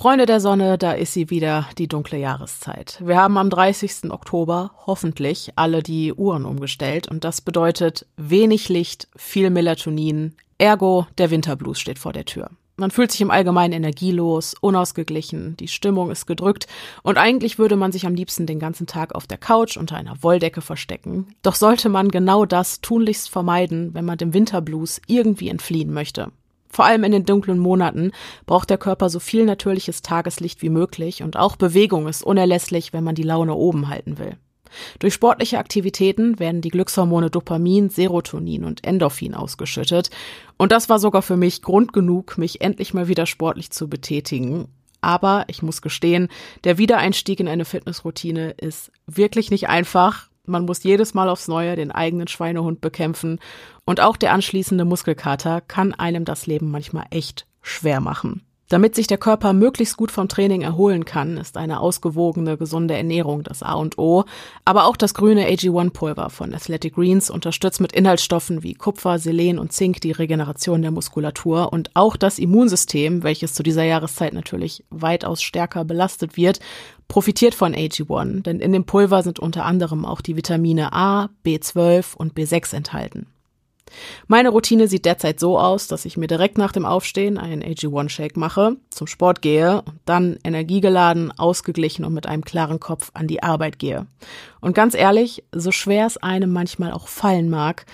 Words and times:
Freunde 0.00 0.24
der 0.24 0.40
Sonne, 0.40 0.78
da 0.78 0.92
ist 0.92 1.12
sie 1.12 1.28
wieder, 1.28 1.68
die 1.76 1.86
dunkle 1.86 2.16
Jahreszeit. 2.16 2.98
Wir 3.04 3.18
haben 3.18 3.36
am 3.36 3.50
30. 3.50 4.10
Oktober 4.10 4.70
hoffentlich 4.86 5.52
alle 5.56 5.82
die 5.82 6.14
Uhren 6.14 6.46
umgestellt 6.46 7.06
und 7.08 7.22
das 7.22 7.42
bedeutet 7.42 8.06
wenig 8.16 8.70
Licht, 8.70 9.08
viel 9.14 9.50
Melatonin, 9.50 10.36
ergo 10.56 11.06
der 11.18 11.30
Winterblues 11.30 11.78
steht 11.78 11.98
vor 11.98 12.14
der 12.14 12.24
Tür. 12.24 12.48
Man 12.76 12.90
fühlt 12.90 13.12
sich 13.12 13.20
im 13.20 13.30
Allgemeinen 13.30 13.74
energielos, 13.74 14.54
unausgeglichen, 14.58 15.58
die 15.58 15.68
Stimmung 15.68 16.10
ist 16.10 16.24
gedrückt 16.24 16.66
und 17.02 17.18
eigentlich 17.18 17.58
würde 17.58 17.76
man 17.76 17.92
sich 17.92 18.06
am 18.06 18.14
liebsten 18.14 18.46
den 18.46 18.58
ganzen 18.58 18.86
Tag 18.86 19.14
auf 19.14 19.26
der 19.26 19.36
Couch 19.36 19.76
unter 19.76 19.96
einer 19.96 20.22
Wolldecke 20.22 20.62
verstecken. 20.62 21.34
Doch 21.42 21.56
sollte 21.56 21.90
man 21.90 22.08
genau 22.08 22.46
das 22.46 22.80
tunlichst 22.80 23.28
vermeiden, 23.28 23.92
wenn 23.92 24.06
man 24.06 24.16
dem 24.16 24.32
Winterblues 24.32 25.02
irgendwie 25.08 25.50
entfliehen 25.50 25.92
möchte. 25.92 26.32
Vor 26.70 26.84
allem 26.84 27.04
in 27.04 27.12
den 27.12 27.24
dunklen 27.24 27.58
Monaten 27.58 28.12
braucht 28.46 28.70
der 28.70 28.78
Körper 28.78 29.10
so 29.10 29.18
viel 29.18 29.44
natürliches 29.44 30.02
Tageslicht 30.02 30.62
wie 30.62 30.70
möglich 30.70 31.22
und 31.22 31.36
auch 31.36 31.56
Bewegung 31.56 32.06
ist 32.06 32.22
unerlässlich, 32.22 32.92
wenn 32.92 33.04
man 33.04 33.16
die 33.16 33.24
Laune 33.24 33.54
oben 33.54 33.88
halten 33.88 34.18
will. 34.18 34.36
Durch 35.00 35.14
sportliche 35.14 35.58
Aktivitäten 35.58 36.38
werden 36.38 36.60
die 36.60 36.68
Glückshormone 36.68 37.28
Dopamin, 37.28 37.90
Serotonin 37.90 38.64
und 38.64 38.86
Endorphin 38.86 39.34
ausgeschüttet. 39.34 40.10
Und 40.58 40.70
das 40.70 40.88
war 40.88 41.00
sogar 41.00 41.22
für 41.22 41.36
mich 41.36 41.62
Grund 41.62 41.92
genug, 41.92 42.38
mich 42.38 42.60
endlich 42.60 42.94
mal 42.94 43.08
wieder 43.08 43.26
sportlich 43.26 43.70
zu 43.70 43.88
betätigen. 43.88 44.68
Aber 45.00 45.44
ich 45.48 45.62
muss 45.62 45.82
gestehen, 45.82 46.28
der 46.64 46.78
Wiedereinstieg 46.78 47.40
in 47.40 47.48
eine 47.48 47.64
Fitnessroutine 47.64 48.50
ist 48.52 48.92
wirklich 49.06 49.50
nicht 49.50 49.68
einfach. 49.68 50.29
Man 50.50 50.66
muss 50.66 50.82
jedes 50.82 51.14
Mal 51.14 51.28
aufs 51.28 51.48
Neue 51.48 51.76
den 51.76 51.92
eigenen 51.92 52.28
Schweinehund 52.28 52.80
bekämpfen. 52.80 53.38
Und 53.84 54.00
auch 54.00 54.16
der 54.16 54.32
anschließende 54.32 54.84
Muskelkater 54.84 55.60
kann 55.60 55.94
einem 55.94 56.24
das 56.24 56.46
Leben 56.46 56.70
manchmal 56.70 57.06
echt 57.10 57.46
schwer 57.62 58.00
machen. 58.00 58.42
Damit 58.70 58.94
sich 58.94 59.08
der 59.08 59.18
Körper 59.18 59.52
möglichst 59.52 59.96
gut 59.96 60.12
vom 60.12 60.28
Training 60.28 60.62
erholen 60.62 61.04
kann, 61.04 61.38
ist 61.38 61.56
eine 61.56 61.80
ausgewogene, 61.80 62.56
gesunde 62.56 62.94
Ernährung 62.94 63.42
das 63.42 63.64
A 63.64 63.72
und 63.72 63.98
O. 63.98 64.24
Aber 64.64 64.84
auch 64.84 64.96
das 64.96 65.12
grüne 65.12 65.48
AG1-Pulver 65.48 66.30
von 66.30 66.54
Athletic 66.54 66.94
Greens 66.94 67.30
unterstützt 67.30 67.80
mit 67.80 67.92
Inhaltsstoffen 67.92 68.62
wie 68.62 68.74
Kupfer, 68.74 69.18
Selen 69.18 69.58
und 69.58 69.72
Zink 69.72 70.00
die 70.02 70.12
Regeneration 70.12 70.82
der 70.82 70.92
Muskulatur 70.92 71.72
und 71.72 71.90
auch 71.94 72.16
das 72.16 72.38
Immunsystem, 72.38 73.24
welches 73.24 73.54
zu 73.54 73.64
dieser 73.64 73.82
Jahreszeit 73.82 74.34
natürlich 74.34 74.84
weitaus 74.90 75.42
stärker 75.42 75.84
belastet 75.84 76.36
wird, 76.36 76.60
profitiert 77.10 77.56
von 77.56 77.74
AG1, 77.74 78.44
denn 78.44 78.60
in 78.60 78.70
dem 78.70 78.84
Pulver 78.84 79.24
sind 79.24 79.40
unter 79.40 79.64
anderem 79.64 80.06
auch 80.06 80.20
die 80.20 80.36
Vitamine 80.36 80.92
A, 80.92 81.28
B12 81.44 82.14
und 82.16 82.34
B6 82.34 82.74
enthalten. 82.74 83.26
Meine 84.28 84.50
Routine 84.50 84.86
sieht 84.86 85.04
derzeit 85.04 85.40
so 85.40 85.58
aus, 85.58 85.88
dass 85.88 86.04
ich 86.04 86.16
mir 86.16 86.28
direkt 86.28 86.56
nach 86.56 86.70
dem 86.70 86.86
Aufstehen 86.86 87.36
einen 87.36 87.64
AG1-Shake 87.64 88.36
mache, 88.36 88.76
zum 88.90 89.08
Sport 89.08 89.42
gehe 89.42 89.82
und 89.82 89.98
dann 90.04 90.38
energiegeladen, 90.44 91.36
ausgeglichen 91.36 92.04
und 92.04 92.14
mit 92.14 92.26
einem 92.26 92.44
klaren 92.44 92.78
Kopf 92.78 93.10
an 93.12 93.26
die 93.26 93.42
Arbeit 93.42 93.80
gehe. 93.80 94.06
Und 94.60 94.76
ganz 94.76 94.94
ehrlich, 94.94 95.42
so 95.52 95.72
schwer 95.72 96.06
es 96.06 96.16
einem 96.16 96.52
manchmal 96.52 96.92
auch 96.92 97.08
fallen 97.08 97.50
mag, 97.50 97.86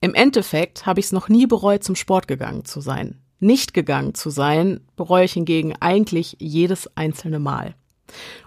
im 0.00 0.14
Endeffekt 0.14 0.86
habe 0.86 1.00
ich 1.00 1.06
es 1.06 1.12
noch 1.12 1.28
nie 1.28 1.46
bereut, 1.46 1.84
zum 1.84 1.96
Sport 1.96 2.28
gegangen 2.28 2.64
zu 2.64 2.80
sein. 2.80 3.20
Nicht 3.40 3.74
gegangen 3.74 4.14
zu 4.14 4.30
sein, 4.30 4.80
bereue 4.96 5.26
ich 5.26 5.34
hingegen 5.34 5.74
eigentlich 5.80 6.38
jedes 6.40 6.88
einzelne 6.96 7.38
Mal. 7.38 7.74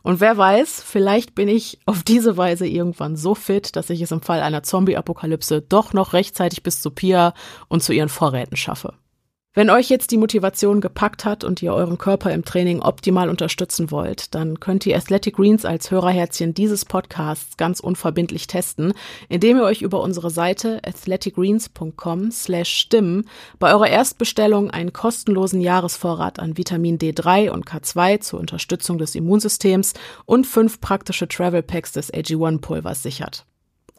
Und 0.03 0.19
wer 0.19 0.38
weiß, 0.38 0.83
vielleicht 0.86 1.36
bin 1.36 1.47
ich 1.47 1.80
auf 1.86 2.03
diese 2.03 2.38
Weise 2.38 2.67
irgendwann 2.67 3.16
so 3.16 3.36
fit, 3.36 3.75
dass 3.75 3.89
ich 3.89 4.02
es 4.02 4.11
im 4.11 4.22
Fall 4.22 4.41
einer 4.41 4.64
Zombie-Apokalypse 4.64 5.61
doch 5.61 5.94
noch 5.94 6.14
rechtzeitig 6.14 6.64
bis 6.64 6.81
zu 6.81 6.91
Pia 6.91 7.33
und 7.67 7.83
zu 7.83 7.94
ihren 7.94 8.09
Vorräten 8.09 8.58
schaffe. 8.58 8.94
Wenn 9.58 9.72
euch 9.72 9.89
jetzt 9.89 10.11
die 10.11 10.17
Motivation 10.17 10.81
gepackt 10.81 11.25
hat 11.25 11.44
und 11.44 11.63
ihr 11.63 11.73
euren 11.73 11.97
Körper 11.97 12.31
im 12.31 12.45
Training 12.45 12.80
optimal 12.80 13.27
unterstützen 13.27 13.89
wollt, 13.89 14.36
dann 14.36 14.59
könnt 14.59 14.86
ihr 14.86 14.95
Athletic 14.95 15.38
Greens 15.38 15.66
als 15.66 15.89
Hörerherzchen 15.89 16.53
dieses 16.53 16.86
Podcasts 16.86 17.58
ganz 17.58 17.80
unverbindlich 17.80 18.45
testen, 18.45 18.94
indem 19.30 19.58
ihr 19.58 19.64
euch 19.64 19.81
über 19.81 20.03
unsere 20.03 20.30
Seite 20.30 20.80
athleticgreens.com 20.86 22.30
slash 22.30 22.70
stimmen 22.70 23.27
bei 23.58 23.73
eurer 23.73 23.87
Erstbestellung 23.87 24.70
einen 24.70 24.93
kostenlosen 24.93 25.59
Jahresvorrat 25.59 26.37
an 26.37 26.55
Vitamin 26.55 26.99
D3 26.99 27.49
und 27.49 27.65
K2 27.65 28.20
zur 28.20 28.39
Unterstützung 28.39 28.99
des 28.99 29.15
Immunsystems 29.15 29.95
und 30.27 30.45
fünf 30.45 30.82
praktische 30.82 31.27
Travel 31.27 31.64
Packs 31.64 31.93
des 31.93 32.14
AG1 32.14 32.61
Pulvers 32.61 33.02
sichert. 33.02 33.48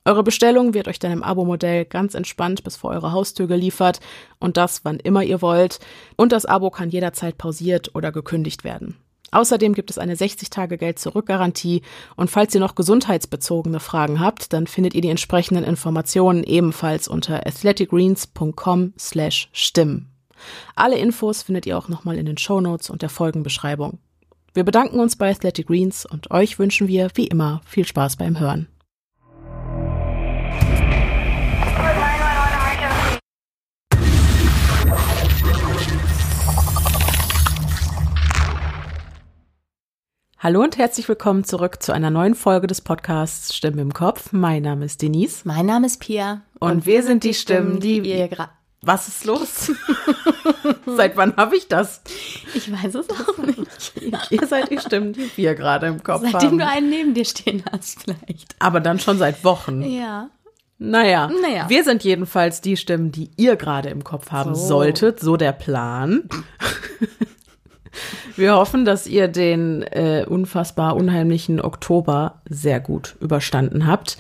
Eure 0.04 0.22
Bestellung 0.22 0.75
wird 0.75 0.88
euch 0.88 0.98
dann 0.98 1.12
im 1.12 1.22
Abo-Modell 1.22 1.84
ganz 1.84 2.14
entspannt 2.14 2.64
bis 2.64 2.76
vor 2.76 2.91
eure 2.91 3.12
Haustür 3.12 3.47
geliefert 3.47 4.00
und 4.38 4.56
das, 4.56 4.84
wann 4.84 5.00
immer 5.00 5.22
ihr 5.22 5.42
wollt. 5.42 5.81
Und 6.16 6.32
das 6.32 6.47
Abo 6.47 6.70
kann 6.70 6.91
jederzeit 6.91 7.38
pausiert 7.38 7.94
oder 7.94 8.12
gekündigt 8.12 8.64
werden. 8.64 8.97
Außerdem 9.31 9.75
gibt 9.75 9.91
es 9.91 9.98
eine 9.98 10.14
60-Tage-Geld-Zurück-Garantie 10.14 11.82
und 12.16 12.31
falls 12.31 12.54
ihr 12.54 12.60
noch 12.60 12.75
gesundheitsbezogene 12.75 13.81
Fragen 13.81 14.20
habt, 14.20 14.53
dann 14.54 14.66
findet 14.66 14.94
ihr 14.94 15.03
die 15.03 15.10
entsprechenden 15.10 15.64
Informationen 15.64 16.44
ebenfalls 16.44 17.09
unter 17.09 17.47
athleticgreens.com 17.47 18.94
slash 18.98 19.50
stimmen. 19.53 20.10
Alle 20.75 20.97
Infos 20.97 21.42
findet 21.42 21.66
ihr 21.66 21.76
auch 21.76 21.88
nochmal 21.88 22.16
in 22.16 22.25
den 22.25 22.38
Shownotes 22.38 22.88
und 22.88 23.03
der 23.03 23.10
Folgenbeschreibung. 23.10 23.98
Wir 24.54 24.65
bedanken 24.65 24.98
uns 24.98 25.16
bei 25.16 25.30
Athletic 25.30 25.66
Greens 25.66 26.06
und 26.06 26.30
euch 26.30 26.59
wünschen 26.59 26.88
wir, 26.88 27.10
wie 27.15 27.26
immer, 27.26 27.60
viel 27.66 27.86
Spaß 27.86 28.16
beim 28.16 28.41
Hören. 28.41 28.66
Hallo 40.41 40.62
und 40.62 40.78
herzlich 40.78 41.09
willkommen 41.09 41.42
zurück 41.44 41.82
zu 41.82 41.92
einer 41.92 42.10
neuen 42.10 42.34
Folge 42.36 42.69
des 42.69 42.81
Podcasts 42.81 43.54
Stimmen 43.54 43.81
im 43.81 43.92
Kopf. 43.92 44.32
Mein 44.32 44.62
Name 44.62 44.84
ist 44.84 45.03
Denise. 45.03 45.42
Mein 45.44 45.66
Name 45.66 45.86
ist 45.86 45.98
Pia. 46.00 46.42
Und, 46.60 46.70
und 46.70 46.86
wir 46.86 47.03
sind 47.03 47.25
die 47.25 47.34
Stimmen, 47.34 47.80
die, 47.80 48.00
die 48.00 48.10
ihr 48.12 48.28
gerade. 48.28 48.53
Was 48.80 49.09
ist 49.09 49.25
los? 49.25 49.72
Seit 50.86 51.16
wann 51.16 51.36
habe 51.36 51.56
ich 51.56 51.66
das? 51.66 52.03
Ich 52.54 52.72
weiß 52.72 52.94
es 52.94 53.10
auch 53.10 53.36
nicht. 53.47 53.92
ihr 54.30 54.47
seid 54.47 54.70
die 54.70 54.78
Stimmen, 54.78 55.12
die 55.12 55.28
wir 55.34 55.56
gerade 55.56 55.88
im 55.88 56.04
Kopf 56.04 56.22
Seitdem 56.22 56.32
haben. 56.32 56.41
Seitdem 56.41 56.59
du 56.59 56.66
einen 56.66 56.88
neben 56.88 57.15
dir 57.15 57.25
stehen 57.25 57.65
hast, 57.72 58.04
vielleicht. 58.04 58.54
Aber 58.60 58.78
dann 58.78 59.00
schon 59.00 59.19
seit 59.19 59.42
Wochen. 59.44 59.82
Ja. 59.82 60.30
Naja, 60.78 61.28
naja, 61.43 61.69
wir 61.69 61.83
sind 61.83 62.05
jedenfalls 62.05 62.61
die 62.61 62.77
Stimmen, 62.77 63.11
die 63.11 63.31
ihr 63.37 63.56
gerade 63.56 63.89
im 63.89 64.05
Kopf 64.05 64.31
haben 64.31 64.55
so. 64.55 64.66
solltet, 64.66 65.21
so 65.21 65.37
der 65.37 65.53
Plan. 65.53 66.28
Wir 68.37 68.55
hoffen, 68.55 68.84
dass 68.84 69.09
ihr 69.09 69.27
den 69.27 69.83
äh, 69.83 70.25
unfassbar 70.28 70.94
unheimlichen 70.94 71.61
Oktober 71.61 72.41
sehr 72.49 72.78
gut 72.78 73.16
überstanden 73.21 73.89
habt. 73.89 74.19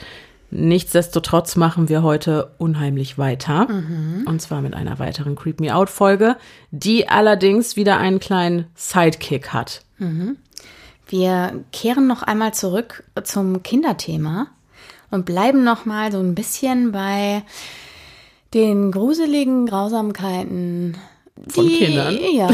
Nichtsdestotrotz 0.50 1.56
machen 1.56 1.88
wir 1.88 2.02
heute 2.02 2.50
unheimlich 2.58 3.18
weiter. 3.18 3.68
Mhm. 3.70 4.24
Und 4.26 4.40
zwar 4.40 4.62
mit 4.62 4.74
einer 4.74 4.98
weiteren 4.98 5.36
Creep 5.36 5.60
Me 5.60 5.74
Out 5.74 5.90
Folge, 5.90 6.36
die 6.70 7.08
allerdings 7.08 7.76
wieder 7.76 7.98
einen 7.98 8.18
kleinen 8.18 8.66
Sidekick 8.74 9.50
hat. 9.50 9.82
Mhm. 9.98 10.36
Wir 11.06 11.64
kehren 11.72 12.06
noch 12.06 12.22
einmal 12.22 12.54
zurück 12.54 13.04
zum 13.22 13.62
Kinderthema 13.62 14.48
und 15.10 15.26
bleiben 15.26 15.64
noch 15.64 15.84
mal 15.84 16.12
so 16.12 16.18
ein 16.18 16.34
bisschen 16.34 16.92
bei 16.92 17.42
den 18.54 18.90
gruseligen 18.92 19.66
Grausamkeiten 19.66 20.96
von 21.48 21.66
die, 21.66 21.78
Kindern. 21.78 22.18
Ja, 22.34 22.50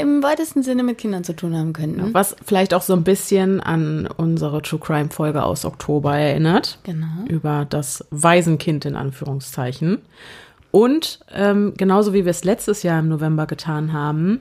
im 0.00 0.22
weitesten 0.22 0.62
Sinne 0.62 0.82
mit 0.82 0.98
Kindern 0.98 1.24
zu 1.24 1.34
tun 1.34 1.56
haben 1.56 1.72
könnten. 1.72 2.14
Was 2.14 2.36
vielleicht 2.44 2.74
auch 2.74 2.82
so 2.82 2.92
ein 2.94 3.04
bisschen 3.04 3.60
an 3.60 4.08
unsere 4.16 4.62
True 4.62 4.80
Crime 4.80 5.10
Folge 5.10 5.42
aus 5.42 5.64
Oktober 5.64 6.16
erinnert. 6.16 6.78
Genau. 6.84 7.06
Über 7.28 7.66
das 7.68 8.04
Waisenkind 8.10 8.84
in 8.84 8.96
Anführungszeichen. 8.96 9.98
Und 10.70 11.20
ähm, 11.32 11.74
genauso 11.76 12.12
wie 12.12 12.24
wir 12.24 12.30
es 12.30 12.44
letztes 12.44 12.82
Jahr 12.82 13.00
im 13.00 13.08
November 13.08 13.46
getan 13.46 13.92
haben, 13.92 14.40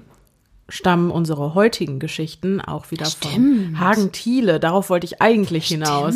stammen 0.70 1.12
unsere 1.12 1.54
heutigen 1.56 2.00
Geschichten 2.00 2.60
auch 2.60 2.92
wieder 2.92 3.06
Stimmt. 3.06 3.34
von 3.34 3.80
Hagen 3.80 4.12
Thiele. 4.12 4.60
Darauf 4.60 4.90
wollte 4.90 5.06
ich 5.06 5.22
eigentlich 5.22 5.68
Stimmt. 5.68 5.86
hinaus. 5.88 6.16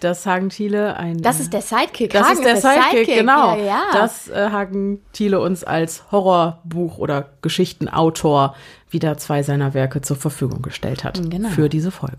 Dass 0.00 0.26
Hagen 0.26 0.48
Thiele 0.48 0.96
ein. 0.96 1.22
Das 1.22 1.38
ist 1.38 1.52
der 1.52 1.62
Sidekick. 1.62 2.12
Das 2.12 2.24
Hagen 2.26 2.38
ist 2.38 2.44
der, 2.44 2.54
ist 2.54 2.64
der 2.64 2.72
Sidekick, 2.72 2.90
Sidekick. 3.06 3.18
genau. 3.20 3.56
Ja, 3.56 3.64
ja. 3.64 3.82
Dass 3.92 4.28
äh, 4.28 4.50
Hagen 4.50 5.00
Thiele 5.12 5.40
uns 5.40 5.62
als 5.62 6.10
Horrorbuch 6.10 6.98
oder 6.98 7.30
Geschichtenautor 7.42 8.56
wieder 8.90 9.16
zwei 9.16 9.42
seiner 9.42 9.74
Werke 9.74 10.00
zur 10.00 10.16
Verfügung 10.16 10.62
gestellt 10.62 11.04
hat. 11.04 11.20
Genau. 11.30 11.48
Für 11.50 11.68
diese 11.68 11.90
Folge. 11.90 12.18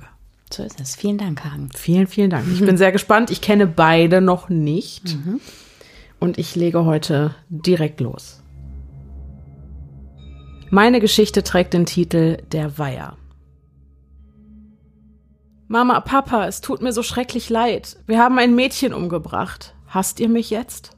So 0.52 0.64
ist 0.64 0.80
es. 0.80 0.96
Vielen 0.96 1.18
Dank, 1.18 1.44
Hagen. 1.44 1.70
Vielen, 1.76 2.08
vielen 2.08 2.30
Dank. 2.30 2.46
Ich 2.54 2.60
bin 2.66 2.78
sehr 2.78 2.92
gespannt. 2.92 3.32
Ich 3.32 3.42
kenne 3.42 3.68
beide 3.68 4.22
noch 4.22 4.48
nicht. 4.50 5.16
Mhm. 5.16 5.42
Und 6.20 6.38
ich 6.38 6.56
lege 6.56 6.86
heute 6.86 7.36
direkt 7.50 8.00
los. 8.00 8.42
Meine 10.72 11.00
Geschichte 11.00 11.44
trägt 11.44 11.74
den 11.74 11.86
Titel 11.86 12.38
Der 12.52 12.78
Weiher. 12.78 13.18
Mama, 15.68 16.00
Papa, 16.00 16.48
es 16.48 16.62
tut 16.62 16.82
mir 16.82 16.92
so 16.92 17.04
schrecklich 17.04 17.50
leid. 17.50 17.98
Wir 18.08 18.20
haben 18.20 18.40
ein 18.40 18.56
Mädchen 18.56 18.94
umgebracht. 18.94 19.76
Hasst 19.88 20.20
ihr 20.20 20.30
mich 20.30 20.50
jetzt? 20.50 20.92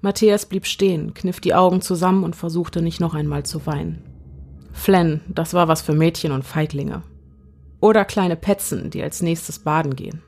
Matthias 0.00 0.46
blieb 0.46 0.66
stehen, 0.66 1.14
kniff 1.14 1.40
die 1.40 1.54
Augen 1.54 1.80
zusammen 1.80 2.24
und 2.24 2.36
versuchte 2.36 2.82
nicht 2.82 3.00
noch 3.00 3.14
einmal 3.14 3.44
zu 3.44 3.66
weinen. 3.66 4.02
Flenn, 4.72 5.20
das 5.28 5.54
war 5.54 5.68
was 5.68 5.82
für 5.82 5.94
Mädchen 5.94 6.32
und 6.32 6.44
Feiglinge. 6.44 7.02
Oder 7.80 8.04
kleine 8.04 8.36
Petzen, 8.36 8.90
die 8.90 9.02
als 9.02 9.22
nächstes 9.22 9.58
baden 9.58 9.96
gehen. 9.96 10.22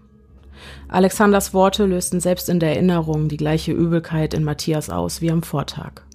Alexanders 0.89 1.53
Worte 1.53 1.85
lösten 1.87 2.21
selbst 2.21 2.49
in 2.49 2.61
der 2.61 2.75
Erinnerung 2.75 3.29
die 3.29 3.37
gleiche 3.37 3.73
Übelkeit 3.73 4.35
in 4.35 4.45
Matthias 4.45 4.91
aus 4.91 5.21
wie 5.21 5.31
am 5.31 5.43
Vortag. 5.43 6.06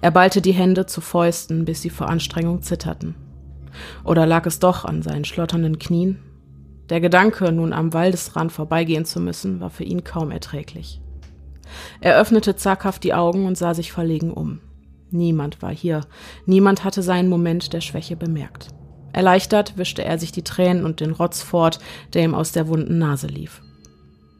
Er 0.00 0.10
ballte 0.10 0.40
die 0.40 0.52
Hände 0.52 0.86
zu 0.86 1.00
Fäusten, 1.00 1.64
bis 1.64 1.82
sie 1.82 1.90
vor 1.90 2.08
Anstrengung 2.08 2.62
zitterten. 2.62 3.14
Oder 4.04 4.26
lag 4.26 4.46
es 4.46 4.58
doch 4.58 4.84
an 4.84 5.02
seinen 5.02 5.24
schlotternden 5.24 5.78
Knien? 5.78 6.18
Der 6.88 7.00
Gedanke, 7.00 7.52
nun 7.52 7.72
am 7.72 7.92
Waldesrand 7.92 8.50
vorbeigehen 8.50 9.04
zu 9.04 9.20
müssen, 9.20 9.60
war 9.60 9.70
für 9.70 9.84
ihn 9.84 10.04
kaum 10.04 10.30
erträglich. 10.30 11.00
Er 12.00 12.18
öffnete 12.18 12.56
zaghaft 12.56 13.04
die 13.04 13.12
Augen 13.12 13.46
und 13.46 13.58
sah 13.58 13.74
sich 13.74 13.92
verlegen 13.92 14.32
um. 14.32 14.60
Niemand 15.10 15.62
war 15.62 15.72
hier, 15.72 16.02
niemand 16.46 16.84
hatte 16.84 17.02
seinen 17.02 17.28
Moment 17.28 17.72
der 17.72 17.80
Schwäche 17.80 18.16
bemerkt. 18.16 18.68
Erleichtert 19.12 19.76
wischte 19.76 20.04
er 20.04 20.18
sich 20.18 20.32
die 20.32 20.44
Tränen 20.44 20.84
und 20.84 21.00
den 21.00 21.12
Rotz 21.12 21.42
fort, 21.42 21.78
der 22.12 22.24
ihm 22.24 22.34
aus 22.34 22.52
der 22.52 22.68
wunden 22.68 22.98
Nase 22.98 23.26
lief. 23.26 23.62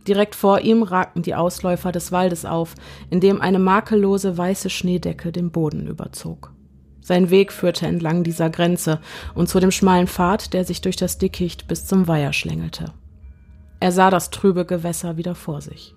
Direkt 0.09 0.35
vor 0.35 0.61
ihm 0.61 0.83
ragten 0.83 1.21
die 1.21 1.35
Ausläufer 1.35 1.93
des 1.93 2.13
Waldes 2.13 2.47
auf, 2.47 2.75
in 3.11 3.21
dem 3.21 3.43
eine 3.43 3.59
makellose 3.59 4.39
weiße 4.39 4.71
Schneedecke 4.71 5.33
den 5.33 5.51
Boden 5.51 5.87
überzog. 5.87 6.55
Sein 7.03 7.29
Weg 7.29 7.53
führte 7.53 7.87
entlang 7.87 8.25
dieser 8.25 8.49
Grenze 8.49 9.01
und 9.35 9.51
zu 9.51 9.61
dem 9.61 9.71
schmalen 9.71 10.07
Pfad, 10.07 10.55
der 10.55 10.65
sich 10.65 10.81
durch 10.81 10.97
das 10.97 11.19
Dickicht 11.19 11.69
bis 11.69 11.87
zum 11.87 12.09
Weiher 12.09 12.33
schlängelte. 12.33 12.95
Er 13.81 13.93
sah 13.93 14.09
das 14.09 14.31
trübe 14.31 14.65
Gewässer 14.65 15.19
wieder 15.19 15.35
vor 15.35 15.61
sich. 15.61 15.95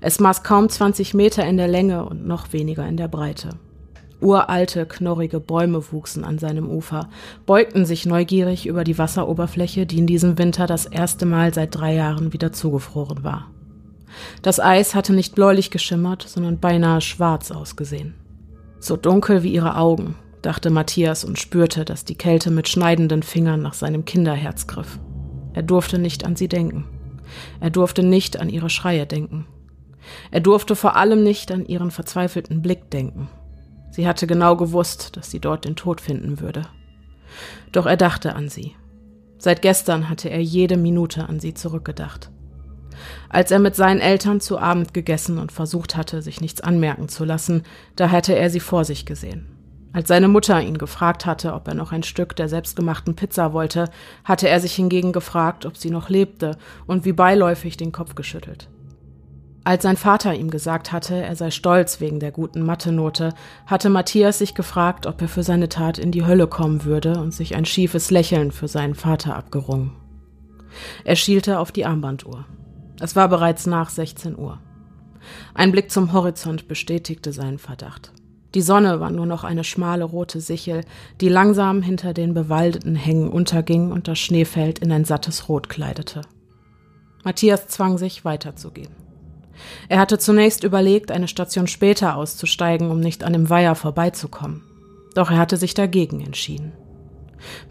Es 0.00 0.18
maß 0.18 0.42
kaum 0.42 0.70
20 0.70 1.12
Meter 1.12 1.44
in 1.44 1.58
der 1.58 1.68
Länge 1.68 2.06
und 2.06 2.26
noch 2.26 2.54
weniger 2.54 2.88
in 2.88 2.96
der 2.96 3.08
Breite. 3.08 3.50
Uralte, 4.20 4.86
knorrige 4.86 5.40
Bäume 5.40 5.92
wuchsen 5.92 6.24
an 6.24 6.38
seinem 6.38 6.70
Ufer, 6.70 7.08
beugten 7.44 7.84
sich 7.84 8.06
neugierig 8.06 8.66
über 8.66 8.82
die 8.82 8.98
Wasseroberfläche, 8.98 9.86
die 9.86 9.98
in 9.98 10.06
diesem 10.06 10.38
Winter 10.38 10.66
das 10.66 10.86
erste 10.86 11.26
Mal 11.26 11.52
seit 11.52 11.74
drei 11.74 11.94
Jahren 11.94 12.32
wieder 12.32 12.52
zugefroren 12.52 13.24
war. 13.24 13.50
Das 14.42 14.60
Eis 14.60 14.94
hatte 14.94 15.12
nicht 15.12 15.34
bläulich 15.34 15.70
geschimmert, 15.70 16.22
sondern 16.22 16.58
beinahe 16.58 17.00
schwarz 17.00 17.50
ausgesehen. 17.50 18.14
So 18.78 18.96
dunkel 18.96 19.42
wie 19.42 19.52
ihre 19.52 19.76
Augen, 19.76 20.16
dachte 20.42 20.70
Matthias 20.70 21.24
und 21.24 21.38
spürte, 21.38 21.84
dass 21.84 22.04
die 22.04 22.14
Kälte 22.14 22.50
mit 22.50 22.68
schneidenden 22.68 23.22
Fingern 23.22 23.60
nach 23.60 23.74
seinem 23.74 24.04
Kinderherz 24.04 24.66
griff. 24.66 24.98
Er 25.52 25.62
durfte 25.62 25.98
nicht 25.98 26.24
an 26.24 26.36
sie 26.36 26.48
denken. 26.48 26.84
Er 27.60 27.70
durfte 27.70 28.02
nicht 28.02 28.38
an 28.38 28.48
ihre 28.48 28.70
Schreie 28.70 29.06
denken. 29.06 29.46
Er 30.30 30.40
durfte 30.40 30.76
vor 30.76 30.96
allem 30.96 31.22
nicht 31.22 31.50
an 31.50 31.66
ihren 31.66 31.90
verzweifelten 31.90 32.62
Blick 32.62 32.90
denken. 32.90 33.28
Sie 33.90 34.06
hatte 34.06 34.26
genau 34.26 34.56
gewusst, 34.56 35.16
dass 35.16 35.30
sie 35.30 35.40
dort 35.40 35.64
den 35.64 35.76
Tod 35.76 36.00
finden 36.00 36.40
würde. 36.40 36.62
Doch 37.72 37.86
er 37.86 37.96
dachte 37.96 38.34
an 38.34 38.48
sie. 38.48 38.74
Seit 39.38 39.62
gestern 39.62 40.08
hatte 40.08 40.28
er 40.28 40.42
jede 40.42 40.76
Minute 40.76 41.28
an 41.28 41.40
sie 41.40 41.54
zurückgedacht. 41.54 42.30
Als 43.28 43.50
er 43.50 43.58
mit 43.58 43.76
seinen 43.76 44.00
Eltern 44.00 44.40
zu 44.40 44.58
Abend 44.58 44.94
gegessen 44.94 45.38
und 45.38 45.52
versucht 45.52 45.96
hatte, 45.96 46.22
sich 46.22 46.40
nichts 46.40 46.60
anmerken 46.60 47.08
zu 47.08 47.24
lassen, 47.24 47.62
da 47.94 48.08
hätte 48.08 48.34
er 48.34 48.50
sie 48.50 48.60
vor 48.60 48.84
sich 48.84 49.04
gesehen. 49.04 49.56
Als 49.92 50.08
seine 50.08 50.28
Mutter 50.28 50.60
ihn 50.60 50.78
gefragt 50.78 51.24
hatte, 51.24 51.54
ob 51.54 51.68
er 51.68 51.74
noch 51.74 51.92
ein 51.92 52.02
Stück 52.02 52.36
der 52.36 52.48
selbstgemachten 52.48 53.16
Pizza 53.16 53.52
wollte, 53.52 53.88
hatte 54.24 54.48
er 54.48 54.60
sich 54.60 54.74
hingegen 54.74 55.12
gefragt, 55.12 55.64
ob 55.64 55.76
sie 55.76 55.90
noch 55.90 56.10
lebte 56.10 56.58
und 56.86 57.04
wie 57.04 57.12
beiläufig 57.12 57.76
den 57.76 57.92
Kopf 57.92 58.14
geschüttelt. 58.14 58.68
Als 59.66 59.82
sein 59.82 59.96
Vater 59.96 60.32
ihm 60.32 60.48
gesagt 60.48 60.92
hatte, 60.92 61.16
er 61.16 61.34
sei 61.34 61.50
stolz 61.50 62.00
wegen 62.00 62.20
der 62.20 62.30
guten 62.30 62.62
Mathe-Note, 62.62 63.34
hatte 63.66 63.90
Matthias 63.90 64.38
sich 64.38 64.54
gefragt, 64.54 65.08
ob 65.08 65.20
er 65.20 65.26
für 65.26 65.42
seine 65.42 65.68
Tat 65.68 65.98
in 65.98 66.12
die 66.12 66.24
Hölle 66.24 66.46
kommen 66.46 66.84
würde 66.84 67.18
und 67.18 67.34
sich 67.34 67.56
ein 67.56 67.64
schiefes 67.64 68.12
Lächeln 68.12 68.52
für 68.52 68.68
seinen 68.68 68.94
Vater 68.94 69.34
abgerungen. 69.34 69.90
Er 71.02 71.16
schielte 71.16 71.58
auf 71.58 71.72
die 71.72 71.84
Armbanduhr. 71.84 72.44
Es 73.00 73.16
war 73.16 73.28
bereits 73.28 73.66
nach 73.66 73.90
16 73.90 74.38
Uhr. 74.38 74.60
Ein 75.52 75.72
Blick 75.72 75.90
zum 75.90 76.12
Horizont 76.12 76.68
bestätigte 76.68 77.32
seinen 77.32 77.58
Verdacht. 77.58 78.12
Die 78.54 78.62
Sonne 78.62 79.00
war 79.00 79.10
nur 79.10 79.26
noch 79.26 79.42
eine 79.42 79.64
schmale 79.64 80.04
rote 80.04 80.40
Sichel, 80.40 80.82
die 81.20 81.28
langsam 81.28 81.82
hinter 81.82 82.14
den 82.14 82.34
bewaldeten 82.34 82.94
Hängen 82.94 83.32
unterging 83.32 83.90
und 83.90 84.06
das 84.06 84.20
Schneefeld 84.20 84.78
in 84.78 84.92
ein 84.92 85.04
sattes 85.04 85.48
Rot 85.48 85.68
kleidete. 85.68 86.20
Matthias 87.24 87.66
zwang 87.66 87.98
sich, 87.98 88.24
weiterzugehen. 88.24 89.05
Er 89.88 89.98
hatte 89.98 90.18
zunächst 90.18 90.64
überlegt, 90.64 91.10
eine 91.10 91.28
Station 91.28 91.66
später 91.66 92.16
auszusteigen, 92.16 92.90
um 92.90 93.00
nicht 93.00 93.24
an 93.24 93.32
dem 93.32 93.50
Weiher 93.50 93.74
vorbeizukommen. 93.74 94.62
Doch 95.14 95.30
er 95.30 95.38
hatte 95.38 95.56
sich 95.56 95.74
dagegen 95.74 96.20
entschieden. 96.20 96.72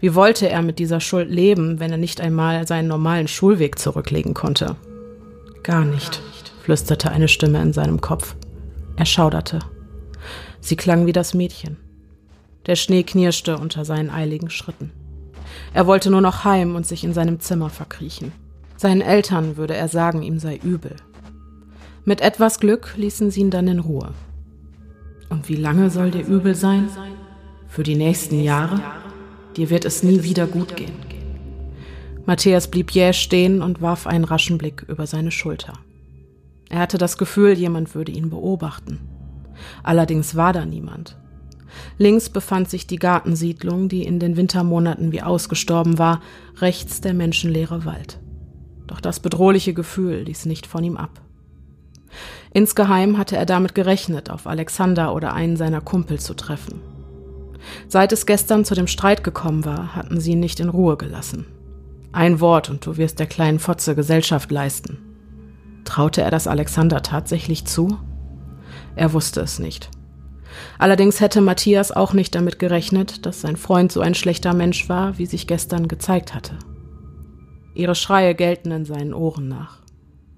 Wie 0.00 0.14
wollte 0.14 0.48
er 0.48 0.62
mit 0.62 0.78
dieser 0.78 1.00
Schuld 1.00 1.30
leben, 1.30 1.80
wenn 1.80 1.92
er 1.92 1.98
nicht 1.98 2.20
einmal 2.20 2.66
seinen 2.66 2.88
normalen 2.88 3.28
Schulweg 3.28 3.78
zurücklegen 3.78 4.34
konnte? 4.34 4.76
Gar 5.62 5.84
nicht, 5.84 6.20
flüsterte 6.62 7.10
eine 7.10 7.28
Stimme 7.28 7.60
in 7.60 7.72
seinem 7.72 8.00
Kopf. 8.00 8.36
Er 8.96 9.06
schauderte. 9.06 9.58
Sie 10.60 10.76
klang 10.76 11.06
wie 11.06 11.12
das 11.12 11.34
Mädchen. 11.34 11.76
Der 12.66 12.76
Schnee 12.76 13.02
knirschte 13.02 13.58
unter 13.58 13.84
seinen 13.84 14.10
eiligen 14.10 14.50
Schritten. 14.50 14.90
Er 15.72 15.86
wollte 15.86 16.10
nur 16.10 16.20
noch 16.20 16.44
heim 16.44 16.74
und 16.74 16.86
sich 16.86 17.04
in 17.04 17.12
seinem 17.12 17.40
Zimmer 17.40 17.70
verkriechen. 17.70 18.32
Seinen 18.76 19.00
Eltern 19.00 19.56
würde 19.56 19.74
er 19.74 19.88
sagen, 19.88 20.22
ihm 20.22 20.38
sei 20.38 20.56
übel. 20.62 20.96
Mit 22.08 22.20
etwas 22.20 22.60
Glück 22.60 22.94
ließen 22.96 23.32
sie 23.32 23.40
ihn 23.40 23.50
dann 23.50 23.66
in 23.66 23.80
Ruhe. 23.80 24.14
Und 25.28 25.48
wie 25.48 25.56
lange 25.56 25.90
soll 25.90 26.12
dir 26.12 26.24
übel 26.24 26.54
sein? 26.54 26.88
Für 27.66 27.82
die 27.82 27.96
nächsten 27.96 28.40
Jahre? 28.40 28.80
Dir 29.56 29.70
wird 29.70 29.84
es 29.84 30.04
nie 30.04 30.22
wieder 30.22 30.46
gut 30.46 30.76
gehen. 30.76 30.94
Matthias 32.24 32.68
blieb 32.68 32.92
jäh 32.92 33.12
stehen 33.12 33.60
und 33.60 33.82
warf 33.82 34.06
einen 34.06 34.22
raschen 34.22 34.56
Blick 34.56 34.84
über 34.86 35.08
seine 35.08 35.32
Schulter. 35.32 35.72
Er 36.68 36.78
hatte 36.78 36.96
das 36.96 37.18
Gefühl, 37.18 37.54
jemand 37.54 37.96
würde 37.96 38.12
ihn 38.12 38.30
beobachten. 38.30 39.00
Allerdings 39.82 40.36
war 40.36 40.52
da 40.52 40.64
niemand. 40.64 41.16
Links 41.98 42.28
befand 42.28 42.70
sich 42.70 42.86
die 42.86 43.00
Gartensiedlung, 43.00 43.88
die 43.88 44.04
in 44.04 44.20
den 44.20 44.36
Wintermonaten 44.36 45.10
wie 45.10 45.22
ausgestorben 45.22 45.98
war, 45.98 46.20
rechts 46.58 47.00
der 47.00 47.14
menschenleere 47.14 47.84
Wald. 47.84 48.20
Doch 48.86 49.00
das 49.00 49.18
bedrohliche 49.18 49.74
Gefühl 49.74 50.22
ließ 50.22 50.46
nicht 50.46 50.68
von 50.68 50.84
ihm 50.84 50.96
ab. 50.96 51.25
Insgeheim 52.52 53.18
hatte 53.18 53.36
er 53.36 53.46
damit 53.46 53.74
gerechnet, 53.74 54.30
auf 54.30 54.46
Alexander 54.46 55.14
oder 55.14 55.34
einen 55.34 55.56
seiner 55.56 55.80
Kumpel 55.80 56.18
zu 56.18 56.34
treffen. 56.34 56.80
Seit 57.88 58.12
es 58.12 58.26
gestern 58.26 58.64
zu 58.64 58.74
dem 58.74 58.86
Streit 58.86 59.24
gekommen 59.24 59.64
war, 59.64 59.94
hatten 59.94 60.20
sie 60.20 60.32
ihn 60.32 60.40
nicht 60.40 60.60
in 60.60 60.68
Ruhe 60.68 60.96
gelassen. 60.96 61.46
Ein 62.12 62.40
Wort 62.40 62.70
und 62.70 62.86
du 62.86 62.96
wirst 62.96 63.18
der 63.18 63.26
kleinen 63.26 63.58
Fotze 63.58 63.94
Gesellschaft 63.94 64.50
leisten. 64.50 64.98
Traute 65.84 66.22
er 66.22 66.30
das 66.30 66.46
Alexander 66.46 67.02
tatsächlich 67.02 67.64
zu? 67.66 67.98
Er 68.94 69.12
wusste 69.12 69.40
es 69.40 69.58
nicht. 69.58 69.90
Allerdings 70.78 71.20
hätte 71.20 71.40
Matthias 71.40 71.92
auch 71.92 72.12
nicht 72.12 72.34
damit 72.34 72.58
gerechnet, 72.58 73.26
dass 73.26 73.40
sein 73.40 73.56
Freund 73.56 73.92
so 73.92 74.00
ein 74.00 74.14
schlechter 74.14 74.54
Mensch 74.54 74.88
war, 74.88 75.18
wie 75.18 75.26
sich 75.26 75.46
gestern 75.46 75.88
gezeigt 75.88 76.34
hatte. 76.34 76.54
Ihre 77.74 77.94
Schreie 77.94 78.34
gellten 78.34 78.70
in 78.70 78.84
seinen 78.86 79.12
Ohren 79.12 79.48
nach. 79.48 79.82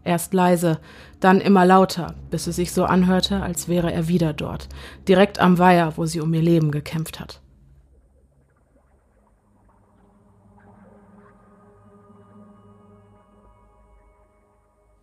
Erst 0.03 0.35
leise, 0.35 0.81
dann 1.21 1.41
immer 1.41 1.65
lauter, 1.65 2.15
bis 2.31 2.47
es 2.47 2.57
sich 2.57 2.73
so 2.73 2.85
anhörte, 2.85 3.43
als 3.43 3.69
wäre 3.69 3.93
er 3.93 4.09
wieder 4.09 4.33
dort, 4.33 4.69
direkt 5.07 5.39
am 5.39 5.59
Weiher, 5.59 5.97
wo 5.97 6.07
sie 6.07 6.21
um 6.21 6.33
ihr 6.35 6.43
Leben 6.43 6.71
gekämpft 6.71 7.21
hat. 7.21 7.41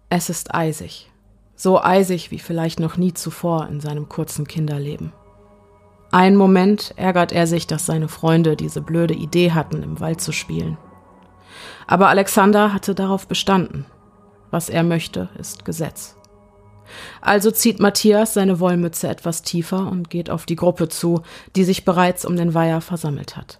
Es 0.09 0.29
ist 0.29 0.53
eisig 0.53 1.11
so 1.55 1.81
eisig 1.81 2.31
wie 2.31 2.39
vielleicht 2.39 2.79
noch 2.79 2.97
nie 2.97 3.13
zuvor 3.13 3.67
in 3.67 3.79
seinem 3.79 4.09
kurzen 4.09 4.45
Kinderleben. 4.47 5.13
Einen 6.11 6.35
Moment 6.35 6.93
ärgert 6.97 7.31
er 7.31 7.47
sich, 7.47 7.67
dass 7.67 7.85
seine 7.85 8.07
Freunde 8.07 8.55
diese 8.55 8.81
blöde 8.81 9.13
Idee 9.13 9.51
hatten, 9.51 9.81
im 9.81 9.99
Wald 9.99 10.21
zu 10.21 10.31
spielen. 10.31 10.77
Aber 11.87 12.09
Alexander 12.09 12.73
hatte 12.73 12.95
darauf 12.95 13.27
bestanden. 13.27 13.85
Was 14.51 14.69
er 14.69 14.83
möchte, 14.83 15.29
ist 15.37 15.65
Gesetz. 15.65 16.15
Also 17.21 17.51
zieht 17.51 17.79
Matthias 17.79 18.35
seine 18.35 18.59
Wollmütze 18.59 19.07
etwas 19.07 19.41
tiefer 19.41 19.89
und 19.89 20.09
geht 20.09 20.29
auf 20.29 20.45
die 20.45 20.55
Gruppe 20.55 20.87
zu, 20.87 21.21
die 21.55 21.63
sich 21.63 21.85
bereits 21.85 22.25
um 22.25 22.35
den 22.35 22.53
Weiher 22.53 22.81
versammelt 22.81 23.35
hat. 23.37 23.59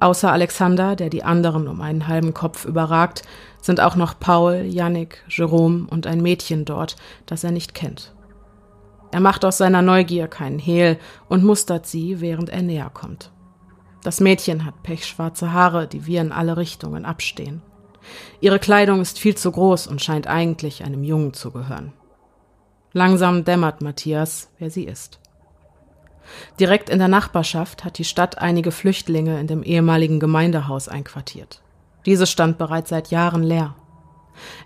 Außer 0.00 0.32
Alexander, 0.32 0.96
der 0.96 1.10
die 1.10 1.22
anderen 1.22 1.68
um 1.68 1.80
einen 1.80 2.08
halben 2.08 2.34
Kopf 2.34 2.64
überragt, 2.64 3.22
sind 3.60 3.80
auch 3.80 3.94
noch 3.94 4.18
Paul, 4.18 4.64
Yannick, 4.64 5.22
Jerome 5.28 5.86
und 5.88 6.06
ein 6.06 6.20
Mädchen 6.20 6.64
dort, 6.64 6.96
das 7.26 7.44
er 7.44 7.52
nicht 7.52 7.74
kennt. 7.74 8.12
Er 9.12 9.20
macht 9.20 9.44
aus 9.44 9.58
seiner 9.58 9.82
Neugier 9.82 10.26
keinen 10.26 10.58
Hehl 10.58 10.98
und 11.28 11.44
mustert 11.44 11.86
sie, 11.86 12.20
während 12.20 12.48
er 12.48 12.62
näher 12.62 12.90
kommt. 12.92 13.30
Das 14.02 14.18
Mädchen 14.18 14.64
hat 14.64 14.82
pechschwarze 14.82 15.52
Haare, 15.52 15.86
die 15.86 16.06
wir 16.06 16.20
in 16.20 16.32
alle 16.32 16.56
Richtungen 16.56 17.04
abstehen. 17.04 17.62
Ihre 18.40 18.58
Kleidung 18.58 19.00
ist 19.00 19.18
viel 19.18 19.34
zu 19.34 19.50
groß 19.50 19.86
und 19.86 20.02
scheint 20.02 20.26
eigentlich 20.26 20.84
einem 20.84 21.04
Jungen 21.04 21.34
zu 21.34 21.50
gehören. 21.50 21.92
Langsam 22.92 23.44
dämmert 23.44 23.80
Matthias, 23.80 24.50
wer 24.58 24.70
sie 24.70 24.84
ist. 24.84 25.18
Direkt 26.60 26.90
in 26.90 26.98
der 26.98 27.08
Nachbarschaft 27.08 27.84
hat 27.84 27.98
die 27.98 28.04
Stadt 28.04 28.38
einige 28.38 28.70
Flüchtlinge 28.70 29.40
in 29.40 29.46
dem 29.46 29.62
ehemaligen 29.62 30.20
Gemeindehaus 30.20 30.88
einquartiert. 30.88 31.62
Dieses 32.06 32.30
stand 32.30 32.58
bereits 32.58 32.90
seit 32.90 33.10
Jahren 33.10 33.42
leer. 33.42 33.74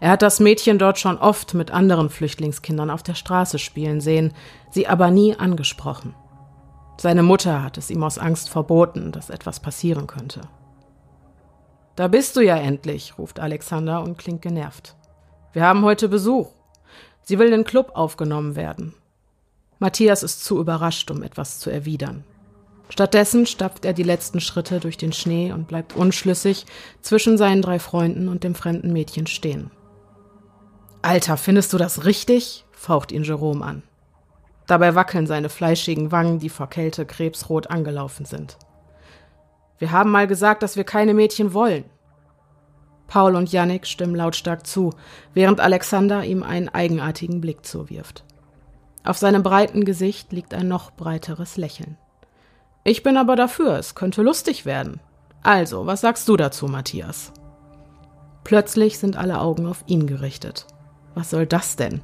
Er 0.00 0.11
hat 0.11 0.23
das 0.23 0.40
Mädchen 0.40 0.78
dort 0.78 0.99
schon 0.99 1.19
oft 1.19 1.55
mit 1.55 1.71
anderen 1.71 2.09
Flüchtlingskindern 2.09 2.90
auf 2.90 3.02
der 3.02 3.14
Straße 3.14 3.59
spielen 3.59 4.00
sehen, 4.00 4.33
sie 4.71 4.87
aber 4.87 5.11
nie 5.11 5.37
angesprochen. 5.37 6.14
Seine 6.99 7.23
Mutter 7.23 7.62
hat 7.62 7.76
es 7.76 7.90
ihm 7.90 8.02
aus 8.02 8.19
Angst 8.19 8.49
verboten, 8.49 9.12
dass 9.12 9.28
etwas 9.28 9.61
passieren 9.61 10.07
könnte. 10.07 10.40
Da 11.96 12.08
bist 12.08 12.36
du 12.36 12.42
ja 12.42 12.56
endlich, 12.56 13.18
ruft 13.18 13.40
Alexander 13.40 14.02
und 14.02 14.18
klingt 14.18 14.42
genervt. 14.42 14.94
Wir 15.54 15.62
haben 15.64 15.82
heute 15.82 16.08
Besuch. 16.08 16.52
Sie 17.22 17.38
will 17.38 17.46
in 17.46 17.52
den 17.52 17.64
Club 17.64 17.92
aufgenommen 17.94 18.54
werden. 18.54 18.94
Matthias 19.78 20.22
ist 20.22 20.44
zu 20.44 20.60
überrascht, 20.60 21.10
um 21.10 21.22
etwas 21.22 21.58
zu 21.58 21.70
erwidern. 21.70 22.24
Stattdessen 22.90 23.46
stapft 23.46 23.86
er 23.86 23.94
die 23.94 24.02
letzten 24.02 24.40
Schritte 24.40 24.78
durch 24.78 24.98
den 24.98 25.12
Schnee 25.12 25.52
und 25.52 25.68
bleibt 25.68 25.96
unschlüssig 25.96 26.66
zwischen 27.00 27.38
seinen 27.38 27.62
drei 27.62 27.78
Freunden 27.78 28.28
und 28.28 28.44
dem 28.44 28.54
fremden 28.54 28.92
Mädchen 28.92 29.26
stehen. 29.26 29.70
Alter, 31.00 31.36
findest 31.36 31.72
du 31.72 31.78
das 31.78 32.04
richtig? 32.04 32.64
faucht 32.72 33.10
ihn 33.10 33.24
Jerome 33.24 33.64
an. 33.64 33.82
Dabei 34.66 34.94
wackeln 34.94 35.26
seine 35.26 35.48
fleischigen 35.48 36.12
Wangen, 36.12 36.40
die 36.40 36.50
vor 36.50 36.68
Kälte 36.68 37.06
krebsrot 37.06 37.68
angelaufen 37.68 38.26
sind. 38.26 38.58
Wir 39.78 39.90
haben 39.90 40.11
mal 40.11 40.26
gesagt, 40.26 40.62
dass 40.62 40.76
wir 40.76 40.85
keine 40.85 41.14
Mädchen 41.14 41.52
wollen. 41.52 41.85
Paul 43.06 43.37
und 43.37 43.52
Yannick 43.52 43.87
stimmen 43.87 44.16
lautstark 44.16 44.66
zu, 44.66 44.92
während 45.33 45.61
Alexander 45.61 46.25
ihm 46.25 46.42
einen 46.42 46.68
eigenartigen 46.68 47.40
Blick 47.40 47.64
zuwirft. 47.64 48.25
Auf 49.04 49.18
seinem 49.18 49.42
breiten 49.42 49.85
Gesicht 49.85 50.33
liegt 50.33 50.52
ein 50.52 50.66
noch 50.66 50.90
breiteres 50.90 51.56
Lächeln. 51.56 51.97
Ich 52.83 53.02
bin 53.02 53.16
aber 53.16 53.37
dafür, 53.37 53.78
es 53.78 53.95
könnte 53.95 54.23
lustig 54.23 54.66
werden. 54.66 55.00
Also, 55.42 55.87
was 55.87 56.00
sagst 56.00 56.28
du 56.28 56.37
dazu, 56.37 56.66
Matthias? 56.66 57.33
Plötzlich 58.42 58.99
sind 58.99 59.16
alle 59.16 59.40
Augen 59.40 59.66
auf 59.66 59.85
ihn 59.87 60.06
gerichtet. 60.06 60.66
Was 61.14 61.30
soll 61.30 61.47
das 61.47 61.76
denn? 61.76 62.02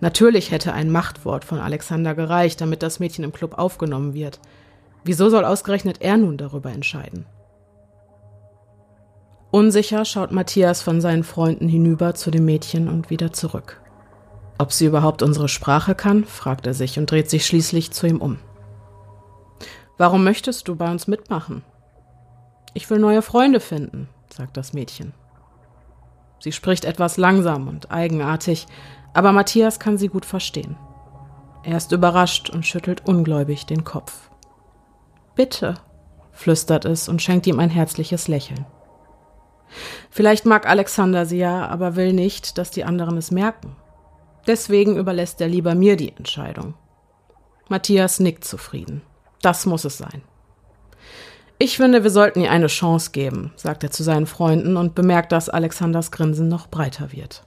Natürlich 0.00 0.50
hätte 0.50 0.72
ein 0.72 0.90
Machtwort 0.90 1.44
von 1.44 1.58
Alexander 1.58 2.14
gereicht, 2.14 2.60
damit 2.60 2.82
das 2.82 3.00
Mädchen 3.00 3.24
im 3.24 3.32
Club 3.32 3.58
aufgenommen 3.58 4.14
wird. 4.14 4.40
Wieso 5.04 5.30
soll 5.30 5.44
ausgerechnet 5.44 6.00
er 6.00 6.16
nun 6.16 6.36
darüber 6.36 6.70
entscheiden? 6.70 7.26
Unsicher 9.50 10.04
schaut 10.04 10.30
Matthias 10.30 10.80
von 10.80 11.00
seinen 11.00 11.24
Freunden 11.24 11.68
hinüber 11.68 12.14
zu 12.14 12.30
dem 12.30 12.44
Mädchen 12.44 12.88
und 12.88 13.10
wieder 13.10 13.32
zurück. 13.32 13.80
Ob 14.58 14.72
sie 14.72 14.86
überhaupt 14.86 15.22
unsere 15.22 15.48
Sprache 15.48 15.94
kann, 15.94 16.24
fragt 16.24 16.66
er 16.66 16.74
sich 16.74 16.98
und 16.98 17.10
dreht 17.10 17.30
sich 17.30 17.46
schließlich 17.46 17.90
zu 17.90 18.06
ihm 18.06 18.20
um. 18.20 18.38
Warum 19.98 20.22
möchtest 20.22 20.68
du 20.68 20.76
bei 20.76 20.90
uns 20.90 21.08
mitmachen? 21.08 21.64
Ich 22.74 22.88
will 22.88 22.98
neue 22.98 23.22
Freunde 23.22 23.58
finden, 23.58 24.08
sagt 24.32 24.56
das 24.56 24.72
Mädchen. 24.72 25.12
Sie 26.38 26.52
spricht 26.52 26.84
etwas 26.84 27.16
langsam 27.16 27.68
und 27.68 27.90
eigenartig, 27.90 28.66
aber 29.12 29.32
Matthias 29.32 29.80
kann 29.80 29.98
sie 29.98 30.08
gut 30.08 30.24
verstehen. 30.24 30.76
Er 31.64 31.76
ist 31.76 31.92
überrascht 31.92 32.48
und 32.50 32.64
schüttelt 32.64 33.06
ungläubig 33.06 33.66
den 33.66 33.84
Kopf. 33.84 34.29
Bitte, 35.40 35.76
flüstert 36.32 36.84
es 36.84 37.08
und 37.08 37.22
schenkt 37.22 37.46
ihm 37.46 37.60
ein 37.60 37.70
herzliches 37.70 38.28
Lächeln. 38.28 38.66
Vielleicht 40.10 40.44
mag 40.44 40.68
Alexander 40.68 41.24
sie 41.24 41.38
ja, 41.38 41.66
aber 41.66 41.96
will 41.96 42.12
nicht, 42.12 42.58
dass 42.58 42.70
die 42.70 42.84
anderen 42.84 43.16
es 43.16 43.30
merken. 43.30 43.74
Deswegen 44.46 44.98
überlässt 44.98 45.40
er 45.40 45.48
lieber 45.48 45.74
mir 45.74 45.96
die 45.96 46.14
Entscheidung. 46.14 46.74
Matthias 47.70 48.20
nickt 48.20 48.44
zufrieden. 48.44 49.00
Das 49.40 49.64
muss 49.64 49.86
es 49.86 49.96
sein. 49.96 50.20
Ich 51.58 51.78
finde, 51.78 52.02
wir 52.02 52.10
sollten 52.10 52.42
ihr 52.42 52.50
eine 52.50 52.66
Chance 52.66 53.10
geben, 53.10 53.54
sagt 53.56 53.82
er 53.82 53.90
zu 53.90 54.02
seinen 54.02 54.26
Freunden 54.26 54.76
und 54.76 54.94
bemerkt, 54.94 55.32
dass 55.32 55.48
Alexanders 55.48 56.10
Grinsen 56.10 56.48
noch 56.48 56.66
breiter 56.66 57.12
wird. 57.12 57.44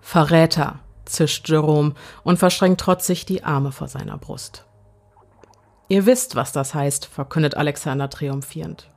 Verräter, 0.00 0.78
zischt 1.06 1.48
Jerome 1.48 1.94
und 2.22 2.38
verschränkt 2.38 2.82
trotzig 2.82 3.26
die 3.26 3.42
Arme 3.42 3.72
vor 3.72 3.88
seiner 3.88 4.16
Brust. 4.16 4.65
Ihr 5.88 6.06
wisst, 6.06 6.34
was 6.34 6.52
das 6.52 6.74
heißt, 6.74 7.06
verkündet 7.06 7.56
Alexander 7.56 8.10
triumphierend. 8.10 8.90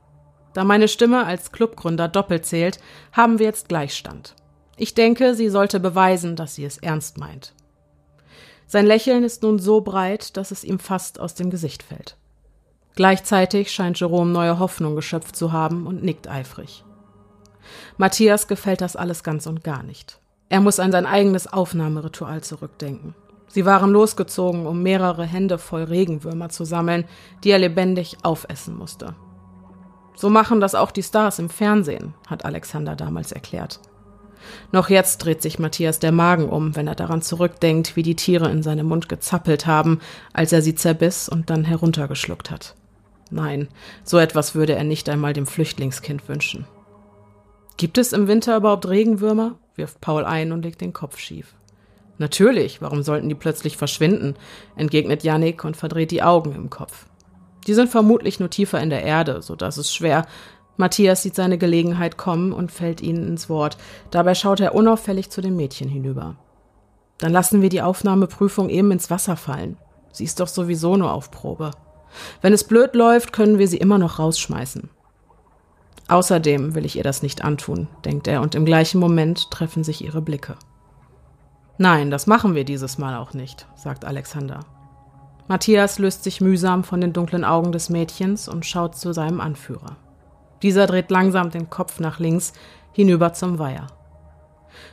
Da 0.52 0.64
meine 0.64 0.88
Stimme 0.88 1.24
als 1.24 1.52
Clubgründer 1.52 2.08
doppelt 2.08 2.44
zählt, 2.44 2.78
haben 3.12 3.38
wir 3.38 3.46
jetzt 3.46 3.68
Gleichstand. 3.68 4.34
Ich 4.76 4.94
denke, 4.94 5.34
sie 5.34 5.48
sollte 5.48 5.78
beweisen, 5.78 6.36
dass 6.36 6.54
sie 6.54 6.64
es 6.64 6.78
ernst 6.78 7.18
meint. 7.18 7.54
Sein 8.66 8.86
Lächeln 8.86 9.24
ist 9.24 9.42
nun 9.42 9.58
so 9.58 9.80
breit, 9.80 10.36
dass 10.36 10.50
es 10.50 10.64
ihm 10.64 10.78
fast 10.78 11.20
aus 11.20 11.34
dem 11.34 11.50
Gesicht 11.50 11.82
fällt. 11.82 12.16
Gleichzeitig 12.96 13.70
scheint 13.72 13.98
Jerome 14.00 14.32
neue 14.32 14.58
Hoffnung 14.58 14.96
geschöpft 14.96 15.36
zu 15.36 15.52
haben 15.52 15.86
und 15.86 16.02
nickt 16.02 16.28
eifrig. 16.28 16.84
Matthias 17.98 18.48
gefällt 18.48 18.80
das 18.80 18.96
alles 18.96 19.22
ganz 19.22 19.46
und 19.46 19.62
gar 19.62 19.82
nicht. 19.82 20.20
Er 20.48 20.60
muss 20.60 20.80
an 20.80 20.92
sein 20.92 21.06
eigenes 21.06 21.46
Aufnahmeritual 21.46 22.42
zurückdenken. 22.42 23.14
Sie 23.50 23.66
waren 23.66 23.90
losgezogen, 23.90 24.66
um 24.66 24.82
mehrere 24.82 25.24
Hände 25.24 25.58
voll 25.58 25.82
Regenwürmer 25.82 26.48
zu 26.48 26.64
sammeln, 26.64 27.04
die 27.42 27.50
er 27.50 27.58
lebendig 27.58 28.18
aufessen 28.22 28.78
musste. 28.78 29.16
So 30.14 30.30
machen 30.30 30.60
das 30.60 30.74
auch 30.74 30.92
die 30.92 31.02
Stars 31.02 31.38
im 31.40 31.48
Fernsehen, 31.48 32.14
hat 32.28 32.44
Alexander 32.44 32.94
damals 32.94 33.32
erklärt. 33.32 33.80
Noch 34.72 34.88
jetzt 34.88 35.18
dreht 35.18 35.42
sich 35.42 35.58
Matthias 35.58 35.98
der 35.98 36.12
Magen 36.12 36.48
um, 36.48 36.76
wenn 36.76 36.86
er 36.86 36.94
daran 36.94 37.22
zurückdenkt, 37.22 37.96
wie 37.96 38.02
die 38.02 38.16
Tiere 38.16 38.50
in 38.50 38.62
seinem 38.62 38.86
Mund 38.86 39.08
gezappelt 39.08 39.66
haben, 39.66 40.00
als 40.32 40.52
er 40.52 40.62
sie 40.62 40.74
zerbiss 40.74 41.28
und 41.28 41.50
dann 41.50 41.64
heruntergeschluckt 41.64 42.50
hat. 42.50 42.74
Nein, 43.30 43.68
so 44.04 44.18
etwas 44.18 44.54
würde 44.54 44.74
er 44.74 44.84
nicht 44.84 45.08
einmal 45.08 45.32
dem 45.32 45.46
Flüchtlingskind 45.46 46.28
wünschen. 46.28 46.66
Gibt 47.76 47.98
es 47.98 48.12
im 48.12 48.28
Winter 48.28 48.56
überhaupt 48.56 48.88
Regenwürmer? 48.88 49.58
wirft 49.74 50.00
Paul 50.00 50.24
ein 50.24 50.52
und 50.52 50.62
legt 50.62 50.80
den 50.80 50.92
Kopf 50.92 51.18
schief. 51.18 51.54
Natürlich, 52.20 52.82
warum 52.82 53.02
sollten 53.02 53.30
die 53.30 53.34
plötzlich 53.34 53.78
verschwinden? 53.78 54.34
entgegnet 54.76 55.24
Yannick 55.24 55.64
und 55.64 55.74
verdreht 55.74 56.10
die 56.10 56.22
Augen 56.22 56.54
im 56.54 56.68
Kopf. 56.68 57.06
Die 57.66 57.72
sind 57.72 57.88
vermutlich 57.88 58.38
nur 58.38 58.50
tiefer 58.50 58.78
in 58.78 58.90
der 58.90 59.02
Erde, 59.04 59.40
so 59.40 59.56
dass 59.56 59.78
es 59.78 59.94
schwer. 59.94 60.26
Matthias 60.76 61.22
sieht 61.22 61.34
seine 61.34 61.56
Gelegenheit 61.56 62.18
kommen 62.18 62.52
und 62.52 62.72
fällt 62.72 63.00
ihnen 63.00 63.26
ins 63.26 63.48
Wort. 63.48 63.78
Dabei 64.10 64.34
schaut 64.34 64.60
er 64.60 64.74
unauffällig 64.74 65.30
zu 65.30 65.40
dem 65.40 65.56
Mädchen 65.56 65.88
hinüber. 65.88 66.36
Dann 67.16 67.32
lassen 67.32 67.62
wir 67.62 67.70
die 67.70 67.80
Aufnahmeprüfung 67.80 68.68
eben 68.68 68.90
ins 68.92 69.08
Wasser 69.08 69.36
fallen. 69.36 69.78
Sie 70.12 70.24
ist 70.24 70.40
doch 70.40 70.48
sowieso 70.48 70.98
nur 70.98 71.14
auf 71.14 71.30
Probe. 71.30 71.70
Wenn 72.42 72.52
es 72.52 72.64
blöd 72.64 72.94
läuft, 72.94 73.32
können 73.32 73.58
wir 73.58 73.66
sie 73.66 73.78
immer 73.78 73.96
noch 73.96 74.18
rausschmeißen. 74.18 74.90
Außerdem 76.08 76.74
will 76.74 76.84
ich 76.84 76.96
ihr 76.96 77.04
das 77.04 77.22
nicht 77.22 77.42
antun, 77.42 77.88
denkt 78.04 78.28
er, 78.28 78.42
und 78.42 78.54
im 78.54 78.66
gleichen 78.66 79.00
Moment 79.00 79.50
treffen 79.50 79.84
sich 79.84 80.04
ihre 80.04 80.20
Blicke. 80.20 80.56
Nein, 81.80 82.10
das 82.10 82.26
machen 82.26 82.54
wir 82.54 82.64
dieses 82.64 82.98
Mal 82.98 83.16
auch 83.16 83.32
nicht, 83.32 83.66
sagt 83.74 84.04
Alexander. 84.04 84.60
Matthias 85.48 85.98
löst 85.98 86.24
sich 86.24 86.42
mühsam 86.42 86.84
von 86.84 87.00
den 87.00 87.14
dunklen 87.14 87.42
Augen 87.42 87.72
des 87.72 87.88
Mädchens 87.88 88.48
und 88.48 88.66
schaut 88.66 88.96
zu 88.96 89.14
seinem 89.14 89.40
Anführer. 89.40 89.96
Dieser 90.62 90.86
dreht 90.86 91.10
langsam 91.10 91.48
den 91.48 91.70
Kopf 91.70 91.98
nach 91.98 92.18
links 92.18 92.52
hinüber 92.92 93.32
zum 93.32 93.58
Weiher. 93.58 93.86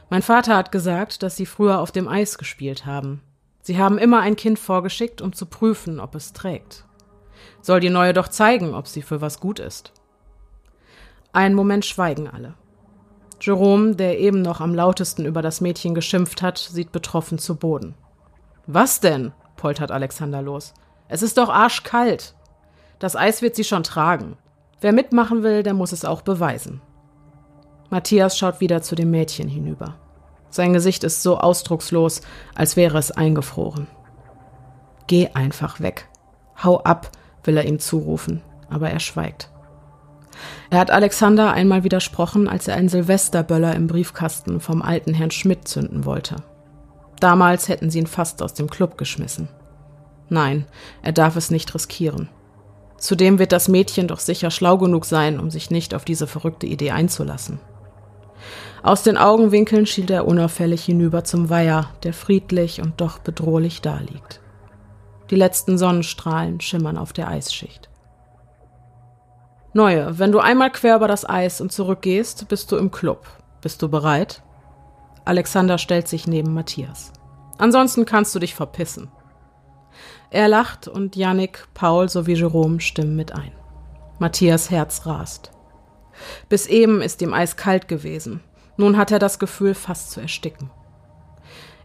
Mein 0.09 0.21
Vater 0.21 0.55
hat 0.55 0.71
gesagt, 0.71 1.23
dass 1.23 1.35
Sie 1.35 1.45
früher 1.45 1.81
auf 1.81 1.91
dem 1.91 2.07
Eis 2.07 2.37
gespielt 2.37 2.85
haben. 2.85 3.21
Sie 3.61 3.77
haben 3.77 3.97
immer 3.97 4.21
ein 4.21 4.37
Kind 4.37 4.57
vorgeschickt, 4.57 5.21
um 5.21 5.33
zu 5.33 5.45
prüfen, 5.45 5.99
ob 5.99 6.15
es 6.15 6.31
trägt. 6.31 6.85
Soll 7.61 7.81
die 7.81 7.89
Neue 7.89 8.13
doch 8.13 8.29
zeigen, 8.29 8.73
ob 8.73 8.87
sie 8.87 9.01
für 9.01 9.19
was 9.19 9.41
gut 9.41 9.59
ist. 9.59 9.91
Einen 11.33 11.53
Moment 11.53 11.85
schweigen 11.85 12.29
alle. 12.29 12.53
Jerome, 13.39 13.95
der 13.95 14.19
eben 14.19 14.41
noch 14.41 14.61
am 14.61 14.73
lautesten 14.73 15.25
über 15.25 15.41
das 15.41 15.61
Mädchen 15.61 15.95
geschimpft 15.95 16.41
hat, 16.41 16.57
sieht 16.57 16.91
betroffen 16.91 17.37
zu 17.37 17.55
Boden. 17.55 17.95
Was 18.65 18.99
denn? 18.99 19.31
poltert 19.55 19.91
Alexander 19.91 20.41
los. 20.41 20.73
Es 21.07 21.21
ist 21.21 21.37
doch 21.37 21.49
arschkalt. 21.49 22.35
Das 22.99 23.15
Eis 23.15 23.41
wird 23.41 23.55
sie 23.55 23.63
schon 23.63 23.83
tragen. 23.83 24.37
Wer 24.81 24.93
mitmachen 24.93 25.43
will, 25.43 25.63
der 25.63 25.73
muss 25.73 25.91
es 25.91 26.05
auch 26.05 26.21
beweisen. 26.21 26.81
Matthias 27.89 28.37
schaut 28.37 28.59
wieder 28.59 28.81
zu 28.81 28.95
dem 28.95 29.11
Mädchen 29.11 29.47
hinüber. 29.47 29.95
Sein 30.49 30.73
Gesicht 30.73 31.03
ist 31.03 31.23
so 31.23 31.37
ausdruckslos, 31.37 32.21
als 32.55 32.75
wäre 32.75 32.97
es 32.97 33.11
eingefroren. 33.11 33.87
Geh 35.07 35.29
einfach 35.33 35.79
weg. 35.79 36.09
Hau 36.63 36.79
ab, 36.83 37.11
will 37.43 37.57
er 37.57 37.65
ihm 37.65 37.79
zurufen, 37.79 38.41
aber 38.69 38.89
er 38.89 38.99
schweigt. 38.99 39.49
Er 40.69 40.79
hat 40.79 40.91
Alexander 40.91 41.53
einmal 41.53 41.83
widersprochen, 41.83 42.47
als 42.47 42.67
er 42.67 42.75
einen 42.75 42.89
Silvesterböller 42.89 43.75
im 43.75 43.87
Briefkasten 43.87 44.59
vom 44.59 44.81
alten 44.81 45.13
Herrn 45.13 45.31
Schmidt 45.31 45.67
zünden 45.67 46.05
wollte. 46.05 46.37
Damals 47.19 47.67
hätten 47.67 47.89
sie 47.89 47.99
ihn 47.99 48.07
fast 48.07 48.41
aus 48.41 48.53
dem 48.53 48.69
Club 48.69 48.97
geschmissen. 48.97 49.47
Nein, 50.29 50.65
er 51.01 51.13
darf 51.13 51.35
es 51.35 51.51
nicht 51.51 51.73
riskieren. 51.73 52.29
Zudem 52.97 53.39
wird 53.39 53.51
das 53.51 53.67
Mädchen 53.67 54.07
doch 54.07 54.19
sicher 54.19 54.51
schlau 54.51 54.77
genug 54.77 55.05
sein, 55.05 55.39
um 55.39 55.49
sich 55.49 55.71
nicht 55.71 55.93
auf 55.93 56.03
diese 56.03 56.27
verrückte 56.27 56.67
Idee 56.67 56.91
einzulassen. 56.91 57.59
Aus 58.83 59.03
den 59.03 59.17
Augenwinkeln 59.17 59.85
schielt 59.85 60.09
er 60.09 60.27
unauffällig 60.27 60.85
hinüber 60.85 61.23
zum 61.23 61.49
Weiher, 61.49 61.89
der 62.03 62.13
friedlich 62.13 62.81
und 62.81 62.99
doch 63.01 63.19
bedrohlich 63.19 63.81
daliegt. 63.81 64.41
Die 65.29 65.35
letzten 65.35 65.77
Sonnenstrahlen 65.77 66.61
schimmern 66.61 66.97
auf 66.97 67.13
der 67.13 67.27
Eisschicht. 67.27 67.89
Neue, 69.77 70.17
wenn 70.17 70.31
du 70.31 70.39
einmal 70.39 70.71
quer 70.71 70.95
über 70.95 71.07
das 71.07 71.29
Eis 71.29 71.61
und 71.61 71.71
zurückgehst, 71.71 72.47
bist 72.47 72.71
du 72.71 72.77
im 72.77 72.89
Club. 72.89 73.27
Bist 73.61 73.79
du 73.83 73.89
bereit? 73.89 74.41
Alexander 75.23 75.77
stellt 75.77 76.07
sich 76.07 76.25
neben 76.25 76.51
Matthias. 76.55 77.13
Ansonsten 77.59 78.03
kannst 78.07 78.33
du 78.33 78.39
dich 78.39 78.55
verpissen. 78.55 79.11
Er 80.31 80.47
lacht 80.47 80.87
und 80.87 81.15
Yannick, 81.15 81.67
Paul 81.75 82.09
sowie 82.09 82.33
Jerome 82.33 82.81
stimmen 82.81 83.15
mit 83.15 83.33
ein. 83.33 83.51
Matthias 84.17 84.71
Herz 84.71 85.05
rast. 85.05 85.51
Bis 86.49 86.65
eben 86.65 87.03
ist 87.03 87.21
ihm 87.21 87.35
eiskalt 87.35 87.87
gewesen. 87.87 88.41
Nun 88.77 88.97
hat 88.97 89.11
er 89.11 89.19
das 89.19 89.37
Gefühl, 89.37 89.75
fast 89.75 90.09
zu 90.09 90.19
ersticken. 90.19 90.71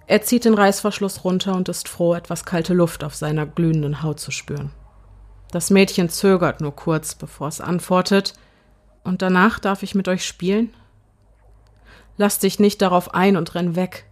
Er 0.06 0.22
zieht 0.22 0.46
den 0.46 0.54
Reißverschluss 0.54 1.24
runter 1.24 1.54
und 1.54 1.68
ist 1.68 1.90
froh, 1.90 2.14
etwas 2.14 2.46
kalte 2.46 2.72
Luft 2.72 3.04
auf 3.04 3.14
seiner 3.14 3.44
glühenden 3.44 4.02
Haut 4.02 4.18
zu 4.18 4.30
spüren. 4.30 4.72
Das 5.52 5.70
Mädchen 5.70 6.08
zögert 6.08 6.60
nur 6.60 6.74
kurz, 6.74 7.14
bevor 7.14 7.46
es 7.46 7.60
antwortet. 7.60 8.34
Und 9.04 9.22
danach 9.22 9.60
darf 9.60 9.82
ich 9.84 9.94
mit 9.94 10.08
euch 10.08 10.26
spielen? 10.26 10.74
Lass 12.16 12.38
dich 12.38 12.58
nicht 12.58 12.82
darauf 12.82 13.14
ein 13.14 13.36
und 13.36 13.54
renn 13.54 13.76
weg. 13.76 14.06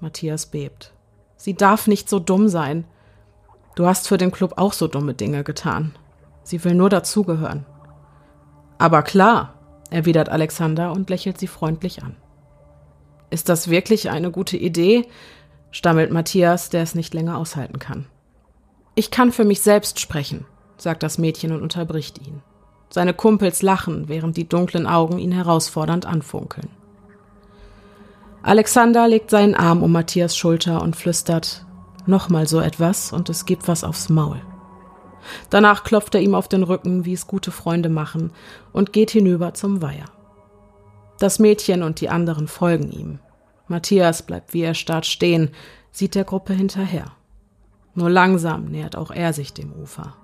Matthias 0.00 0.46
bebt. 0.46 0.92
Sie 1.36 1.54
darf 1.54 1.86
nicht 1.86 2.08
so 2.08 2.18
dumm 2.18 2.48
sein. 2.48 2.84
Du 3.76 3.86
hast 3.86 4.08
für 4.08 4.18
den 4.18 4.32
Club 4.32 4.54
auch 4.56 4.72
so 4.72 4.88
dumme 4.88 5.14
Dinge 5.14 5.44
getan. 5.44 5.94
Sie 6.42 6.62
will 6.64 6.74
nur 6.74 6.90
dazugehören. 6.90 7.64
Aber 8.78 9.02
klar, 9.02 9.54
erwidert 9.90 10.28
Alexander 10.28 10.92
und 10.92 11.08
lächelt 11.08 11.38
sie 11.38 11.46
freundlich 11.46 12.02
an. 12.02 12.16
Ist 13.30 13.48
das 13.48 13.68
wirklich 13.70 14.10
eine 14.10 14.30
gute 14.30 14.56
Idee? 14.56 15.06
stammelt 15.70 16.10
Matthias, 16.10 16.68
der 16.68 16.82
es 16.82 16.96
nicht 16.96 17.14
länger 17.14 17.38
aushalten 17.38 17.78
kann. 17.78 18.06
Ich 18.96 19.12
kann 19.12 19.30
für 19.30 19.44
mich 19.44 19.60
selbst 19.60 20.00
sprechen, 20.00 20.44
sagt 20.82 21.02
das 21.02 21.18
Mädchen 21.18 21.52
und 21.52 21.62
unterbricht 21.62 22.18
ihn. 22.26 22.42
Seine 22.88 23.14
Kumpels 23.14 23.62
lachen, 23.62 24.08
während 24.08 24.36
die 24.36 24.48
dunklen 24.48 24.86
Augen 24.86 25.18
ihn 25.18 25.32
herausfordernd 25.32 26.06
anfunkeln. 26.06 26.68
Alexander 28.42 29.06
legt 29.06 29.30
seinen 29.30 29.54
Arm 29.54 29.82
um 29.82 29.92
Matthias 29.92 30.36
Schulter 30.36 30.82
und 30.82 30.96
flüstert 30.96 31.66
Nochmal 32.06 32.48
so 32.48 32.60
etwas 32.60 33.12
und 33.12 33.28
es 33.28 33.44
gibt 33.44 33.68
was 33.68 33.84
aufs 33.84 34.08
Maul. 34.08 34.40
Danach 35.50 35.84
klopft 35.84 36.14
er 36.14 36.22
ihm 36.22 36.34
auf 36.34 36.48
den 36.48 36.62
Rücken, 36.62 37.04
wie 37.04 37.12
es 37.12 37.26
gute 37.26 37.50
Freunde 37.50 37.88
machen, 37.88 38.32
und 38.72 38.92
geht 38.92 39.10
hinüber 39.10 39.54
zum 39.54 39.82
Weiher. 39.82 40.06
Das 41.18 41.38
Mädchen 41.38 41.82
und 41.82 42.00
die 42.00 42.08
anderen 42.08 42.48
folgen 42.48 42.90
ihm. 42.90 43.18
Matthias 43.68 44.22
bleibt 44.22 44.54
wie 44.54 44.62
erstarrt 44.62 45.06
stehen, 45.06 45.50
sieht 45.92 46.14
der 46.14 46.24
Gruppe 46.24 46.54
hinterher. 46.54 47.12
Nur 47.94 48.08
langsam 48.08 48.66
nähert 48.66 48.96
auch 48.96 49.10
er 49.10 49.32
sich 49.32 49.52
dem 49.52 49.72
Ufer. 49.72 50.14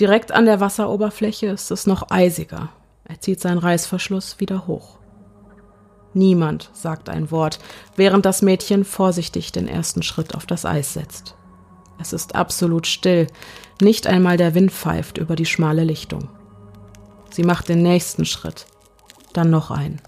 Direkt 0.00 0.32
an 0.32 0.46
der 0.46 0.60
Wasseroberfläche 0.60 1.46
ist 1.46 1.70
es 1.70 1.86
noch 1.86 2.10
eisiger. 2.10 2.70
Er 3.04 3.20
zieht 3.20 3.40
seinen 3.40 3.58
Reißverschluss 3.58 4.40
wieder 4.40 4.66
hoch. 4.66 4.98
Niemand 6.14 6.70
sagt 6.72 7.08
ein 7.08 7.30
Wort, 7.30 7.58
während 7.96 8.24
das 8.24 8.42
Mädchen 8.42 8.84
vorsichtig 8.84 9.52
den 9.52 9.68
ersten 9.68 10.02
Schritt 10.02 10.34
auf 10.34 10.46
das 10.46 10.64
Eis 10.64 10.94
setzt. 10.94 11.34
Es 12.00 12.12
ist 12.12 12.34
absolut 12.34 12.86
still, 12.86 13.26
nicht 13.80 14.06
einmal 14.06 14.36
der 14.36 14.54
Wind 14.54 14.72
pfeift 14.72 15.18
über 15.18 15.36
die 15.36 15.46
schmale 15.46 15.84
Lichtung. 15.84 16.28
Sie 17.30 17.42
macht 17.42 17.68
den 17.68 17.82
nächsten 17.82 18.24
Schritt, 18.24 18.66
dann 19.32 19.50
noch 19.50 19.70
einen. 19.70 20.00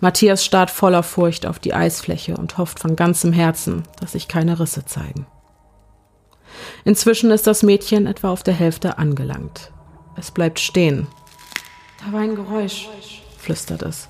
Matthias 0.00 0.44
starrt 0.44 0.70
voller 0.70 1.02
Furcht 1.02 1.46
auf 1.46 1.58
die 1.58 1.74
Eisfläche 1.74 2.36
und 2.36 2.58
hofft 2.58 2.80
von 2.80 2.96
ganzem 2.96 3.32
Herzen, 3.32 3.84
dass 4.00 4.12
sich 4.12 4.28
keine 4.28 4.58
Risse 4.58 4.84
zeigen. 4.84 5.26
Inzwischen 6.84 7.30
ist 7.30 7.46
das 7.46 7.62
Mädchen 7.62 8.06
etwa 8.06 8.30
auf 8.30 8.42
der 8.42 8.54
Hälfte 8.54 8.98
angelangt. 8.98 9.72
Es 10.16 10.30
bleibt 10.30 10.60
stehen. 10.60 11.06
Da 12.04 12.12
war 12.12 12.20
ein 12.20 12.36
Geräusch, 12.36 12.88
flüstert 13.38 13.82
es. 13.82 14.08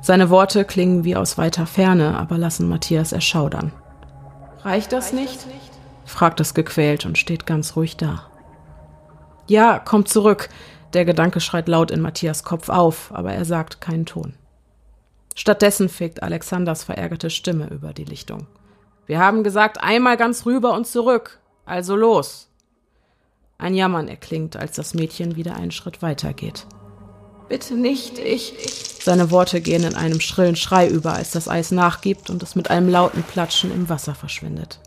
Seine 0.00 0.30
Worte 0.30 0.64
klingen 0.64 1.04
wie 1.04 1.16
aus 1.16 1.38
weiter 1.38 1.66
Ferne, 1.66 2.18
aber 2.18 2.38
lassen 2.38 2.68
Matthias 2.68 3.12
erschaudern. 3.12 3.72
Reicht 4.62 4.92
das 4.92 5.12
nicht? 5.12 5.46
fragt 6.04 6.40
es 6.40 6.54
gequält 6.54 7.06
und 7.06 7.18
steht 7.18 7.46
ganz 7.46 7.76
ruhig 7.76 7.96
da. 7.96 8.26
Ja, 9.46 9.78
komm 9.78 10.06
zurück. 10.06 10.48
Der 10.92 11.04
Gedanke 11.04 11.40
schreit 11.40 11.68
laut 11.68 11.90
in 11.90 12.00
Matthias 12.00 12.44
Kopf 12.44 12.68
auf, 12.68 13.10
aber 13.12 13.32
er 13.32 13.44
sagt 13.44 13.80
keinen 13.80 14.06
Ton. 14.06 14.34
Stattdessen 15.34 15.88
fegt 15.88 16.22
Alexanders 16.22 16.84
verärgerte 16.84 17.30
Stimme 17.30 17.68
über 17.68 17.92
die 17.92 18.04
Lichtung. 18.04 18.46
Wir 19.06 19.18
haben 19.18 19.42
gesagt, 19.42 19.82
einmal 19.82 20.16
ganz 20.16 20.46
rüber 20.46 20.74
und 20.74 20.86
zurück. 20.86 21.40
Also 21.72 21.96
los. 21.96 22.48
Ein 23.56 23.72
Jammern 23.74 24.06
erklingt, 24.06 24.56
als 24.56 24.76
das 24.76 24.92
Mädchen 24.92 25.36
wieder 25.36 25.56
einen 25.56 25.70
Schritt 25.70 26.02
weiter 26.02 26.34
geht. 26.34 26.66
Bitte 27.48 27.76
nicht, 27.76 28.18
ich. 28.18 28.52
Seine 29.00 29.30
Worte 29.30 29.62
gehen 29.62 29.82
in 29.82 29.94
einem 29.94 30.20
schrillen 30.20 30.54
Schrei 30.54 30.86
über, 30.86 31.14
als 31.14 31.30
das 31.30 31.48
Eis 31.48 31.70
nachgibt 31.70 32.28
und 32.28 32.42
es 32.42 32.56
mit 32.56 32.68
einem 32.70 32.90
lauten 32.90 33.22
Platschen 33.22 33.72
im 33.72 33.88
Wasser 33.88 34.14
verschwindet. 34.14 34.80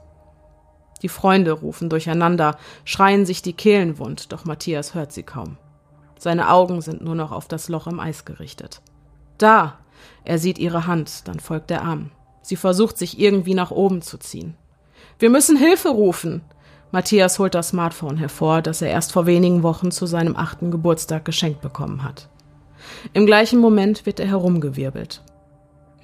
Die 1.01 1.09
Freunde 1.09 1.53
rufen 1.53 1.89
durcheinander, 1.89 2.55
schreien 2.83 3.25
sich 3.25 3.41
die 3.41 3.53
Kehlen 3.53 3.97
wund, 3.97 4.31
doch 4.31 4.45
Matthias 4.45 4.93
hört 4.93 5.11
sie 5.11 5.23
kaum. 5.23 5.57
Seine 6.19 6.51
Augen 6.51 6.81
sind 6.81 7.01
nur 7.01 7.15
noch 7.15 7.31
auf 7.31 7.47
das 7.47 7.67
Loch 7.67 7.87
im 7.87 7.99
Eis 7.99 8.25
gerichtet. 8.25 8.83
Da! 9.39 9.79
Er 10.23 10.37
sieht 10.37 10.59
ihre 10.59 10.85
Hand, 10.85 11.27
dann 11.27 11.39
folgt 11.39 11.71
der 11.71 11.81
Arm. 11.81 12.11
Sie 12.43 12.55
versucht 12.55 12.99
sich 12.99 13.19
irgendwie 13.19 13.55
nach 13.55 13.71
oben 13.71 14.03
zu 14.03 14.19
ziehen. 14.19 14.55
Wir 15.17 15.31
müssen 15.31 15.57
Hilfe 15.57 15.89
rufen! 15.89 16.43
Matthias 16.95 17.39
holt 17.39 17.55
das 17.55 17.67
Smartphone 17.67 18.15
hervor, 18.15 18.61
das 18.61 18.81
er 18.81 18.89
erst 18.89 19.11
vor 19.11 19.25
wenigen 19.25 19.63
Wochen 19.63 19.91
zu 19.91 20.05
seinem 20.05 20.37
achten 20.37 20.71
Geburtstag 20.71 21.25
geschenkt 21.25 21.59
bekommen 21.59 22.05
hat. 22.05 22.29
Im 23.11 23.25
gleichen 23.25 23.59
Moment 23.59 24.05
wird 24.05 24.21
er 24.21 24.27
herumgewirbelt. 24.27 25.21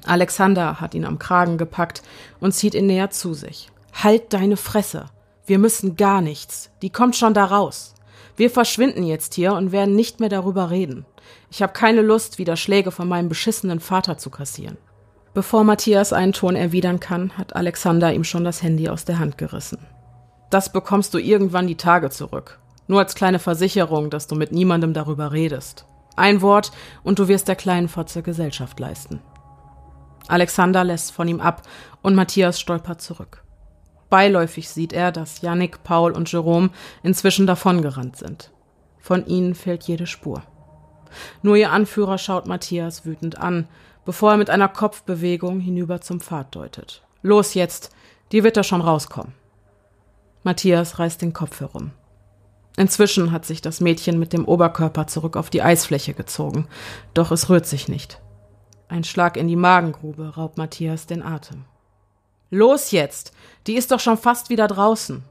Alexander 0.04 0.82
hat 0.82 0.94
ihn 0.94 1.06
am 1.06 1.18
Kragen 1.18 1.58
gepackt 1.58 2.02
und 2.42 2.52
zieht 2.52 2.76
ihn 2.76 2.88
näher 2.88 3.10
zu 3.10 3.34
sich. 3.34 3.72
Halt 3.94 4.34
deine 4.34 4.58
Fresse. 4.58 5.06
Wir 5.46 5.60
müssen 5.60 5.96
gar 5.96 6.20
nichts. 6.20 6.72
Die 6.82 6.90
kommt 6.90 7.16
schon 7.16 7.34
da 7.34 7.46
raus. 7.46 7.94
Wir 8.36 8.50
verschwinden 8.50 9.06
jetzt 9.06 9.34
hier 9.36 9.54
und 9.54 9.72
werden 9.72 9.96
nicht 9.96 10.20
mehr 10.20 10.28
darüber 10.28 10.72
reden. 10.72 11.06
Ich 11.50 11.62
habe 11.62 11.72
keine 11.72 12.02
Lust, 12.02 12.38
wieder 12.38 12.58
Schläge 12.58 12.92
von 12.92 13.08
meinem 13.08 13.30
beschissenen 13.30 13.80
Vater 13.80 14.18
zu 14.18 14.30
kassieren. 14.30 14.76
Bevor 15.34 15.64
Matthias 15.64 16.12
einen 16.12 16.34
Ton 16.34 16.58
erwidern 16.58 17.00
kann, 17.00 17.38
hat 17.38 17.56
Alexander 17.56 18.14
ihm 18.14 18.26
schon 18.26 18.44
das 18.44 18.62
Handy 18.62 18.90
aus 18.90 19.06
der 19.06 19.20
Hand 19.20 19.38
gerissen. 19.38 19.80
Das 20.52 20.72
bekommst 20.72 21.14
du 21.14 21.18
irgendwann 21.18 21.66
die 21.66 21.78
Tage 21.78 22.10
zurück. 22.10 22.60
Nur 22.88 23.00
als 23.00 23.16
kleine 23.16 23.40
Versicherung, 23.40 24.10
dass 24.10 24.28
du 24.28 24.36
mit 24.36 24.52
niemandem 24.52 24.94
darüber 24.94 25.32
redest. 25.32 25.86
Ein 26.18 26.42
Wort 26.42 26.72
und 27.04 27.20
du 27.20 27.30
wirst 27.30 27.48
der 27.48 27.56
kleinen 27.56 27.88
Fotze 27.88 28.22
Gesellschaft 28.22 28.78
leisten. 28.78 29.22
Alexander 30.28 30.84
lässt 30.84 31.14
von 31.14 31.28
ihm 31.30 31.40
ab 31.40 31.62
und 32.02 32.16
Matthias 32.16 32.60
stolpert 32.60 33.02
zurück. 33.02 33.44
Beiläufig 34.10 34.70
sieht 34.70 34.92
er, 34.92 35.14
dass 35.14 35.42
Yannick, 35.42 35.84
Paul 35.84 36.12
und 36.12 36.30
Jerome 36.30 36.70
inzwischen 37.02 37.48
davongerannt 37.48 38.18
sind. 38.18 38.52
Von 39.00 39.26
ihnen 39.26 39.56
fehlt 39.56 39.84
jede 39.84 40.06
Spur. 40.06 40.44
Nur 41.42 41.56
ihr 41.56 41.72
Anführer 41.72 42.18
schaut 42.18 42.46
Matthias 42.46 43.06
wütend 43.06 43.38
an, 43.38 43.70
bevor 44.04 44.32
er 44.32 44.38
mit 44.38 44.50
einer 44.50 44.68
Kopfbewegung 44.68 45.62
hinüber 45.62 46.02
zum 46.02 46.20
Pfad 46.20 46.54
deutet. 46.54 47.04
Los 47.22 47.54
jetzt, 47.54 47.96
die 48.34 48.44
wird 48.44 48.58
da 48.58 48.64
schon 48.64 48.82
rauskommen. 48.82 49.34
Matthias 50.44 51.00
reißt 51.00 51.22
den 51.22 51.34
Kopf 51.34 51.60
herum. 51.60 51.92
Inzwischen 52.78 53.32
hat 53.32 53.46
sich 53.46 53.62
das 53.62 53.82
Mädchen 53.82 54.18
mit 54.18 54.34
dem 54.34 54.46
Oberkörper 54.46 55.08
zurück 55.08 55.36
auf 55.38 55.50
die 55.50 55.62
Eisfläche 55.62 56.14
gezogen, 56.14 56.68
doch 57.14 57.32
es 57.32 57.50
rührt 57.50 57.66
sich 57.66 57.88
nicht. 57.88 58.22
Ein 58.88 59.04
Schlag 59.04 59.38
in 59.38 59.48
die 59.48 59.56
Magengrube 59.56 60.36
raubt 60.36 60.58
Matthias 60.58 61.06
den 61.06 61.24
Atem. 61.24 61.66
Los 62.50 62.92
jetzt! 62.92 63.34
Die 63.68 63.76
ist 63.76 63.92
doch 63.92 64.00
schon 64.00 64.18
fast 64.18 64.50
wieder 64.50 64.68
draußen. 64.68 65.24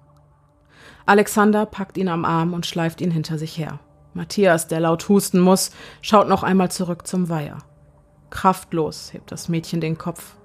Alexander 1.07 1.66
packt 1.66 1.99
ihn 1.99 2.09
am 2.09 2.25
Arm 2.25 2.55
und 2.55 2.66
schleift 2.66 3.01
ihn 3.01 3.11
hinter 3.11 3.37
sich 3.37 3.59
her. 3.59 3.81
Matthias, 4.14 4.68
der 4.68 4.81
laut 4.81 5.09
husten 5.09 5.40
muss, 5.40 5.70
schaut 6.03 6.29
noch 6.29 6.42
einmal 6.42 6.70
zurück 6.70 7.07
zum 7.07 7.29
Weiher. 7.29 7.59
Kraftlos 8.31 9.12
hebt 9.12 9.33
das 9.33 9.49
Mädchen 9.49 9.81
den 9.81 9.99
Kopf. 9.99 10.37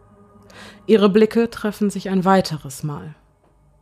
Ihre 0.88 1.10
Blicke 1.10 1.50
treffen 1.50 1.90
sich 1.90 2.10
ein 2.10 2.26
weiteres 2.26 2.84
Mal. 2.84 3.16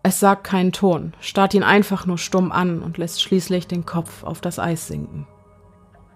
Es 0.05 0.19
sagt 0.19 0.43
keinen 0.43 0.73
Ton, 0.73 1.13
starrt 1.21 1.53
ihn 1.53 1.63
einfach 1.63 2.05
nur 2.05 2.17
stumm 2.17 2.51
an 2.51 2.81
und 2.81 2.97
lässt 2.97 3.21
schließlich 3.21 3.67
den 3.67 3.85
Kopf 3.85 4.23
auf 4.23 4.41
das 4.41 4.59
Eis 4.59 4.87
sinken. 4.87 5.25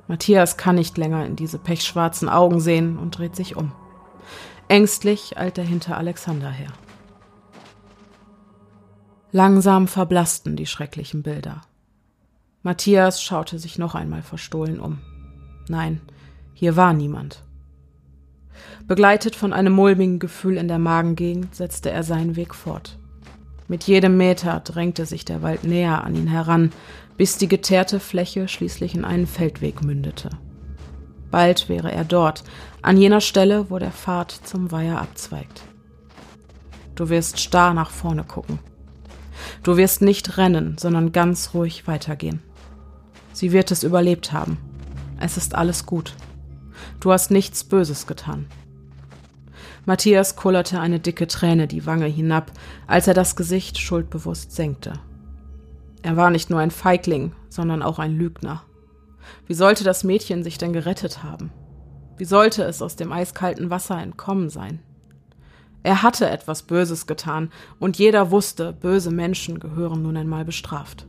Matthias 0.10 0.58
kann 0.58 0.76
nicht 0.76 0.98
länger 0.98 1.26
in 1.26 1.38
diese 1.38 1.58
pechschwarzen 1.58 2.28
Augen 2.28 2.60
sehen 2.60 2.98
und 2.98 3.18
dreht 3.18 3.36
sich 3.36 3.56
um. 3.56 3.72
Ängstlich 4.68 5.38
eilt 5.38 5.58
er 5.58 5.64
hinter 5.64 5.98
Alexander 5.98 6.50
her. 6.50 6.72
Langsam 9.32 9.88
verblassten 9.88 10.58
die 10.58 10.66
schrecklichen 10.66 11.24
Bilder. 11.24 11.62
Matthias 12.64 13.24
schaute 13.24 13.58
sich 13.58 13.78
noch 13.78 13.96
einmal 13.96 14.22
verstohlen 14.22 14.82
um. 14.82 15.00
Nein, 15.70 16.02
hier 16.54 16.76
war 16.76 16.92
niemand. 16.92 17.44
Begleitet 18.86 19.36
von 19.36 19.54
einem 19.54 19.74
mulmigen 19.74 20.20
Gefühl 20.20 20.58
in 20.58 20.68
der 20.68 20.80
Magengegend 20.80 21.56
setzte 21.56 21.90
er 21.90 22.04
seinen 22.04 22.36
Weg 22.36 22.56
fort. 22.56 22.97
Mit 23.68 23.84
jedem 23.84 24.18
Meter 24.18 24.62
drängte 24.62 25.06
sich 25.06 25.26
der 25.26 25.42
Wald 25.42 25.64
näher 25.64 26.04
an 26.04 26.16
ihn 26.16 26.28
heran, 26.28 26.72
bis 27.18 27.38
die 27.38 27.48
geteerte 27.48 28.00
Fläche 28.00 28.48
schließlich 28.48 28.96
in 28.96 29.04
einen 29.04 29.28
Feldweg 29.28 29.84
mündete. 29.84 30.30
Bald 31.32 31.68
wäre 31.68 31.92
er 31.92 32.06
dort, 32.06 32.44
an 32.82 32.98
jener 32.98 33.20
Stelle, 33.20 33.70
wo 33.70 33.80
der 33.80 33.92
Pfad 33.92 34.32
zum 34.32 34.72
Weiher 34.72 35.02
abzweigt. 35.02 35.64
Du 36.96 37.10
wirst 37.10 37.40
starr 37.40 37.74
nach 37.74 37.92
vorne 37.92 38.24
gucken. 38.24 38.60
Du 39.64 39.78
wirst 39.78 40.02
nicht 40.02 40.38
rennen, 40.38 40.78
sondern 40.80 41.12
ganz 41.12 41.54
ruhig 41.54 41.88
weitergehen. 41.88 42.42
Sie 43.34 43.52
wird 43.52 43.72
es 43.72 43.84
überlebt 43.84 44.32
haben. 44.32 44.58
Es 45.20 45.38
ist 45.38 45.54
alles 45.54 45.86
gut. 45.86 46.16
Du 47.00 47.12
hast 47.12 47.32
nichts 47.32 47.64
Böses 47.64 48.08
getan. 48.08 48.48
Matthias 49.88 50.36
kullerte 50.36 50.82
eine 50.82 51.00
dicke 51.00 51.28
Träne 51.28 51.66
die 51.66 51.86
Wange 51.86 52.08
hinab, 52.08 52.52
als 52.88 53.08
er 53.08 53.14
das 53.14 53.38
Gesicht 53.38 53.78
schuldbewusst 53.78 54.52
senkte. 54.52 54.92
Er 56.02 56.18
war 56.18 56.30
nicht 56.30 56.50
nur 56.50 56.60
ein 56.60 56.72
Feigling, 56.72 57.32
sondern 57.48 57.82
auch 57.82 57.98
ein 57.98 58.18
Lügner. 58.18 58.64
Wie 59.46 59.54
sollte 59.54 59.86
das 59.86 60.04
Mädchen 60.04 60.44
sich 60.44 60.58
denn 60.58 60.74
gerettet 60.74 61.24
haben? 61.24 61.52
Wie 62.18 62.26
sollte 62.26 62.64
es 62.64 62.82
aus 62.82 62.98
dem 62.98 63.14
eiskalten 63.14 63.70
Wasser 63.70 63.98
entkommen 63.98 64.50
sein? 64.50 64.82
Er 65.84 66.04
hatte 66.04 66.30
etwas 66.30 66.64
Böses 66.64 67.08
getan, 67.08 67.50
und 67.80 67.98
jeder 67.98 68.30
wusste, 68.30 68.74
böse 68.74 69.10
Menschen 69.10 69.58
gehören 69.58 70.02
nun 70.02 70.18
einmal 70.18 70.44
bestraft. 70.44 71.08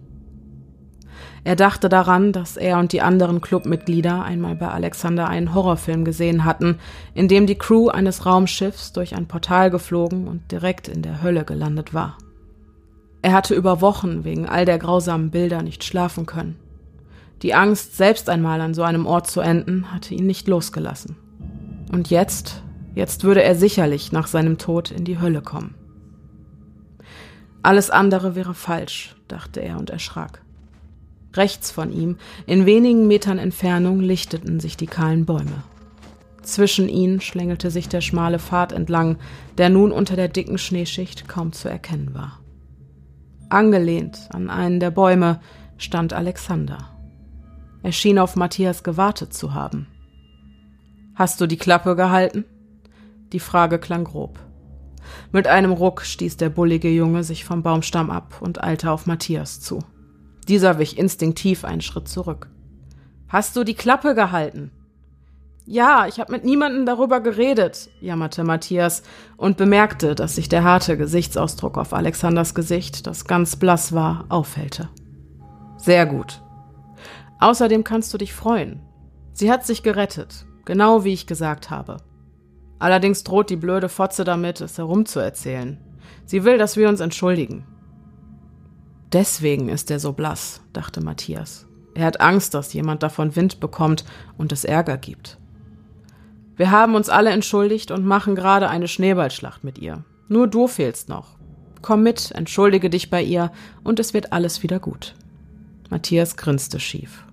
Er 1.44 1.56
dachte 1.56 1.88
daran, 1.88 2.32
dass 2.32 2.56
er 2.56 2.78
und 2.78 2.92
die 2.92 3.00
anderen 3.00 3.40
Clubmitglieder 3.40 4.22
einmal 4.22 4.54
bei 4.54 4.68
Alexander 4.68 5.28
einen 5.28 5.54
Horrorfilm 5.54 6.04
gesehen 6.04 6.44
hatten, 6.44 6.78
in 7.14 7.28
dem 7.28 7.46
die 7.46 7.56
Crew 7.56 7.88
eines 7.88 8.26
Raumschiffs 8.26 8.92
durch 8.92 9.14
ein 9.14 9.26
Portal 9.26 9.70
geflogen 9.70 10.28
und 10.28 10.50
direkt 10.52 10.88
in 10.88 11.02
der 11.02 11.22
Hölle 11.22 11.44
gelandet 11.44 11.94
war. 11.94 12.18
Er 13.22 13.32
hatte 13.32 13.54
über 13.54 13.80
Wochen 13.80 14.24
wegen 14.24 14.48
all 14.48 14.64
der 14.64 14.78
grausamen 14.78 15.30
Bilder 15.30 15.62
nicht 15.62 15.84
schlafen 15.84 16.26
können. 16.26 16.56
Die 17.42 17.54
Angst, 17.54 17.96
selbst 17.96 18.28
einmal 18.28 18.60
an 18.60 18.74
so 18.74 18.82
einem 18.82 19.06
Ort 19.06 19.30
zu 19.30 19.40
enden, 19.40 19.92
hatte 19.92 20.14
ihn 20.14 20.26
nicht 20.26 20.48
losgelassen. 20.48 21.16
Und 21.92 22.10
jetzt, 22.10 22.62
jetzt 22.94 23.24
würde 23.24 23.42
er 23.42 23.54
sicherlich 23.54 24.12
nach 24.12 24.26
seinem 24.26 24.58
Tod 24.58 24.90
in 24.90 25.04
die 25.04 25.20
Hölle 25.20 25.40
kommen. 25.40 25.74
Alles 27.62 27.90
andere 27.90 28.34
wäre 28.34 28.54
falsch, 28.54 29.16
dachte 29.28 29.60
er 29.60 29.78
und 29.78 29.90
erschrak. 29.90 30.42
Rechts 31.34 31.70
von 31.70 31.92
ihm, 31.92 32.16
in 32.46 32.66
wenigen 32.66 33.06
Metern 33.06 33.38
Entfernung, 33.38 34.00
lichteten 34.00 34.60
sich 34.60 34.76
die 34.76 34.86
kahlen 34.86 35.26
Bäume. 35.26 35.62
Zwischen 36.42 36.88
ihnen 36.88 37.20
schlängelte 37.20 37.70
sich 37.70 37.88
der 37.88 38.00
schmale 38.00 38.38
Pfad 38.38 38.72
entlang, 38.72 39.18
der 39.58 39.68
nun 39.68 39.92
unter 39.92 40.16
der 40.16 40.28
dicken 40.28 40.56
Schneeschicht 40.56 41.28
kaum 41.28 41.52
zu 41.52 41.68
erkennen 41.68 42.14
war. 42.14 42.40
Angelehnt 43.50 44.28
an 44.32 44.48
einen 44.48 44.80
der 44.80 44.90
Bäume 44.90 45.40
stand 45.76 46.12
Alexander. 46.12 46.78
Er 47.82 47.92
schien 47.92 48.18
auf 48.18 48.34
Matthias 48.34 48.82
gewartet 48.82 49.32
zu 49.32 49.54
haben. 49.54 49.86
Hast 51.14 51.40
du 51.40 51.46
die 51.46 51.56
Klappe 51.56 51.96
gehalten? 51.96 52.44
Die 53.32 53.40
Frage 53.40 53.78
klang 53.78 54.04
grob. 54.04 54.38
Mit 55.32 55.46
einem 55.46 55.72
Ruck 55.72 56.02
stieß 56.02 56.36
der 56.36 56.48
bullige 56.48 56.88
Junge 56.88 57.24
sich 57.24 57.44
vom 57.44 57.62
Baumstamm 57.62 58.10
ab 58.10 58.40
und 58.40 58.62
eilte 58.62 58.90
auf 58.90 59.06
Matthias 59.06 59.60
zu. 59.60 59.80
Dieser 60.48 60.78
wich 60.78 60.98
instinktiv 60.98 61.64
einen 61.64 61.82
Schritt 61.82 62.08
zurück. 62.08 62.48
Hast 63.28 63.54
du 63.56 63.64
die 63.64 63.74
Klappe 63.74 64.14
gehalten? 64.14 64.70
Ja, 65.66 66.06
ich 66.06 66.18
habe 66.18 66.32
mit 66.32 66.46
niemandem 66.46 66.86
darüber 66.86 67.20
geredet, 67.20 67.90
jammerte 68.00 68.42
Matthias 68.42 69.02
und 69.36 69.58
bemerkte, 69.58 70.14
dass 70.14 70.36
sich 70.36 70.48
der 70.48 70.64
harte 70.64 70.96
Gesichtsausdruck 70.96 71.76
auf 71.76 71.92
Alexanders 71.92 72.54
Gesicht, 72.54 73.06
das 73.06 73.26
ganz 73.26 73.56
blass 73.56 73.92
war, 73.92 74.24
aufhellte. 74.30 74.88
Sehr 75.76 76.06
gut. 76.06 76.40
Außerdem 77.38 77.84
kannst 77.84 78.14
du 78.14 78.18
dich 78.18 78.32
freuen. 78.32 78.80
Sie 79.34 79.52
hat 79.52 79.66
sich 79.66 79.82
gerettet, 79.82 80.46
genau 80.64 81.04
wie 81.04 81.12
ich 81.12 81.26
gesagt 81.26 81.68
habe. 81.68 81.98
Allerdings 82.78 83.22
droht 83.22 83.50
die 83.50 83.56
blöde 83.56 83.90
Fotze 83.90 84.24
damit, 84.24 84.62
es 84.62 84.78
herumzuerzählen. 84.78 85.78
Sie 86.24 86.44
will, 86.44 86.56
dass 86.56 86.78
wir 86.78 86.88
uns 86.88 87.00
entschuldigen. 87.00 87.66
Deswegen 89.12 89.68
ist 89.68 89.90
er 89.90 90.00
so 90.00 90.12
blass, 90.12 90.60
dachte 90.72 91.00
Matthias. 91.00 91.66
Er 91.94 92.04
hat 92.04 92.20
Angst, 92.20 92.54
dass 92.54 92.72
jemand 92.72 93.02
davon 93.02 93.34
Wind 93.36 93.60
bekommt 93.60 94.04
und 94.36 94.52
es 94.52 94.64
Ärger 94.64 94.98
gibt. 94.98 95.38
Wir 96.56 96.70
haben 96.70 96.94
uns 96.94 97.08
alle 97.08 97.30
entschuldigt 97.30 97.90
und 97.90 98.04
machen 98.04 98.34
gerade 98.34 98.68
eine 98.68 98.88
Schneeballschlacht 98.88 99.64
mit 99.64 99.78
ihr. 99.78 100.04
Nur 100.28 100.46
du 100.46 100.66
fehlst 100.66 101.08
noch. 101.08 101.36
Komm 101.80 102.02
mit, 102.02 102.32
entschuldige 102.32 102.90
dich 102.90 103.10
bei 103.10 103.22
ihr 103.22 103.50
und 103.84 103.98
es 104.00 104.12
wird 104.12 104.32
alles 104.32 104.62
wieder 104.62 104.80
gut. 104.80 105.14
Matthias 105.88 106.36
grinste 106.36 106.80
schief. 106.80 107.24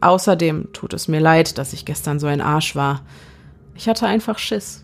Außerdem 0.00 0.72
tut 0.72 0.92
es 0.92 1.08
mir 1.08 1.20
leid, 1.20 1.58
dass 1.58 1.72
ich 1.72 1.86
gestern 1.86 2.20
so 2.20 2.26
ein 2.26 2.42
Arsch 2.42 2.76
war. 2.76 3.00
Ich 3.74 3.88
hatte 3.88 4.06
einfach 4.06 4.38
Schiss. 4.38 4.82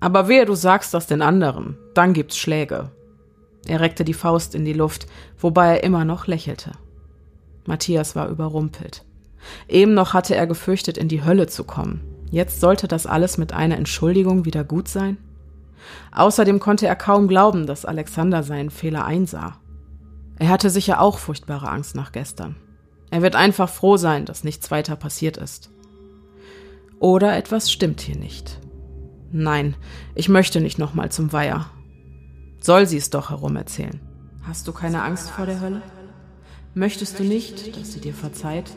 Aber 0.00 0.26
wehe, 0.26 0.44
du 0.44 0.54
sagst 0.54 0.92
das 0.94 1.06
den 1.06 1.22
anderen, 1.22 1.78
dann 1.94 2.12
gibt's 2.12 2.36
Schläge. 2.36 2.90
Er 3.66 3.80
reckte 3.80 4.04
die 4.04 4.14
Faust 4.14 4.54
in 4.54 4.64
die 4.64 4.72
Luft, 4.72 5.06
wobei 5.38 5.68
er 5.76 5.84
immer 5.84 6.04
noch 6.04 6.26
lächelte. 6.26 6.72
Matthias 7.64 8.16
war 8.16 8.28
überrumpelt. 8.28 9.04
Eben 9.68 9.94
noch 9.94 10.14
hatte 10.14 10.34
er 10.34 10.46
gefürchtet, 10.46 10.98
in 10.98 11.08
die 11.08 11.24
Hölle 11.24 11.46
zu 11.46 11.64
kommen. 11.64 12.00
Jetzt 12.30 12.60
sollte 12.60 12.88
das 12.88 13.06
alles 13.06 13.38
mit 13.38 13.52
einer 13.52 13.76
Entschuldigung 13.76 14.44
wieder 14.44 14.64
gut 14.64 14.88
sein? 14.88 15.18
Außerdem 16.12 16.60
konnte 16.60 16.86
er 16.86 16.96
kaum 16.96 17.28
glauben, 17.28 17.66
dass 17.66 17.84
Alexander 17.84 18.42
seinen 18.42 18.70
Fehler 18.70 19.04
einsah. 19.04 19.58
Er 20.38 20.48
hatte 20.48 20.70
sicher 20.70 21.00
auch 21.00 21.18
furchtbare 21.18 21.68
Angst 21.68 21.94
nach 21.94 22.12
gestern. 22.12 22.56
Er 23.10 23.22
wird 23.22 23.36
einfach 23.36 23.68
froh 23.68 23.96
sein, 23.96 24.24
dass 24.24 24.44
nichts 24.44 24.70
weiter 24.70 24.96
passiert 24.96 25.36
ist. 25.36 25.70
Oder 26.98 27.36
etwas 27.36 27.70
stimmt 27.70 28.00
hier 28.00 28.16
nicht. 28.16 28.58
Nein, 29.32 29.74
ich 30.14 30.28
möchte 30.28 30.60
nicht 30.60 30.78
nochmal 30.78 31.10
zum 31.10 31.32
Weiher. 31.32 31.66
Soll 32.62 32.86
sie 32.86 32.96
es 32.96 33.10
doch 33.10 33.30
herumerzählen. 33.30 34.00
Hast 34.42 34.68
du 34.68 34.72
keine 34.72 35.02
Angst 35.02 35.30
vor 35.30 35.46
der 35.46 35.60
Hölle? 35.60 35.82
Möchtest 36.74 37.18
du 37.18 37.24
nicht, 37.24 37.76
dass 37.76 37.92
sie 37.92 38.00
dir 38.00 38.14
verzeiht? 38.14 38.70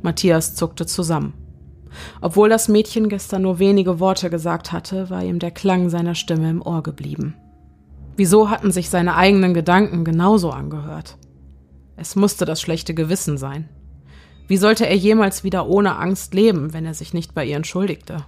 Matthias 0.00 0.54
zuckte 0.54 0.86
zusammen. 0.86 1.34
Obwohl 2.20 2.48
das 2.48 2.68
Mädchen 2.68 3.08
gestern 3.08 3.42
nur 3.42 3.58
wenige 3.58 3.98
Worte 3.98 4.30
gesagt 4.30 4.70
hatte, 4.70 5.10
war 5.10 5.24
ihm 5.24 5.40
der 5.40 5.50
Klang 5.50 5.90
seiner 5.90 6.14
Stimme 6.14 6.48
im 6.48 6.62
Ohr 6.62 6.84
geblieben. 6.84 7.34
Wieso 8.16 8.48
hatten 8.48 8.70
sich 8.70 8.90
seine 8.90 9.16
eigenen 9.16 9.54
Gedanken 9.54 10.04
genauso 10.04 10.50
angehört? 10.50 11.18
Es 11.96 12.14
musste 12.14 12.44
das 12.44 12.60
schlechte 12.60 12.94
Gewissen 12.94 13.38
sein. 13.38 13.68
Wie 14.46 14.56
sollte 14.56 14.86
er 14.86 14.96
jemals 14.96 15.42
wieder 15.42 15.66
ohne 15.68 15.96
Angst 15.96 16.32
leben, 16.32 16.72
wenn 16.72 16.86
er 16.86 16.94
sich 16.94 17.12
nicht 17.12 17.34
bei 17.34 17.44
ihr 17.44 17.56
entschuldigte? 17.56 18.24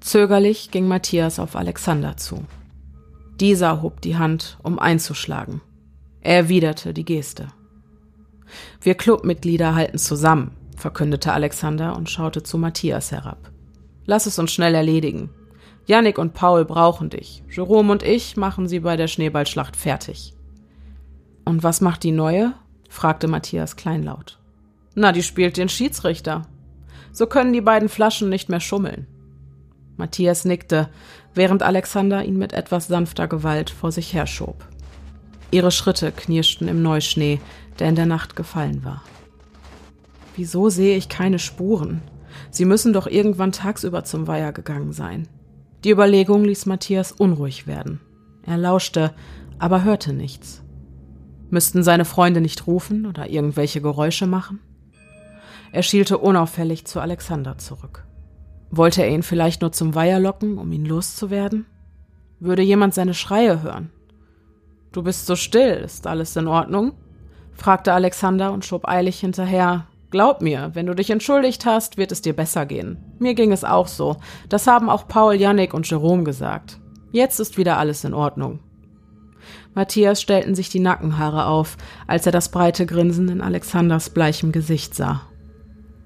Zögerlich 0.00 0.70
ging 0.70 0.88
Matthias 0.88 1.38
auf 1.38 1.56
Alexander 1.56 2.16
zu. 2.18 2.44
Dieser 3.42 3.82
hob 3.82 4.00
die 4.00 4.16
Hand, 4.16 4.56
um 4.62 4.78
einzuschlagen. 4.78 5.62
Er 6.20 6.36
erwiderte 6.36 6.94
die 6.94 7.04
Geste. 7.04 7.48
Wir 8.80 8.94
Clubmitglieder 8.94 9.74
halten 9.74 9.98
zusammen, 9.98 10.52
verkündete 10.76 11.32
Alexander 11.32 11.96
und 11.96 12.08
schaute 12.08 12.44
zu 12.44 12.56
Matthias 12.56 13.10
herab. 13.10 13.50
Lass 14.06 14.26
es 14.26 14.38
uns 14.38 14.52
schnell 14.52 14.76
erledigen. 14.76 15.30
Jannik 15.86 16.18
und 16.18 16.34
Paul 16.34 16.64
brauchen 16.64 17.10
dich. 17.10 17.42
Jerome 17.50 17.90
und 17.90 18.04
ich 18.04 18.36
machen 18.36 18.68
sie 18.68 18.78
bei 18.78 18.96
der 18.96 19.08
Schneeballschlacht 19.08 19.74
fertig. 19.74 20.34
Und 21.44 21.64
was 21.64 21.80
macht 21.80 22.04
die 22.04 22.12
neue? 22.12 22.54
fragte 22.88 23.26
Matthias 23.26 23.74
kleinlaut. 23.74 24.38
Na, 24.94 25.10
die 25.10 25.24
spielt 25.24 25.56
den 25.56 25.68
Schiedsrichter. 25.68 26.42
So 27.10 27.26
können 27.26 27.52
die 27.52 27.60
beiden 27.60 27.88
Flaschen 27.88 28.28
nicht 28.28 28.48
mehr 28.48 28.60
schummeln. 28.60 29.08
Matthias 29.96 30.44
nickte, 30.44 30.88
während 31.34 31.62
Alexander 31.62 32.24
ihn 32.24 32.36
mit 32.36 32.52
etwas 32.52 32.86
sanfter 32.86 33.28
Gewalt 33.28 33.70
vor 33.70 33.92
sich 33.92 34.14
herschob. 34.14 34.64
Ihre 35.50 35.70
Schritte 35.70 36.12
knirschten 36.12 36.68
im 36.68 36.82
Neuschnee, 36.82 37.40
der 37.78 37.88
in 37.88 37.94
der 37.94 38.06
Nacht 38.06 38.36
gefallen 38.36 38.84
war. 38.84 39.02
Wieso 40.36 40.70
sehe 40.70 40.96
ich 40.96 41.08
keine 41.08 41.38
Spuren? 41.38 42.02
Sie 42.50 42.64
müssen 42.64 42.92
doch 42.92 43.06
irgendwann 43.06 43.52
tagsüber 43.52 44.04
zum 44.04 44.26
Weiher 44.26 44.52
gegangen 44.52 44.92
sein. 44.92 45.28
Die 45.84 45.90
Überlegung 45.90 46.44
ließ 46.44 46.66
Matthias 46.66 47.12
unruhig 47.12 47.66
werden. 47.66 48.00
Er 48.46 48.56
lauschte, 48.56 49.12
aber 49.58 49.84
hörte 49.84 50.12
nichts. 50.12 50.62
Müssten 51.50 51.82
seine 51.82 52.04
Freunde 52.04 52.40
nicht 52.40 52.66
rufen 52.66 53.04
oder 53.04 53.28
irgendwelche 53.28 53.82
Geräusche 53.82 54.26
machen? 54.26 54.60
Er 55.70 55.82
schielte 55.82 56.18
unauffällig 56.18 56.86
zu 56.86 57.00
Alexander 57.00 57.58
zurück. 57.58 58.04
Wollte 58.74 59.02
er 59.02 59.10
ihn 59.10 59.22
vielleicht 59.22 59.60
nur 59.60 59.70
zum 59.70 59.94
Weiher 59.94 60.18
locken, 60.18 60.56
um 60.56 60.72
ihn 60.72 60.86
loszuwerden? 60.86 61.66
Würde 62.40 62.62
jemand 62.62 62.94
seine 62.94 63.12
Schreie 63.12 63.62
hören? 63.62 63.90
Du 64.92 65.02
bist 65.02 65.26
so 65.26 65.36
still, 65.36 65.74
ist 65.84 66.06
alles 66.06 66.34
in 66.36 66.48
Ordnung? 66.48 66.94
fragte 67.52 67.92
Alexander 67.92 68.50
und 68.50 68.64
schob 68.64 68.88
eilig 68.88 69.20
hinterher. 69.20 69.88
Glaub 70.10 70.40
mir, 70.40 70.70
wenn 70.72 70.86
du 70.86 70.94
dich 70.94 71.10
entschuldigt 71.10 71.66
hast, 71.66 71.98
wird 71.98 72.12
es 72.12 72.22
dir 72.22 72.32
besser 72.32 72.64
gehen. 72.64 72.96
Mir 73.18 73.34
ging 73.34 73.52
es 73.52 73.62
auch 73.62 73.88
so. 73.88 74.16
Das 74.48 74.66
haben 74.66 74.88
auch 74.88 75.06
Paul, 75.06 75.34
Yannick 75.34 75.74
und 75.74 75.88
Jerome 75.88 76.24
gesagt. 76.24 76.80
Jetzt 77.10 77.40
ist 77.40 77.58
wieder 77.58 77.76
alles 77.76 78.04
in 78.04 78.14
Ordnung. 78.14 78.60
Matthias 79.74 80.22
stellten 80.22 80.54
sich 80.54 80.70
die 80.70 80.80
Nackenhaare 80.80 81.44
auf, 81.44 81.76
als 82.06 82.24
er 82.24 82.32
das 82.32 82.50
breite 82.50 82.86
Grinsen 82.86 83.28
in 83.28 83.42
Alexanders 83.42 84.08
bleichem 84.08 84.50
Gesicht 84.50 84.94
sah. 84.94 85.20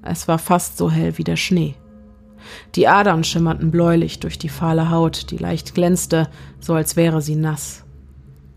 Es 0.03 0.27
war 0.27 0.41
fast 0.41 0.77
so 0.77 0.91
hell 0.91 1.17
wie 1.17 1.25
der 1.25 1.37
Schnee. 1.37 1.77
Die 2.75 2.89
Adern 2.89 3.25
schimmerten 3.25 3.71
bläulich 3.71 4.21
durch 4.21 4.39
die 4.39 4.49
fahle 4.49 4.91
Haut, 4.91 5.31
die 5.31 5.39
leicht 5.39 5.75
glänzte, 5.75 6.29
so 6.61 6.75
als 6.75 6.97
wäre 6.97 7.23
sie 7.23 7.37
nass. 7.37 7.85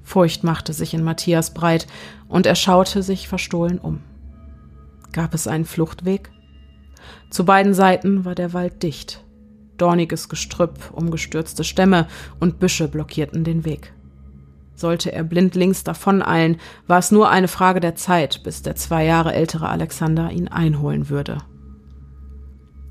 Furcht 0.04 0.44
machte 0.44 0.74
sich 0.74 0.94
in 0.94 1.04
Matthias 1.04 1.54
breit, 1.54 1.88
und 2.28 2.46
er 2.46 2.56
schaute 2.56 3.04
sich 3.04 3.28
verstohlen 3.28 3.80
um. 3.80 4.02
Gab 5.12 5.34
es 5.34 5.48
einen 5.48 5.66
Fluchtweg? 5.66 6.32
Zu 7.30 7.46
beiden 7.46 7.74
Seiten 7.74 8.26
war 8.26 8.36
der 8.36 8.54
Wald 8.54 8.84
dicht. 8.84 9.24
Dorniges 9.78 10.30
Gestrüpp, 10.30 10.92
umgestürzte 10.92 11.64
Stämme 11.64 12.08
und 12.40 12.60
Büsche 12.60 12.88
blockierten 12.88 13.44
den 13.44 13.66
Weg. 13.66 13.94
Sollte 14.76 15.12
er 15.12 15.24
blindlings 15.24 15.84
davoneilen, 15.84 16.58
war 16.88 17.00
es 17.00 17.12
nur 17.12 17.30
eine 17.30 17.48
Frage 17.48 17.80
der 17.80 17.96
Zeit, 17.96 18.44
bis 18.44 18.62
der 18.62 18.76
zwei 18.76 19.06
Jahre 19.06 19.34
ältere 19.34 19.70
Alexander 19.70 20.32
ihn 20.32 20.48
einholen 20.48 21.10
würde. 21.10 21.40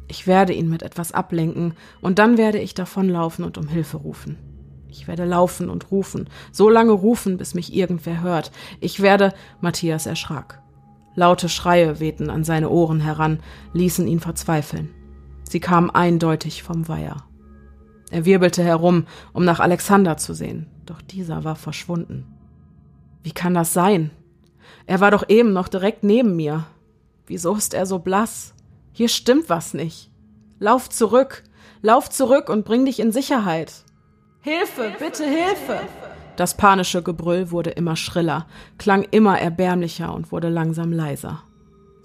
Ich 0.09 0.27
werde 0.27 0.55
ihn 0.55 0.69
mit 0.69 0.83
etwas 0.83 1.13
ablenken, 1.13 1.75
und 2.01 2.19
dann 2.19 2.39
werde 2.39 2.59
ich 2.59 2.75
davonlaufen 2.75 3.45
und 3.45 3.59
um 3.59 3.69
Hilfe 3.69 3.99
rufen. 3.99 4.39
Ich 4.89 5.07
werde 5.07 5.27
laufen 5.27 5.69
und 5.69 5.91
rufen, 5.91 6.29
so 6.51 6.71
lange 6.71 6.93
rufen, 6.93 7.37
bis 7.37 7.55
mich 7.55 7.75
irgendwer 7.75 8.23
hört. 8.23 8.51
Ich 8.81 9.01
werde. 9.01 9.35
Matthias 9.61 10.07
erschrak. 10.07 10.63
Laute 11.15 11.49
Schreie 11.49 12.01
wehten 12.01 12.31
an 12.31 12.43
seine 12.43 12.71
Ohren 12.71 13.01
heran, 13.01 13.41
ließen 13.75 14.07
ihn 14.07 14.21
verzweifeln. 14.21 14.91
Sie 15.43 15.61
kamen 15.61 15.91
eindeutig 15.91 16.63
vom 16.63 16.89
Weiher. 16.89 17.25
Er 18.11 18.25
wirbelte 18.25 18.63
herum, 18.63 19.05
um 19.33 19.45
nach 19.45 19.61
Alexander 19.61 20.17
zu 20.17 20.33
sehen, 20.33 20.67
doch 20.87 21.03
dieser 21.03 21.45
war 21.45 21.57
verschwunden. 21.57 22.25
Wie 23.23 23.33
kann 23.33 23.53
das 23.53 23.75
sein? 23.75 24.11
Er 24.87 25.01
war 25.01 25.11
doch 25.11 25.29
eben 25.29 25.53
noch 25.53 25.69
direkt 25.69 26.03
neben 26.05 26.37
mir. 26.37 26.65
Wieso 27.27 27.55
ist 27.55 27.75
er 27.75 27.85
so 27.85 27.99
blass? 27.99 28.55
Hier 28.99 29.09
stimmt 29.09 29.49
was 29.49 29.75
nicht. 29.75 30.11
Lauf 30.59 30.91
zurück, 30.91 31.45
lauf 31.83 32.11
zurück 32.11 32.49
und 32.49 32.65
bring 32.65 32.85
dich 32.85 32.99
in 32.99 33.13
Sicherheit. 33.13 33.73
Hilfe, 34.41 34.91
bitte 34.99 35.23
Hilfe! 35.23 35.79
Das 36.35 36.57
panische 36.57 37.01
Gebrüll 37.05 37.53
wurde 37.53 37.71
immer 37.71 37.95
schriller, 37.95 38.49
klang 38.77 39.07
immer 39.13 39.39
erbärmlicher 39.39 40.13
und 40.13 40.33
wurde 40.33 40.49
langsam 40.49 40.91
leiser. 40.91 41.45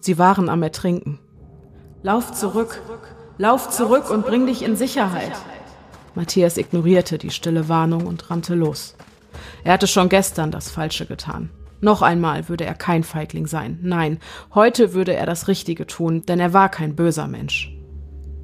Sie 0.01 0.19
waren 0.19 0.49
am 0.49 0.61
Ertrinken. 0.61 1.17
Lauf 2.03 2.31
zurück, 2.31 2.79
lauf 3.39 3.71
zurück 3.71 4.11
und 4.11 4.23
bring 4.23 4.45
dich 4.45 4.61
in 4.61 4.75
Sicherheit. 4.75 5.33
Matthias 6.13 6.57
ignorierte 6.57 7.17
die 7.17 7.31
stille 7.31 7.69
Warnung 7.69 8.05
und 8.05 8.29
rannte 8.29 8.53
los. 8.53 8.93
Er 9.63 9.73
hatte 9.73 9.87
schon 9.87 10.09
gestern 10.09 10.51
das 10.51 10.69
Falsche 10.69 11.07
getan. 11.07 11.49
Noch 11.83 12.01
einmal 12.01 12.47
würde 12.47 12.63
er 12.63 12.75
kein 12.75 13.03
Feigling 13.03 13.45
sein. 13.45 13.77
Nein, 13.81 14.19
heute 14.55 14.93
würde 14.93 15.15
er 15.15 15.25
das 15.25 15.49
Richtige 15.49 15.85
tun, 15.85 16.25
denn 16.25 16.39
er 16.39 16.53
war 16.53 16.69
kein 16.69 16.95
böser 16.95 17.27
Mensch. 17.27 17.77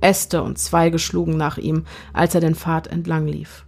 Äste 0.01 0.43
und 0.43 0.57
Zweige 0.57 0.99
schlugen 0.99 1.37
nach 1.37 1.57
ihm, 1.57 1.85
als 2.11 2.35
er 2.35 2.41
den 2.41 2.53
Pfad 2.53 2.87
entlang 2.87 3.27
lief. 3.27 3.65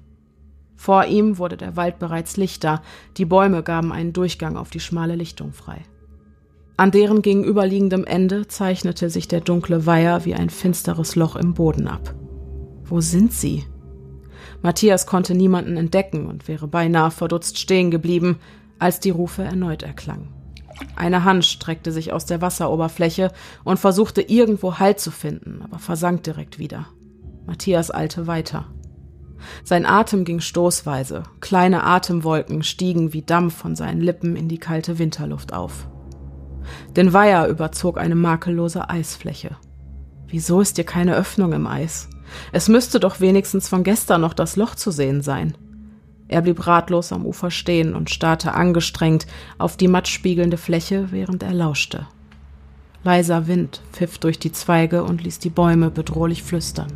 Vor 0.75 1.05
ihm 1.05 1.38
wurde 1.38 1.55
der 1.55 1.77
Wald 1.77 1.99
bereits 1.99 2.36
lichter, 2.36 2.81
die 3.15 3.23
Bäume 3.23 3.63
gaben 3.63 3.93
einen 3.93 4.12
Durchgang 4.12 4.57
auf 4.57 4.71
die 4.71 4.81
schmale 4.81 5.15
Lichtung 5.15 5.53
frei. 5.53 5.77
An 6.75 6.91
deren 6.91 7.21
gegenüberliegendem 7.21 8.03
Ende 8.03 8.49
zeichnete 8.49 9.10
sich 9.10 9.29
der 9.29 9.39
dunkle 9.39 9.86
Weiher 9.86 10.25
wie 10.25 10.36
ein 10.36 10.49
finsteres 10.49 11.15
Loch 11.15 11.38
im 11.38 11.53
Boden 11.53 11.88
ab. 11.88 12.13
Wo 12.84 12.99
sind 12.99 13.31
sie? 13.31 13.63
Matthias 14.62 15.05
konnte 15.05 15.34
niemanden 15.34 15.77
entdecken 15.77 16.27
und 16.27 16.49
wäre 16.49 16.67
beinahe 16.67 17.12
verdutzt 17.12 17.57
stehen 17.57 17.89
geblieben, 17.89 18.38
als 18.81 18.99
die 18.99 19.11
Rufe 19.11 19.43
erneut 19.43 19.83
erklangen. 19.83 20.33
Eine 20.95 21.23
Hand 21.23 21.45
streckte 21.45 21.91
sich 21.91 22.11
aus 22.11 22.25
der 22.25 22.41
Wasseroberfläche 22.41 23.31
und 23.63 23.79
versuchte 23.79 24.21
irgendwo 24.21 24.79
Halt 24.79 24.99
zu 24.99 25.11
finden, 25.11 25.61
aber 25.61 25.79
versank 25.79 26.23
direkt 26.23 26.57
wieder. 26.59 26.87
Matthias 27.45 27.93
eilte 27.93 28.27
weiter. 28.27 28.65
Sein 29.63 29.85
Atem 29.85 30.23
ging 30.23 30.39
stoßweise, 30.39 31.23
kleine 31.39 31.83
Atemwolken 31.83 32.63
stiegen 32.63 33.13
wie 33.13 33.23
Dampf 33.23 33.55
von 33.55 33.75
seinen 33.75 34.01
Lippen 34.01 34.35
in 34.35 34.47
die 34.47 34.59
kalte 34.59 34.99
Winterluft 34.99 35.53
auf. 35.53 35.87
Den 36.95 37.13
Weiher 37.13 37.47
überzog 37.47 37.99
eine 37.99 38.15
makellose 38.15 38.89
Eisfläche. 38.89 39.57
Wieso 40.27 40.61
ist 40.61 40.75
hier 40.75 40.85
keine 40.85 41.15
Öffnung 41.15 41.53
im 41.53 41.67
Eis? 41.67 42.09
Es 42.51 42.69
müsste 42.69 42.99
doch 42.99 43.19
wenigstens 43.19 43.67
von 43.67 43.83
gestern 43.83 44.21
noch 44.21 44.33
das 44.33 44.55
Loch 44.55 44.75
zu 44.75 44.91
sehen 44.91 45.21
sein. 45.21 45.57
Er 46.31 46.41
blieb 46.41 46.65
ratlos 46.65 47.11
am 47.11 47.25
Ufer 47.25 47.51
stehen 47.51 47.93
und 47.93 48.09
starrte 48.09 48.53
angestrengt 48.53 49.27
auf 49.57 49.75
die 49.75 49.89
mattspiegelnde 49.89 50.55
Fläche, 50.55 51.11
während 51.11 51.43
er 51.43 51.53
lauschte. 51.53 52.07
Leiser 53.03 53.47
Wind 53.47 53.81
pfiff 53.91 54.17
durch 54.17 54.39
die 54.39 54.53
Zweige 54.53 55.03
und 55.03 55.21
ließ 55.21 55.39
die 55.39 55.49
Bäume 55.49 55.91
bedrohlich 55.91 56.41
flüstern. 56.41 56.93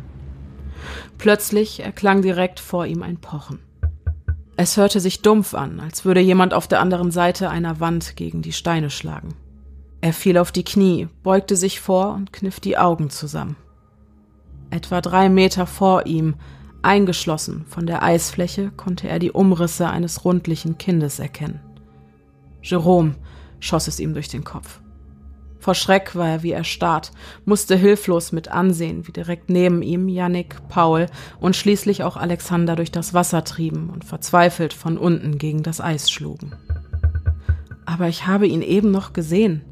Plötzlich 1.18 1.80
erklang 1.80 2.22
direkt 2.22 2.60
vor 2.60 2.86
ihm 2.86 3.02
ein 3.02 3.18
Pochen. 3.18 3.58
Es 4.56 4.78
hörte 4.78 5.00
sich 5.00 5.20
dumpf 5.20 5.52
an, 5.52 5.80
als 5.80 6.06
würde 6.06 6.20
jemand 6.20 6.54
auf 6.54 6.66
der 6.66 6.80
anderen 6.80 7.10
Seite 7.10 7.50
einer 7.50 7.78
Wand 7.78 8.16
gegen 8.16 8.40
die 8.40 8.52
Steine 8.52 8.88
schlagen. 8.88 9.34
Er 10.00 10.14
fiel 10.14 10.38
auf 10.38 10.50
die 10.50 10.64
Knie, 10.64 11.08
beugte 11.22 11.56
sich 11.56 11.80
vor 11.80 12.14
und 12.14 12.32
kniff 12.32 12.58
die 12.58 12.78
Augen 12.78 13.10
zusammen. 13.10 13.56
Etwa 14.70 15.02
drei 15.02 15.28
Meter 15.28 15.66
vor 15.66 16.06
ihm, 16.06 16.36
eingeschlossen 16.82 17.64
von 17.68 17.86
der 17.86 18.02
Eisfläche, 18.02 18.70
konnte 18.76 19.08
er 19.08 19.18
die 19.18 19.32
Umrisse 19.32 19.88
eines 19.88 20.24
rundlichen 20.24 20.78
Kindes 20.78 21.18
erkennen. 21.18 21.60
Jerome 22.62 23.14
schoss 23.60 23.88
es 23.88 24.00
ihm 24.00 24.14
durch 24.14 24.28
den 24.28 24.44
Kopf. 24.44 24.80
Vor 25.58 25.74
Schreck 25.74 26.14
war 26.14 26.28
er 26.28 26.42
wie 26.42 26.52
erstarrt, 26.52 27.10
musste 27.44 27.74
hilflos 27.74 28.30
mit 28.30 28.48
ansehen, 28.48 29.06
wie 29.08 29.12
direkt 29.12 29.50
neben 29.50 29.82
ihm 29.82 30.08
Yannick, 30.08 30.56
Paul 30.68 31.06
und 31.40 31.56
schließlich 31.56 32.04
auch 32.04 32.16
Alexander 32.16 32.76
durch 32.76 32.92
das 32.92 33.14
Wasser 33.14 33.42
trieben 33.42 33.90
und 33.90 34.04
verzweifelt 34.04 34.72
von 34.72 34.96
unten 34.96 35.38
gegen 35.38 35.64
das 35.64 35.80
Eis 35.80 36.10
schlugen. 36.10 36.54
Aber 37.84 38.08
ich 38.08 38.26
habe 38.26 38.46
ihn 38.46 38.62
eben 38.62 38.90
noch 38.90 39.12
gesehen. 39.12 39.64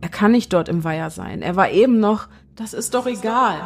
Er 0.00 0.08
kann 0.08 0.32
nicht 0.32 0.52
dort 0.52 0.68
im 0.68 0.84
Weiher 0.84 1.10
sein. 1.10 1.42
Er 1.42 1.56
war 1.56 1.70
eben 1.70 2.00
noch. 2.00 2.28
Das 2.56 2.72
ist 2.72 2.94
doch 2.94 3.06
egal. 3.06 3.60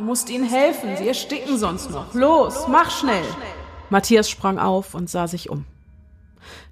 Du 0.00 0.06
musst 0.06 0.30
ihnen 0.30 0.48
helfen. 0.48 0.96
Sie 0.96 1.06
ersticken 1.06 1.58
sonst 1.58 1.90
noch. 1.90 2.14
Los, 2.14 2.66
mach 2.68 2.90
schnell. 2.90 3.22
Matthias 3.90 4.30
sprang 4.30 4.58
auf 4.58 4.94
und 4.94 5.10
sah 5.10 5.28
sich 5.28 5.50
um. 5.50 5.66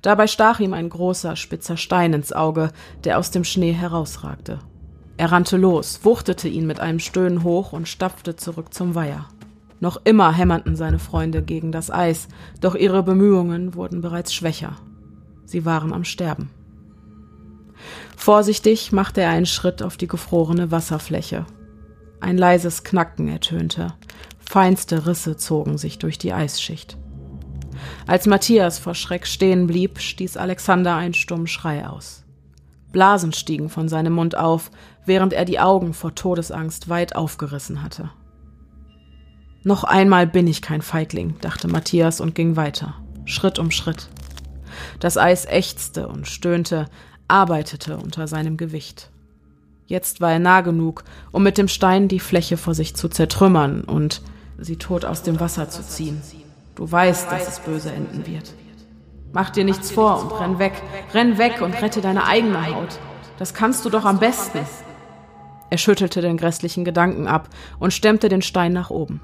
Dabei 0.00 0.26
stach 0.26 0.60
ihm 0.60 0.72
ein 0.72 0.88
großer, 0.88 1.36
spitzer 1.36 1.76
Stein 1.76 2.14
ins 2.14 2.32
Auge, 2.32 2.72
der 3.04 3.18
aus 3.18 3.30
dem 3.30 3.44
Schnee 3.44 3.72
herausragte. 3.72 4.60
Er 5.18 5.30
rannte 5.30 5.58
los, 5.58 6.00
wuchtete 6.04 6.48
ihn 6.48 6.66
mit 6.66 6.80
einem 6.80 7.00
Stöhnen 7.00 7.42
hoch 7.42 7.74
und 7.74 7.86
stapfte 7.86 8.34
zurück 8.36 8.72
zum 8.72 8.94
Weiher. 8.94 9.26
Noch 9.78 10.00
immer 10.04 10.32
hämmerten 10.32 10.74
seine 10.74 10.98
Freunde 10.98 11.42
gegen 11.42 11.70
das 11.70 11.90
Eis, 11.90 12.28
doch 12.62 12.74
ihre 12.74 13.02
Bemühungen 13.02 13.74
wurden 13.74 14.00
bereits 14.00 14.32
schwächer. 14.32 14.78
Sie 15.44 15.66
waren 15.66 15.92
am 15.92 16.04
Sterben. 16.04 16.48
Vorsichtig 18.16 18.90
machte 18.90 19.20
er 19.20 19.28
einen 19.28 19.44
Schritt 19.44 19.82
auf 19.82 19.98
die 19.98 20.08
gefrorene 20.08 20.70
Wasserfläche. 20.70 21.44
Ein 22.20 22.38
leises 22.38 22.84
Knacken 22.84 23.28
ertönte. 23.28 23.94
Feinste 24.38 25.06
Risse 25.06 25.36
zogen 25.36 25.78
sich 25.78 25.98
durch 25.98 26.18
die 26.18 26.32
Eisschicht. 26.32 26.96
Als 28.06 28.26
Matthias 28.26 28.78
vor 28.78 28.94
Schreck 28.94 29.26
stehen 29.26 29.66
blieb, 29.66 30.00
stieß 30.00 30.36
Alexander 30.36 30.96
einen 30.96 31.14
stummen 31.14 31.46
Schrei 31.46 31.86
aus. 31.86 32.24
Blasen 32.90 33.32
stiegen 33.32 33.68
von 33.68 33.88
seinem 33.88 34.14
Mund 34.14 34.36
auf, 34.36 34.70
während 35.04 35.32
er 35.32 35.44
die 35.44 35.60
Augen 35.60 35.94
vor 35.94 36.14
Todesangst 36.14 36.88
weit 36.88 37.14
aufgerissen 37.14 37.82
hatte. 37.82 38.10
Noch 39.62 39.84
einmal 39.84 40.26
bin 40.26 40.46
ich 40.46 40.62
kein 40.62 40.82
Feigling, 40.82 41.36
dachte 41.40 41.68
Matthias 41.68 42.20
und 42.20 42.34
ging 42.34 42.56
weiter, 42.56 42.94
Schritt 43.26 43.58
um 43.58 43.70
Schritt. 43.70 44.08
Das 45.00 45.18
Eis 45.18 45.44
ächzte 45.44 46.08
und 46.08 46.26
stöhnte, 46.26 46.86
arbeitete 47.26 47.98
unter 47.98 48.26
seinem 48.26 48.56
Gewicht. 48.56 49.10
Jetzt 49.88 50.20
war 50.20 50.32
er 50.32 50.38
nah 50.38 50.60
genug, 50.60 51.02
um 51.32 51.42
mit 51.42 51.56
dem 51.56 51.66
Stein 51.66 52.08
die 52.08 52.20
Fläche 52.20 52.58
vor 52.58 52.74
sich 52.74 52.94
zu 52.94 53.08
zertrümmern 53.08 53.84
und 53.84 54.20
sie 54.58 54.76
tot 54.76 55.06
aus 55.06 55.22
dem 55.22 55.40
Wasser 55.40 55.70
zu 55.70 55.82
ziehen. 55.82 56.20
Du 56.74 56.92
weißt, 56.92 57.32
dass 57.32 57.48
es 57.48 57.60
böse 57.60 57.90
enden 57.90 58.26
wird. 58.26 58.52
Mach 59.32 59.48
dir 59.48 59.64
nichts 59.64 59.90
vor 59.90 60.20
und 60.20 60.40
renn 60.40 60.58
weg. 60.58 60.74
Renn 61.14 61.38
weg 61.38 61.62
und 61.62 61.72
rette 61.80 62.02
deine 62.02 62.26
eigene 62.26 62.66
Haut. 62.66 62.98
Das 63.38 63.54
kannst 63.54 63.86
du 63.86 63.88
doch 63.88 64.04
am 64.04 64.18
besten. 64.18 64.60
Er 65.70 65.78
schüttelte 65.78 66.20
den 66.20 66.36
grässlichen 66.36 66.84
Gedanken 66.84 67.26
ab 67.26 67.48
und 67.78 67.94
stemmte 67.94 68.28
den 68.28 68.42
Stein 68.42 68.74
nach 68.74 68.90
oben. 68.90 69.22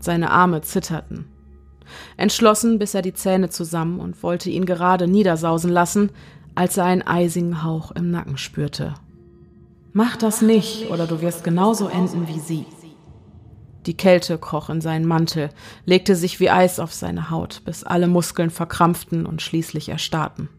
Seine 0.00 0.30
Arme 0.30 0.62
zitterten. 0.62 1.26
Entschlossen 2.16 2.78
biss 2.78 2.94
er 2.94 3.02
die 3.02 3.14
Zähne 3.14 3.50
zusammen 3.50 4.00
und 4.00 4.22
wollte 4.22 4.48
ihn 4.48 4.64
gerade 4.64 5.06
niedersausen 5.06 5.70
lassen, 5.70 6.10
als 6.54 6.78
er 6.78 6.84
einen 6.84 7.02
eisigen 7.02 7.62
Hauch 7.62 7.90
im 7.92 8.10
Nacken 8.10 8.38
spürte. 8.38 8.94
Mach 9.92 10.16
das 10.16 10.42
nicht, 10.42 10.90
oder 10.90 11.06
du 11.06 11.20
wirst 11.20 11.44
genauso 11.44 11.88
enden 11.88 12.28
wie 12.28 12.40
sie. 12.40 12.66
Die 13.86 13.96
Kälte 13.96 14.36
kroch 14.36 14.68
in 14.68 14.80
seinen 14.80 15.06
Mantel, 15.06 15.48
legte 15.86 16.14
sich 16.14 16.40
wie 16.40 16.50
Eis 16.50 16.78
auf 16.78 16.92
seine 16.92 17.30
Haut, 17.30 17.62
bis 17.64 17.84
alle 17.84 18.06
Muskeln 18.06 18.50
verkrampften 18.50 19.24
und 19.24 19.40
schließlich 19.40 19.88
erstarrten. 19.88 20.50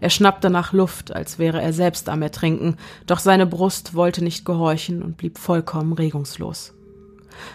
Er 0.00 0.10
schnappte 0.10 0.50
nach 0.50 0.72
Luft, 0.72 1.14
als 1.14 1.38
wäre 1.38 1.60
er 1.60 1.72
selbst 1.72 2.08
am 2.08 2.22
Ertrinken, 2.22 2.76
doch 3.06 3.18
seine 3.18 3.46
Brust 3.46 3.94
wollte 3.94 4.22
nicht 4.22 4.44
gehorchen 4.44 5.02
und 5.02 5.16
blieb 5.16 5.38
vollkommen 5.38 5.94
regungslos. 5.94 6.74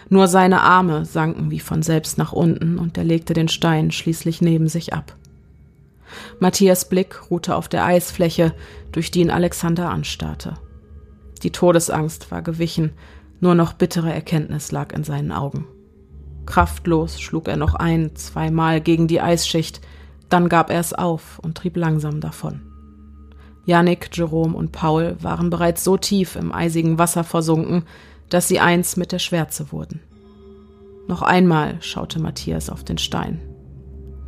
Nur 0.08 0.28
seine 0.28 0.60
Arme 0.60 1.04
sanken 1.04 1.50
wie 1.50 1.60
von 1.60 1.82
selbst 1.82 2.18
nach 2.18 2.32
unten 2.32 2.78
und 2.78 2.98
er 2.98 3.04
legte 3.04 3.32
den 3.32 3.48
Stein 3.48 3.90
schließlich 3.92 4.42
neben 4.42 4.68
sich 4.68 4.92
ab. 4.92 5.16
Matthias 6.40 6.88
Blick 6.88 7.30
ruhte 7.30 7.54
auf 7.54 7.68
der 7.68 7.84
Eisfläche, 7.84 8.54
durch 8.92 9.10
die 9.10 9.20
ihn 9.20 9.30
Alexander 9.30 9.88
anstarrte. 9.88 10.54
Die 11.42 11.50
Todesangst 11.50 12.30
war 12.30 12.42
gewichen, 12.42 12.92
nur 13.40 13.54
noch 13.54 13.72
bittere 13.72 14.12
Erkenntnis 14.12 14.72
lag 14.72 14.92
in 14.92 15.04
seinen 15.04 15.32
Augen. 15.32 15.66
Kraftlos 16.46 17.20
schlug 17.20 17.48
er 17.48 17.56
noch 17.56 17.74
ein, 17.74 18.14
zweimal 18.16 18.80
gegen 18.80 19.08
die 19.08 19.20
Eisschicht, 19.20 19.80
dann 20.28 20.48
gab 20.48 20.70
er 20.70 20.80
es 20.80 20.92
auf 20.92 21.38
und 21.40 21.56
trieb 21.56 21.76
langsam 21.76 22.20
davon. 22.20 22.62
Janik, 23.64 24.10
Jerome 24.12 24.56
und 24.56 24.72
Paul 24.72 25.16
waren 25.20 25.50
bereits 25.50 25.84
so 25.84 25.96
tief 25.96 26.36
im 26.36 26.52
eisigen 26.52 26.98
Wasser 26.98 27.24
versunken, 27.24 27.84
dass 28.28 28.48
sie 28.48 28.60
eins 28.60 28.96
mit 28.96 29.12
der 29.12 29.18
Schwärze 29.18 29.72
wurden. 29.72 30.00
Noch 31.08 31.22
einmal 31.22 31.76
schaute 31.80 32.20
Matthias 32.20 32.70
auf 32.70 32.84
den 32.84 32.98
Stein. 32.98 33.40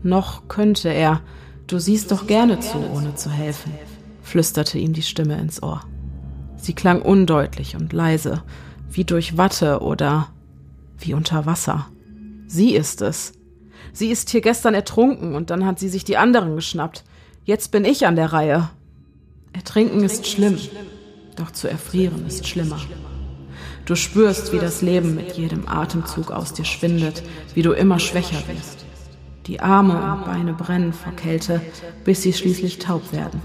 Noch 0.03 0.49
könnte 0.49 0.89
er, 0.89 1.21
du 1.67 1.79
siehst 1.79 2.11
doch 2.11 2.27
gerne 2.27 2.61
zu, 2.61 2.79
ohne 2.79 3.15
zu 3.15 3.31
helfen, 3.31 3.73
flüsterte 4.23 4.79
ihm 4.79 4.93
die 4.93 5.03
Stimme 5.03 5.39
ins 5.41 5.63
Ohr. 5.63 5.83
Sie 6.63 6.75
klang 6.75 7.03
undeutlich 7.03 7.75
und 7.75 7.93
leise, 7.93 8.45
wie 8.89 9.03
durch 9.03 9.37
Watte 9.37 9.81
oder 9.81 10.29
wie 10.97 11.13
unter 11.13 11.45
Wasser. 11.45 11.89
Sie 12.47 12.77
ist 12.77 13.03
es. 13.03 13.33
Sie 13.93 14.13
ist 14.13 14.31
hier 14.31 14.43
gestern 14.43 14.73
ertrunken 14.73 15.35
und 15.35 15.51
dann 15.51 15.67
hat 15.67 15.81
sie 15.81 15.89
sich 15.89 16.05
die 16.05 16.17
anderen 16.17 16.55
geschnappt. 16.55 17.03
Jetzt 17.45 17.73
bin 17.73 17.85
ich 17.85 18.07
an 18.07 18.15
der 18.15 18.33
Reihe. 18.33 18.71
Ertrinken 19.53 20.05
ist 20.05 20.29
schlimm, 20.29 20.57
doch 21.35 21.51
zu 21.51 21.69
erfrieren 21.69 22.25
ist 22.29 22.47
schlimmer. 22.47 22.79
Du 23.85 23.97
spürst, 23.97 24.53
wie 24.53 24.61
das 24.61 24.83
Leben 24.83 25.17
mit 25.17 25.37
jedem 25.37 25.69
Atemzug 25.69 26.31
aus 26.31 26.53
dir 26.53 26.65
schwindet, 26.65 27.25
wie 27.55 27.63
du 27.63 27.73
immer 27.73 27.99
schwächer 27.99 28.41
wirst. 28.47 28.87
Die 29.49 29.59
Arme 29.59 29.95
und 29.95 30.27
Beine 30.27 30.53
brennen 30.53 30.93
vor 30.93 31.13
Kälte, 31.15 31.61
bis 32.05 32.23
sie 32.23 32.33
schließlich 32.33 32.79
taub 32.79 33.13
werden. 33.13 33.43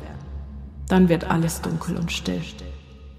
Dann 0.88 1.10
wird 1.10 1.32
alles 1.32 1.62
dunkel 1.62 1.98
und 1.98 2.12
still. 2.12 2.44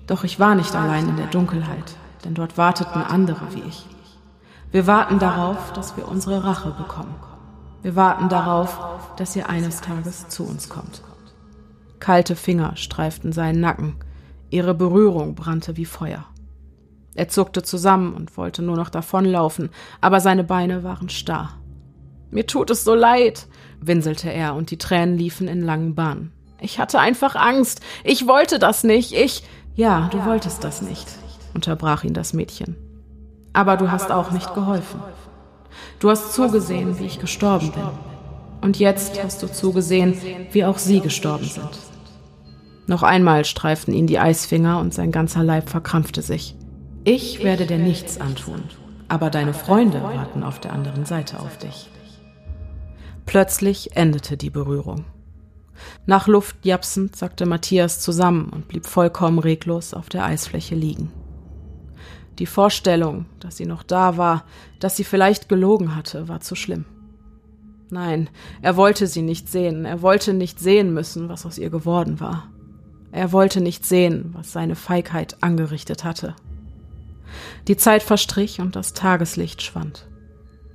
Doch 0.09 0.25
ich 0.25 0.41
war 0.41 0.57
nicht 0.57 0.75
allein 0.75 1.09
in 1.09 1.17
der 1.17 1.27
Dunkelheit, 1.27 1.95
denn 2.25 2.35
dort 2.35 2.59
warteten 2.59 3.03
andere 3.03 3.55
wie 3.55 3.63
ich. 3.69 3.87
Wir 4.73 4.87
warten 4.87 5.19
darauf, 5.19 5.73
dass 5.75 5.97
wir 5.97 6.09
unsere 6.09 6.43
Rache 6.43 6.71
bekommen. 6.71 7.15
Wir 7.83 7.95
warten 7.95 8.29
darauf, 8.29 8.81
dass 9.17 9.37
ihr 9.37 9.49
eines 9.49 9.81
Tages 9.81 10.29
zu 10.29 10.45
uns 10.45 10.69
kommt. 10.69 11.03
Kalte 12.01 12.37
Finger 12.37 12.75
streiften 12.77 13.33
seinen 13.33 13.61
Nacken. 13.61 13.97
Ihre 14.51 14.75
Berührung 14.75 15.35
brannte 15.35 15.77
wie 15.77 15.85
Feuer. 15.85 16.25
Er 17.15 17.29
zuckte 17.29 17.63
zusammen 17.63 18.15
und 18.15 18.37
wollte 18.37 18.63
nur 18.63 18.77
noch 18.77 18.91
davonlaufen, 18.91 19.71
aber 20.01 20.21
seine 20.21 20.45
Beine 20.45 20.85
waren 20.85 21.09
starr. 21.09 21.55
Mir 22.31 22.47
tut 22.47 22.71
es 22.71 22.85
so 22.85 22.95
leid, 22.95 23.47
winselte 23.81 24.31
er, 24.31 24.55
und 24.55 24.71
die 24.71 24.79
Tränen 24.79 25.19
liefen 25.19 25.49
in 25.49 25.63
langen 25.63 25.95
Bahnen. 25.95 26.33
Ich 26.61 26.79
hatte 26.79 26.99
einfach 26.99 27.37
Angst. 27.37 27.81
Ich 28.05 28.27
wollte 28.27 28.59
das 28.59 28.85
nicht. 28.85 29.13
Ich. 29.13 29.45
Ja, 29.79 30.09
du 30.11 30.25
wolltest 30.25 30.65
das 30.65 30.83
nicht, 30.83 31.07
unterbrach 31.55 32.03
ihn 32.03 32.13
das 32.13 32.33
Mädchen. 32.33 32.75
Aber 33.53 33.77
du 33.77 33.93
hast 33.93 34.11
auch 34.11 34.33
nicht 34.33 34.53
geholfen. 34.53 35.01
Du 36.01 36.11
hast 36.11 36.33
zugesehen, 36.33 36.99
wie 36.99 37.07
ich 37.07 37.21
gestorben 37.21 37.71
bin. 37.71 37.89
Und 38.61 38.81
jetzt 38.81 39.23
hast 39.23 39.41
du 39.41 39.47
zugesehen, 39.47 40.17
wie 40.51 40.65
auch 40.65 40.79
sie 40.79 40.99
gestorben 40.99 41.45
sind. 41.45 41.71
Noch 42.89 43.05
einmal 43.05 43.45
streiften 43.45 43.95
ihn 43.95 44.09
die 44.09 44.19
Eisfinger 44.19 44.81
und 44.81 44.95
sein 44.95 45.13
ganzer 45.13 45.45
Leib 45.45 45.71
verkrampfte 45.71 46.23
sich. 46.23 46.57
Ich 47.05 47.45
werde 47.45 47.65
dir 47.65 47.79
nichts 47.79 48.21
antun, 48.21 48.65
aber 49.07 49.31
deine 49.31 49.55
Freunde 49.55 50.03
warten 50.03 50.43
auf 50.43 50.59
der 50.59 50.73
anderen 50.73 51.05
Seite 51.05 51.39
auf 51.39 51.57
dich. 51.57 51.89
Plötzlich 53.27 53.95
endete 53.95 54.37
die 54.37 54.51
Berührung. 54.51 55.05
Nach 56.07 56.27
Luft 56.27 56.57
japsend 56.65 57.17
sackte 57.17 57.47
Matthias 57.47 58.01
zusammen 58.01 58.51
und 58.51 58.69
blieb 58.69 58.87
vollkommen 58.87 59.39
reglos 59.39 59.95
auf 59.95 60.09
der 60.09 60.25
Eisfläche 60.25 60.75
liegen. 60.75 61.13
Die 62.39 62.47
Vorstellung, 62.47 63.27
dass 63.41 63.57
sie 63.57 63.67
noch 63.67 63.83
da 63.83 64.17
war, 64.17 64.45
dass 64.79 64.97
sie 64.97 65.05
vielleicht 65.05 65.49
gelogen 65.49 65.97
hatte, 65.97 66.29
war 66.29 66.41
zu 66.41 66.55
schlimm. 66.55 66.85
Nein, 67.91 68.29
er 68.63 68.77
wollte 68.77 69.07
sie 69.07 69.23
nicht 69.23 69.49
sehen, 69.49 69.85
er 69.85 70.03
wollte 70.03 70.35
nicht 70.35 70.61
sehen 70.61 70.93
müssen, 70.93 71.29
was 71.29 71.47
aus 71.47 71.59
ihr 71.59 71.71
geworden 71.71 72.21
war. 72.21 72.49
Er 73.11 73.33
wollte 73.33 73.61
nicht 73.61 73.87
sehen, 73.87 74.31
was 74.35 74.53
seine 74.53 74.77
Feigheit 74.77 75.43
angerichtet 75.43 76.05
hatte. 76.05 76.35
Die 77.67 77.77
Zeit 77.77 78.03
verstrich 78.03 78.61
und 78.61 78.77
das 78.77 78.93
Tageslicht 78.93 79.63
schwand. 79.63 80.07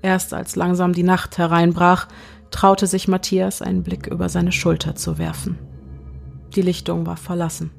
Erst 0.02 0.34
als 0.34 0.56
langsam 0.56 0.94
die 0.94 1.04
Nacht 1.04 1.38
hereinbrach, 1.38 2.08
traute 2.54 2.88
sich 2.88 3.08
Matthias 3.08 3.62
einen 3.62 3.84
Blick 3.84 4.08
über 4.08 4.30
seine 4.30 4.52
Schulter 4.52 4.96
zu 4.96 5.18
werfen. 5.18 5.58
Die 6.56 6.62
Lichtung 6.62 7.06
war 7.06 7.18
verlassen. 7.18 7.72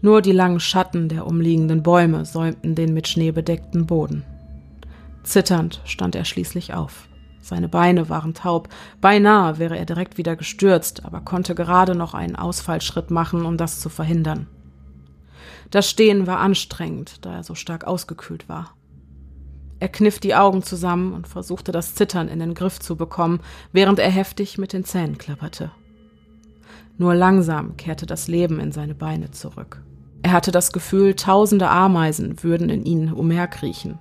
Nur 0.00 0.22
die 0.22 0.32
langen 0.32 0.60
Schatten 0.60 1.08
der 1.08 1.26
umliegenden 1.26 1.82
Bäume 1.82 2.24
säumten 2.24 2.74
den 2.74 2.94
mit 2.94 3.08
Schnee 3.08 3.32
bedeckten 3.32 3.86
Boden. 3.86 4.22
Zitternd 5.24 5.80
stand 5.84 6.14
er 6.14 6.24
schließlich 6.24 6.72
auf. 6.72 7.08
Seine 7.40 7.68
Beine 7.68 8.08
waren 8.08 8.32
taub, 8.32 8.68
beinahe 9.00 9.58
wäre 9.58 9.76
er 9.76 9.84
direkt 9.84 10.18
wieder 10.18 10.36
gestürzt, 10.36 11.04
aber 11.04 11.20
konnte 11.20 11.54
gerade 11.54 11.94
noch 11.94 12.14
einen 12.14 12.36
Ausfallschritt 12.36 13.10
machen, 13.10 13.44
um 13.44 13.56
das 13.56 13.80
zu 13.80 13.88
verhindern. 13.88 14.46
Das 15.70 15.90
Stehen 15.90 16.26
war 16.26 16.38
anstrengend, 16.38 17.24
da 17.24 17.34
er 17.34 17.42
so 17.42 17.54
stark 17.54 17.84
ausgekühlt 17.84 18.48
war. 18.48 18.76
Er 19.84 19.88
kniff 19.88 20.18
die 20.18 20.34
Augen 20.34 20.62
zusammen 20.62 21.12
und 21.12 21.28
versuchte 21.28 21.70
das 21.70 21.94
Zittern 21.94 22.28
in 22.28 22.38
den 22.38 22.54
Griff 22.54 22.80
zu 22.80 22.96
bekommen, 22.96 23.40
während 23.70 23.98
er 23.98 24.10
heftig 24.10 24.56
mit 24.56 24.72
den 24.72 24.86
Zähnen 24.86 25.18
klapperte. 25.18 25.72
Nur 26.96 27.14
langsam 27.14 27.76
kehrte 27.76 28.06
das 28.06 28.26
Leben 28.26 28.60
in 28.60 28.72
seine 28.72 28.94
Beine 28.94 29.30
zurück. 29.32 29.82
Er 30.22 30.32
hatte 30.32 30.52
das 30.52 30.72
Gefühl, 30.72 31.12
tausende 31.16 31.68
Ameisen 31.68 32.42
würden 32.42 32.70
in 32.70 32.86
ihn 32.86 33.12
umherkriechen. 33.12 33.98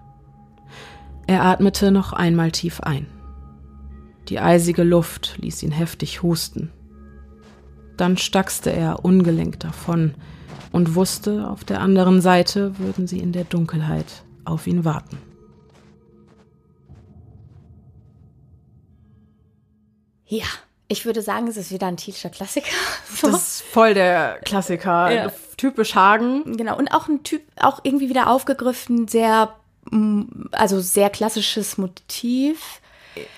Er 1.27 1.43
atmete 1.43 1.91
noch 1.91 2.13
einmal 2.13 2.51
tief 2.51 2.79
ein. 2.79 3.07
Die 4.29 4.39
eisige 4.39 4.83
Luft 4.83 5.37
ließ 5.39 5.63
ihn 5.63 5.73
heftig 5.73 6.23
husten. 6.23 6.71
Dann 7.97 8.15
stackste 8.15 8.71
er 8.71 9.03
ungelenkt 9.03 9.65
davon 9.65 10.13
und 10.71 10.95
wusste, 10.95 11.49
auf 11.49 11.65
der 11.65 11.81
anderen 11.81 12.21
Seite 12.21 12.79
würden 12.79 13.05
sie 13.05 13.19
in 13.19 13.33
der 13.33 13.43
Dunkelheit 13.43 14.23
auf 14.45 14.65
ihn 14.65 14.85
warten. 14.85 15.17
Ja, 20.33 20.47
ich 20.87 21.05
würde 21.05 21.21
sagen, 21.21 21.47
es 21.47 21.57
ist 21.57 21.71
wieder 21.71 21.85
ein 21.85 21.97
Thielscher 21.97 22.29
Klassiker. 22.29 22.71
So. 23.15 23.29
Das 23.29 23.59
ist 23.59 23.61
voll 23.61 23.93
der 23.93 24.39
Klassiker. 24.43 25.11
Ja. 25.11 25.31
Typisch 25.55 25.93
Hagen. 25.93 26.57
Genau. 26.57 26.75
Und 26.75 26.87
auch 26.87 27.07
ein 27.07 27.21
Typ, 27.21 27.43
auch 27.57 27.79
irgendwie 27.83 28.09
wieder 28.09 28.27
aufgegriffen, 28.27 29.07
sehr, 29.07 29.53
mm, 29.91 30.23
also 30.51 30.79
sehr 30.79 31.11
klassisches 31.11 31.77
Motiv. 31.77 32.81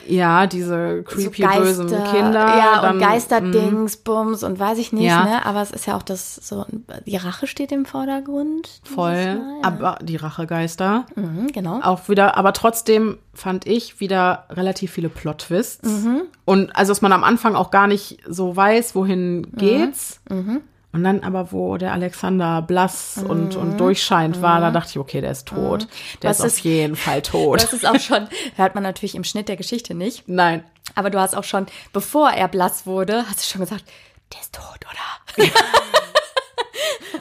Ja, 0.08 0.48
diese 0.48 1.04
creepy 1.04 1.42
so 1.42 1.48
Geister, 1.48 1.84
bösen 1.84 1.88
Kinder. 1.88 2.58
Ja, 2.58 2.82
dann, 2.82 2.96
und 2.96 3.02
Geisterdings, 3.02 3.98
mm. 3.98 4.04
Bums 4.04 4.44
und 4.44 4.60
weiß 4.60 4.78
ich 4.78 4.94
nicht, 4.94 5.06
ja. 5.06 5.24
ne? 5.24 5.46
Aber 5.46 5.62
es 5.62 5.72
ist 5.72 5.86
ja 5.86 5.98
auch 5.98 6.04
das 6.04 6.36
so, 6.36 6.66
die 7.06 7.18
Rache 7.18 7.48
steht 7.48 7.72
im 7.72 7.86
Vordergrund. 7.86 8.82
Voll. 8.84 9.14
Mal, 9.14 9.60
ja. 9.62 9.64
Aber 9.64 10.00
die 10.02 10.16
Rachegeister. 10.16 11.06
Mhm, 11.16 11.48
genau. 11.52 11.82
Auch 11.82 12.08
wieder, 12.08 12.38
aber 12.38 12.54
trotzdem 12.54 13.18
fand 13.34 13.68
ich 13.68 14.00
wieder 14.00 14.46
relativ 14.50 14.92
viele 14.92 15.10
Plot-Twists. 15.10 16.04
Mhm. 16.04 16.22
Und 16.46 16.76
also, 16.76 16.92
dass 16.92 17.02
man 17.02 17.12
am 17.12 17.24
Anfang 17.24 17.56
auch 17.56 17.72
gar 17.72 17.88
nicht 17.88 18.20
so 18.28 18.56
weiß, 18.56 18.96
wohin 18.96 19.38
mhm. 19.38 19.52
geht's. 19.58 20.22
Mhm. 20.30 20.62
Und 20.96 21.04
dann 21.04 21.24
aber, 21.24 21.52
wo 21.52 21.76
der 21.76 21.92
Alexander 21.92 22.62
blass 22.62 23.18
mhm. 23.18 23.30
und, 23.30 23.56
und 23.58 23.78
durchscheint 23.78 24.42
war, 24.42 24.62
da 24.62 24.70
mhm. 24.70 24.76
dachte 24.76 24.92
ich, 24.92 24.98
okay, 24.98 25.20
der 25.20 25.32
ist 25.32 25.46
tot. 25.46 25.84
Mhm. 25.84 26.20
Der 26.22 26.32
ist, 26.32 26.40
ist 26.40 26.46
auf 26.46 26.60
jeden 26.60 26.96
Fall 26.96 27.22
tot. 27.22 27.62
Das 27.62 27.74
ist 27.74 27.86
auch 27.86 28.00
schon, 28.00 28.30
hört 28.56 28.76
man 28.76 28.84
natürlich 28.84 29.14
im 29.16 29.26
Schnitt 29.26 29.50
der 29.50 29.58
Geschichte 29.58 29.94
nicht. 29.94 30.24
Nein. 30.30 30.64
Aber 30.96 31.10
du 31.10 31.20
hast 31.20 31.36
auch 31.36 31.44
schon, 31.44 31.66
bevor 31.92 32.30
er 32.30 32.48
blass 32.48 32.88
wurde, 32.88 33.26
hast 33.28 33.42
du 33.42 33.44
schon 33.44 33.60
gesagt, 33.60 33.84
der 34.32 34.40
ist 34.40 34.56
tot, 34.56 34.80
oder? 34.90 35.50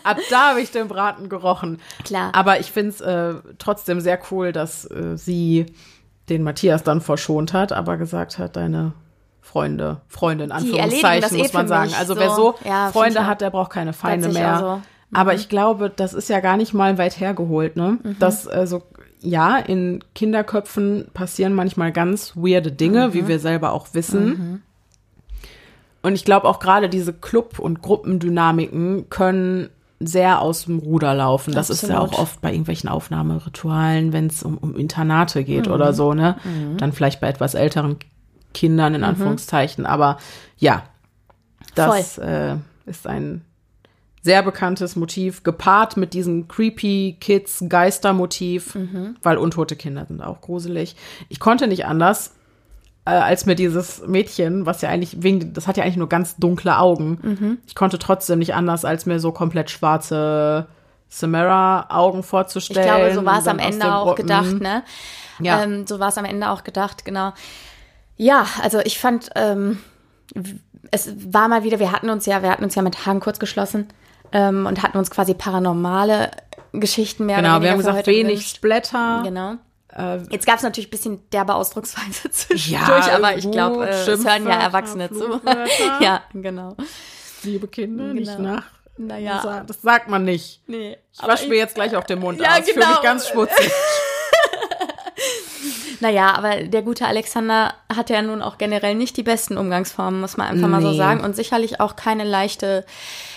Ab 0.04 0.18
da 0.30 0.50
habe 0.50 0.60
ich 0.60 0.70
den 0.70 0.86
Braten 0.86 1.28
gerochen. 1.28 1.80
Klar. 2.04 2.30
Aber 2.32 2.60
ich 2.60 2.70
finde 2.70 2.90
es 2.90 3.00
äh, 3.00 3.34
trotzdem 3.58 4.00
sehr 4.00 4.20
cool, 4.30 4.52
dass 4.52 4.88
äh, 4.88 5.18
sie 5.18 5.66
den 6.28 6.44
Matthias 6.44 6.84
dann 6.84 7.00
verschont 7.00 7.52
hat, 7.52 7.72
aber 7.72 7.96
gesagt 7.96 8.38
hat, 8.38 8.54
deine 8.54 8.92
Freunde, 9.44 10.00
Freunde 10.08 10.44
in 10.44 10.52
Anführungszeichen, 10.52 11.36
muss 11.36 11.50
eh 11.50 11.52
man 11.52 11.68
sagen. 11.68 11.92
Also 11.98 12.14
so. 12.14 12.20
wer 12.20 12.30
so 12.30 12.54
ja, 12.64 12.90
Freunde 12.90 13.26
hat, 13.26 13.42
der 13.42 13.50
braucht 13.50 13.70
keine 13.70 13.92
Feinde 13.92 14.30
mehr. 14.30 14.58
So. 14.58 14.76
Mhm. 14.76 15.16
Aber 15.16 15.34
ich 15.34 15.50
glaube, 15.50 15.92
das 15.94 16.14
ist 16.14 16.30
ja 16.30 16.40
gar 16.40 16.56
nicht 16.56 16.72
mal 16.72 16.96
weit 16.96 17.20
hergeholt, 17.20 17.76
ne? 17.76 17.98
Mhm. 18.02 18.18
Dass 18.18 18.46
äh, 18.46 18.66
so 18.66 18.82
ja, 19.20 19.58
in 19.58 20.02
Kinderköpfen 20.14 21.08
passieren 21.12 21.54
manchmal 21.54 21.92
ganz 21.92 22.32
weirde 22.36 22.72
Dinge, 22.72 23.14
wie 23.14 23.28
wir 23.28 23.38
selber 23.38 23.72
auch 23.72 23.88
wissen. 23.92 24.62
Und 26.02 26.14
ich 26.14 26.24
glaube 26.24 26.48
auch 26.48 26.58
gerade 26.58 26.88
diese 26.88 27.12
Club- 27.12 27.58
und 27.58 27.80
Gruppendynamiken 27.80 29.08
können 29.08 29.68
sehr 30.00 30.42
aus 30.42 30.64
dem 30.64 30.78
Ruder 30.78 31.14
laufen. 31.14 31.54
Das 31.54 31.70
ist 31.70 31.82
ja 31.82 31.96
Absolut. 31.96 32.14
auch 32.14 32.18
oft 32.18 32.40
bei 32.40 32.50
irgendwelchen 32.50 32.90
Aufnahmeritualen, 32.90 34.12
wenn 34.12 34.26
es 34.26 34.42
um, 34.42 34.58
um 34.58 34.76
Internate 34.76 35.44
geht 35.44 35.68
oder 35.68 35.92
so, 35.92 36.12
ne? 36.12 36.36
Dann 36.76 36.92
vielleicht 36.92 37.20
bei 37.20 37.28
etwas 37.28 37.54
älteren 37.54 37.98
Kindern 38.54 38.94
in 38.94 39.04
Anführungszeichen. 39.04 39.84
Aber 39.84 40.16
ja, 40.56 40.84
das 41.74 42.16
äh, 42.18 42.56
ist 42.86 43.06
ein 43.06 43.44
sehr 44.22 44.42
bekanntes 44.42 44.96
Motiv, 44.96 45.42
gepaart 45.42 45.98
mit 45.98 46.14
diesem 46.14 46.48
creepy 46.48 47.18
Kids 47.20 47.62
Geistermotiv, 47.68 48.74
weil 49.22 49.36
untote 49.36 49.76
Kinder 49.76 50.06
sind 50.06 50.22
auch 50.22 50.40
gruselig. 50.40 50.96
Ich 51.28 51.40
konnte 51.40 51.66
nicht 51.66 51.84
anders, 51.84 52.32
äh, 53.04 53.10
als 53.10 53.44
mir 53.44 53.54
dieses 53.54 54.06
Mädchen, 54.06 54.64
was 54.64 54.80
ja 54.80 54.88
eigentlich 54.88 55.22
wegen, 55.22 55.52
das 55.52 55.66
hat 55.66 55.76
ja 55.76 55.84
eigentlich 55.84 55.98
nur 55.98 56.08
ganz 56.08 56.36
dunkle 56.36 56.78
Augen. 56.78 57.58
Ich 57.66 57.74
konnte 57.74 57.98
trotzdem 57.98 58.38
nicht 58.38 58.54
anders, 58.54 58.86
als 58.86 59.04
mir 59.04 59.20
so 59.20 59.30
komplett 59.30 59.70
schwarze 59.70 60.68
Samara-Augen 61.10 62.20
Ich 62.20 62.26
vorzustellen. 62.26 62.86
glaube, 62.86 63.14
so 63.14 63.24
war 63.26 63.38
es 63.40 63.46
am 63.46 63.58
Ende 63.58 63.94
auch 63.94 64.14
gedacht, 64.14 64.52
Mhm. 64.52 64.58
ne? 64.60 64.82
Ja. 65.38 65.62
Ähm, 65.62 65.86
so 65.86 65.98
war 66.00 66.08
es 66.08 66.16
am 66.18 66.24
Ende 66.24 66.48
auch 66.48 66.64
gedacht, 66.64 67.04
genau. 67.04 67.32
Ja, 68.16 68.46
also 68.62 68.80
ich 68.80 68.98
fand, 68.98 69.30
ähm, 69.34 69.78
es 70.90 71.12
war 71.32 71.48
mal 71.48 71.64
wieder, 71.64 71.78
wir 71.80 71.92
hatten 71.92 72.10
uns 72.10 72.26
ja, 72.26 72.42
wir 72.42 72.50
hatten 72.50 72.64
uns 72.64 72.74
ja 72.74 72.82
mit 72.82 73.06
Hagen 73.06 73.20
kurz 73.20 73.38
geschlossen 73.38 73.88
ähm, 74.32 74.66
und 74.66 74.82
hatten 74.82 74.98
uns 74.98 75.10
quasi 75.10 75.34
paranormale 75.34 76.30
Geschichten 76.72 77.26
mehr 77.26 77.36
Genau, 77.38 77.60
wir 77.60 77.70
haben 77.70 77.78
gesagt, 77.78 78.06
wenig 78.06 78.26
gewünscht. 78.26 78.56
Splatter. 78.56 79.20
Genau. 79.24 79.54
Äh, 79.92 80.18
Jetzt 80.30 80.46
gab 80.46 80.56
es 80.56 80.62
natürlich 80.62 80.88
ein 80.88 80.90
bisschen 80.90 81.30
derbe 81.30 81.54
Ausdrucksweise 81.54 82.30
zwischendurch, 82.30 83.06
Ja, 83.06 83.16
aber 83.16 83.36
ich 83.36 83.50
glaube, 83.50 83.86
äh, 83.86 83.90
es 83.90 84.06
hören 84.24 84.46
ja 84.46 84.60
Erwachsene 84.60 85.10
zu. 85.10 85.40
Ja, 86.00 86.22
genau. 86.32 86.76
liebe 87.42 87.68
Kinder, 87.68 88.12
nicht 88.14 88.36
Genau. 88.36 88.54
nach. 88.54 88.64
Naja. 88.96 89.64
Das 89.66 89.82
sagt 89.82 90.08
man 90.08 90.24
nicht. 90.24 90.62
Nee, 90.68 90.96
Ich 91.12 91.20
wasche 91.22 91.48
mir 91.48 91.56
jetzt 91.56 91.74
gleich 91.74 91.96
auch 91.96 92.04
den 92.04 92.20
Mund 92.20 92.40
Ja, 92.40 92.52
aus. 92.52 92.58
Ich 92.60 92.64
fühle 92.72 92.86
genau. 92.86 92.90
mich 92.90 93.02
ganz 93.02 93.28
schmutzig. 93.28 93.70
Naja, 96.04 96.34
aber 96.36 96.64
der 96.64 96.82
gute 96.82 97.06
Alexander 97.06 97.72
hatte 97.94 98.12
ja 98.12 98.20
nun 98.20 98.42
auch 98.42 98.58
generell 98.58 98.94
nicht 98.94 99.16
die 99.16 99.22
besten 99.22 99.56
Umgangsformen, 99.56 100.20
muss 100.20 100.36
man 100.36 100.48
einfach 100.48 100.68
mal 100.68 100.82
so 100.82 100.90
Nee. 100.90 100.98
sagen. 100.98 101.24
Und 101.24 101.34
sicherlich 101.34 101.80
auch 101.80 101.96
keine 101.96 102.24
leichte, 102.24 102.84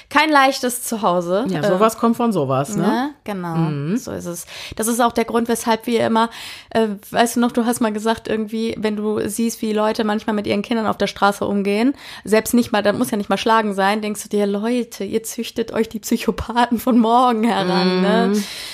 kein 0.09 0.29
leichtes 0.29 0.83
Zuhause. 0.83 1.45
Ja, 1.47 1.61
Äh, 1.61 1.67
sowas 1.69 1.97
kommt 1.97 2.17
von 2.17 2.33
sowas, 2.33 2.75
ne? 2.75 2.83
Ne? 2.83 3.09
Genau, 3.23 3.95
so 3.97 4.11
ist 4.11 4.25
es. 4.25 4.45
Das 4.75 4.87
ist 4.87 4.99
auch 5.01 5.13
der 5.13 5.23
Grund, 5.23 5.47
weshalb 5.47 5.87
wir 5.87 6.05
immer, 6.05 6.29
äh, 6.71 6.87
weißt 7.09 7.37
du 7.37 7.39
noch, 7.39 7.53
du 7.53 7.65
hast 7.65 7.79
mal 7.79 7.93
gesagt, 7.93 8.27
irgendwie, 8.27 8.75
wenn 8.77 8.97
du 8.97 9.25
siehst, 9.29 9.61
wie 9.61 9.71
Leute 9.71 10.03
manchmal 10.03 10.33
mit 10.35 10.45
ihren 10.45 10.61
Kindern 10.61 10.87
auf 10.87 10.97
der 10.97 11.07
Straße 11.07 11.45
umgehen, 11.45 11.93
selbst 12.25 12.53
nicht 12.53 12.73
mal, 12.73 12.83
da 12.83 12.91
muss 12.91 13.11
ja 13.11 13.17
nicht 13.17 13.29
mal 13.29 13.37
schlagen 13.37 13.75
sein, 13.75 14.01
denkst 14.01 14.23
du 14.23 14.27
dir, 14.29 14.45
Leute, 14.45 15.05
ihr 15.05 15.23
züchtet 15.23 15.71
euch 15.71 15.87
die 15.87 15.99
Psychopathen 15.99 16.79
von 16.79 16.99
morgen 16.99 17.45
heran, 17.45 18.01
ne? 18.01 18.33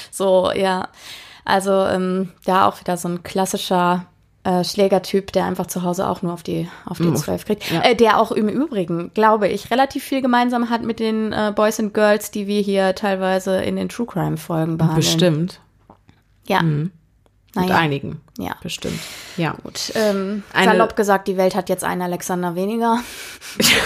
So, 0.10 0.52
ja. 0.52 0.88
Also, 1.46 1.72
ähm, 1.86 2.30
da 2.46 2.68
auch 2.68 2.80
wieder 2.80 2.96
so 2.98 3.08
ein 3.10 3.24
klassischer 3.24 4.06
äh, 4.46 4.64
Schlägertyp, 4.64 5.32
der 5.32 5.46
einfach 5.46 5.68
zu 5.68 5.84
Hause 5.84 6.08
auch 6.08 6.22
nur 6.22 6.34
auf 6.34 6.44
die, 6.44 6.68
auf 6.86 6.98
die 6.98 7.14
zwölf 7.14 7.46
kriegt. 7.46 7.70
Ja. 7.72 7.82
Äh, 7.82 7.96
der 7.96 8.20
auch 8.20 8.32
im 8.32 8.50
Übrigen, 8.50 9.12
glaube 9.14 9.48
ich, 9.48 9.72
relativ 9.72 10.04
viel 10.04 10.22
gemeinsam 10.22 10.70
hat 10.70 10.84
mit 10.84 11.00
den 11.00 11.32
äh, 11.34 11.54
Boys 11.56 11.80
and 11.80 11.94
Girls, 11.94 12.32
die 12.32 12.48
wir 12.48 12.62
hier 12.62 12.94
teilweise 12.96 13.62
in 13.62 13.76
den 13.78 13.90
True 13.90 14.06
Crime 14.06 14.38
Folgen 14.38 14.78
behandeln. 14.78 14.98
Bestimmt. 15.02 15.60
Ja. 16.46 16.62
Mit 16.62 16.92
Naja. 17.56 17.76
einigen. 17.78 18.20
Ja. 18.38 18.56
Bestimmt. 18.62 19.00
Ja. 19.38 19.56
Gut. 19.64 19.92
Ähm, 19.96 20.44
Eine- 20.54 20.72
salopp 20.72 20.96
gesagt, 20.96 21.28
die 21.28 21.38
Welt 21.38 21.56
hat 21.56 21.70
jetzt 21.70 21.84
einen 21.84 22.02
Alexander 22.02 22.56
weniger. 22.56 23.00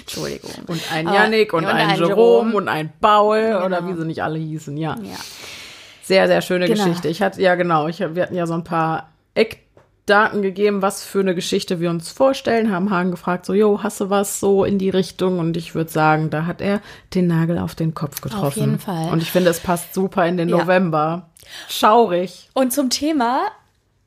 Entschuldigung. 0.00 0.50
Und 0.66 0.80
ein 0.92 1.06
Aber- 1.06 1.16
Yannick 1.16 1.52
und, 1.52 1.64
und 1.64 1.70
ein, 1.70 1.88
ein 1.90 1.96
Jerome, 1.98 2.08
Jerome. 2.14 2.56
und 2.56 2.68
ein 2.68 2.92
Paul 3.00 3.60
oder 3.64 3.80
Genau. 3.80 3.92
wie 3.92 3.96
sie 4.00 4.06
nicht 4.06 4.22
alle 4.22 4.38
hießen, 4.38 4.76
ja. 4.76 4.96
Ja. 5.02 5.16
Sehr, 6.08 6.26
sehr 6.26 6.40
schöne 6.42 6.66
Genau. 6.66 6.84
Geschichte. 6.84 7.08
Ich 7.08 7.20
hatte, 7.22 7.40
ja 7.40 7.54
genau, 7.54 7.86
ich, 7.88 8.00
wir 8.00 8.22
hatten 8.22 8.34
ja 8.34 8.46
so 8.46 8.54
ein 8.54 8.64
paar 8.64 9.10
Eckdaten 9.34 10.40
gegeben, 10.42 10.80
was 10.82 11.04
für 11.04 11.20
eine 11.20 11.34
Geschichte 11.34 11.80
wir 11.80 11.90
uns 11.90 12.10
vorstellen, 12.10 12.72
haben 12.72 12.90
Hagen 12.90 13.10
gefragt, 13.10 13.44
so, 13.46 13.52
jo, 13.52 13.82
hast 13.82 14.00
du 14.00 14.08
was 14.10 14.40
so 14.40 14.64
in 14.64 14.78
die 14.78 14.88
Richtung? 14.90 15.38
Und 15.38 15.56
ich 15.58 15.74
würde 15.74 15.90
sagen, 15.90 16.30
da 16.30 16.46
hat 16.46 16.60
er 16.62 16.80
den 17.14 17.26
Nagel 17.26 17.58
auf 17.58 17.74
den 17.74 17.92
Kopf 17.94 18.20
getroffen. 18.22 18.58
jeden 18.58 18.78
Fall. 18.78 19.10
Und 19.12 19.22
ich 19.22 19.30
finde, 19.30 19.50
es 19.50 19.60
passt 19.60 19.92
super 19.94 20.26
in 20.26 20.36
den 20.38 20.48
Ja. 20.48 20.56
November. 20.58 21.28
Schaurig. 21.68 22.48
Und 22.54 22.72
zum 22.72 22.88
Thema 22.90 23.42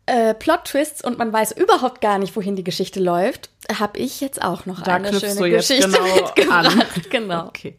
äh, 0.07 0.33
Plot-Twists 0.33 1.03
und 1.03 1.19
man 1.19 1.31
weiß 1.31 1.51
überhaupt 1.53 2.01
gar 2.01 2.17
nicht, 2.17 2.35
wohin 2.35 2.55
die 2.55 2.63
Geschichte 2.63 2.99
läuft, 2.99 3.51
habe 3.79 3.99
ich 3.99 4.19
jetzt 4.21 4.41
auch 4.41 4.65
noch 4.65 4.81
Da 4.81 4.95
eine 4.95 5.13
schöne 5.13 5.35
du 5.35 5.45
jetzt 5.45 5.67
Geschichte 5.69 5.89
genau 5.91 6.15
mitgebracht. 6.15 6.65
an. 6.65 6.83
Genau. 7.11 7.45
Okay. 7.47 7.77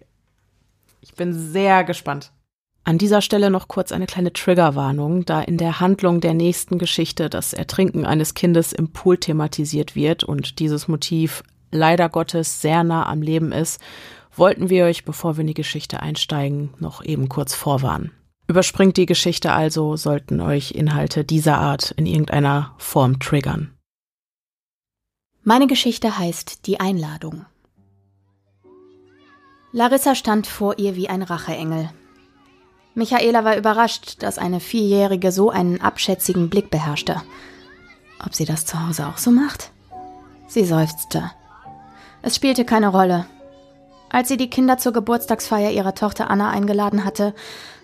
Ich 1.01 1.15
bin 1.15 1.33
sehr 1.35 1.83
gespannt. 1.83 2.31
An 2.85 2.99
dieser 2.99 3.23
Stelle 3.23 3.51
noch 3.51 3.69
kurz 3.69 3.93
eine 3.93 4.07
kleine 4.07 4.33
Triggerwarnung, 4.33 5.25
da 5.25 5.41
in 5.41 5.57
der 5.57 5.79
Handlung 5.79 6.21
der 6.21 6.35
nächsten 6.35 6.79
Geschichte 6.79 7.31
das 7.31 7.53
Ertrinken 7.53 8.05
eines 8.05 8.35
Kindes 8.35 8.73
im 8.73 8.93
Pool 8.93 9.19
thematisiert 9.19 9.95
wird 9.95 10.25
und 10.25 10.59
dieses 10.59 10.89
Motiv 10.89 11.45
leider 11.71 12.09
Gottes 12.09 12.61
sehr 12.61 12.83
nah 12.83 13.07
am 13.07 13.23
Leben 13.23 13.53
ist, 13.53 13.81
wollten 14.35 14.69
wir 14.69 14.85
euch, 14.87 15.05
bevor 15.05 15.37
wir 15.37 15.43
in 15.43 15.47
die 15.47 15.55
Geschichte 15.55 16.01
einsteigen, 16.01 16.75
noch 16.81 17.05
eben 17.05 17.29
kurz 17.29 17.55
vorwarnen. 17.55 18.11
Überspringt 18.49 18.97
die 18.97 19.07
Geschichte 19.07 19.53
also, 19.53 19.97
sollten 19.97 20.41
euch 20.41 20.73
Inhalte 20.73 21.25
dieser 21.25 21.59
Art 21.59 21.93
in 21.93 22.07
irgendeiner 22.07 22.75
Form 22.79 23.21
triggern. 23.21 23.73
Meine 25.45 25.69
Geschichte 25.69 26.19
heißt 26.19 26.67
Die 26.67 26.81
Einladung. 26.81 27.47
Larissa 29.73 30.15
stand 30.15 30.47
vor 30.47 30.79
ihr 30.79 30.97
wie 30.97 31.09
ein 31.09 31.23
Racheengel. 31.23 31.91
Michaela 32.95 33.45
war 33.45 33.57
überrascht, 33.57 34.23
dass 34.23 34.39
eine 34.39 34.61
Vierjährige 34.61 35.33
so 35.33 35.51
einen 35.51 35.81
abschätzigen 35.81 36.51
Blick 36.51 36.71
beherrschte. 36.71 37.23
Ob 38.25 38.35
sie 38.35 38.45
das 38.45 38.67
zu 38.67 38.87
Hause 38.87 39.07
auch 39.07 39.19
so 39.19 39.31
macht? 39.31 39.71
Sie 40.47 40.65
seufzte. 40.65 41.31
Es 42.21 42.37
spielte 42.37 42.65
keine 42.65 42.89
Rolle. 42.89 43.27
Als 44.11 44.29
sie 44.29 44.37
die 44.37 44.51
Kinder 44.51 44.77
zur 44.77 44.93
Geburtstagsfeier 44.93 45.71
ihrer 45.71 45.95
Tochter 45.95 46.31
Anna 46.31 46.51
eingeladen 46.51 47.05
hatte, 47.05 47.35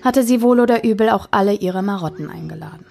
hatte 0.02 0.22
sie 0.22 0.42
wohl 0.42 0.60
oder 0.60 0.84
übel 0.84 1.08
auch 1.08 1.28
alle 1.30 1.54
ihre 1.54 1.82
Marotten 1.82 2.30
eingeladen. 2.30 2.84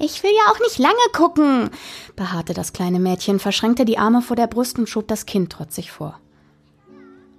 Ich 0.00 0.22
will 0.22 0.30
ja 0.30 0.52
auch 0.52 0.60
nicht 0.60 0.78
lange 0.78 0.94
gucken, 1.12 1.70
beharrte 2.16 2.54
das 2.54 2.72
kleine 2.72 2.98
Mädchen, 2.98 3.38
verschränkte 3.38 3.84
die 3.84 3.98
Arme 3.98 4.22
vor 4.22 4.36
der 4.36 4.46
Brust 4.46 4.78
und 4.78 4.88
schob 4.88 5.08
das 5.08 5.26
Kind 5.26 5.52
trotzig 5.52 5.90
vor. 5.92 6.18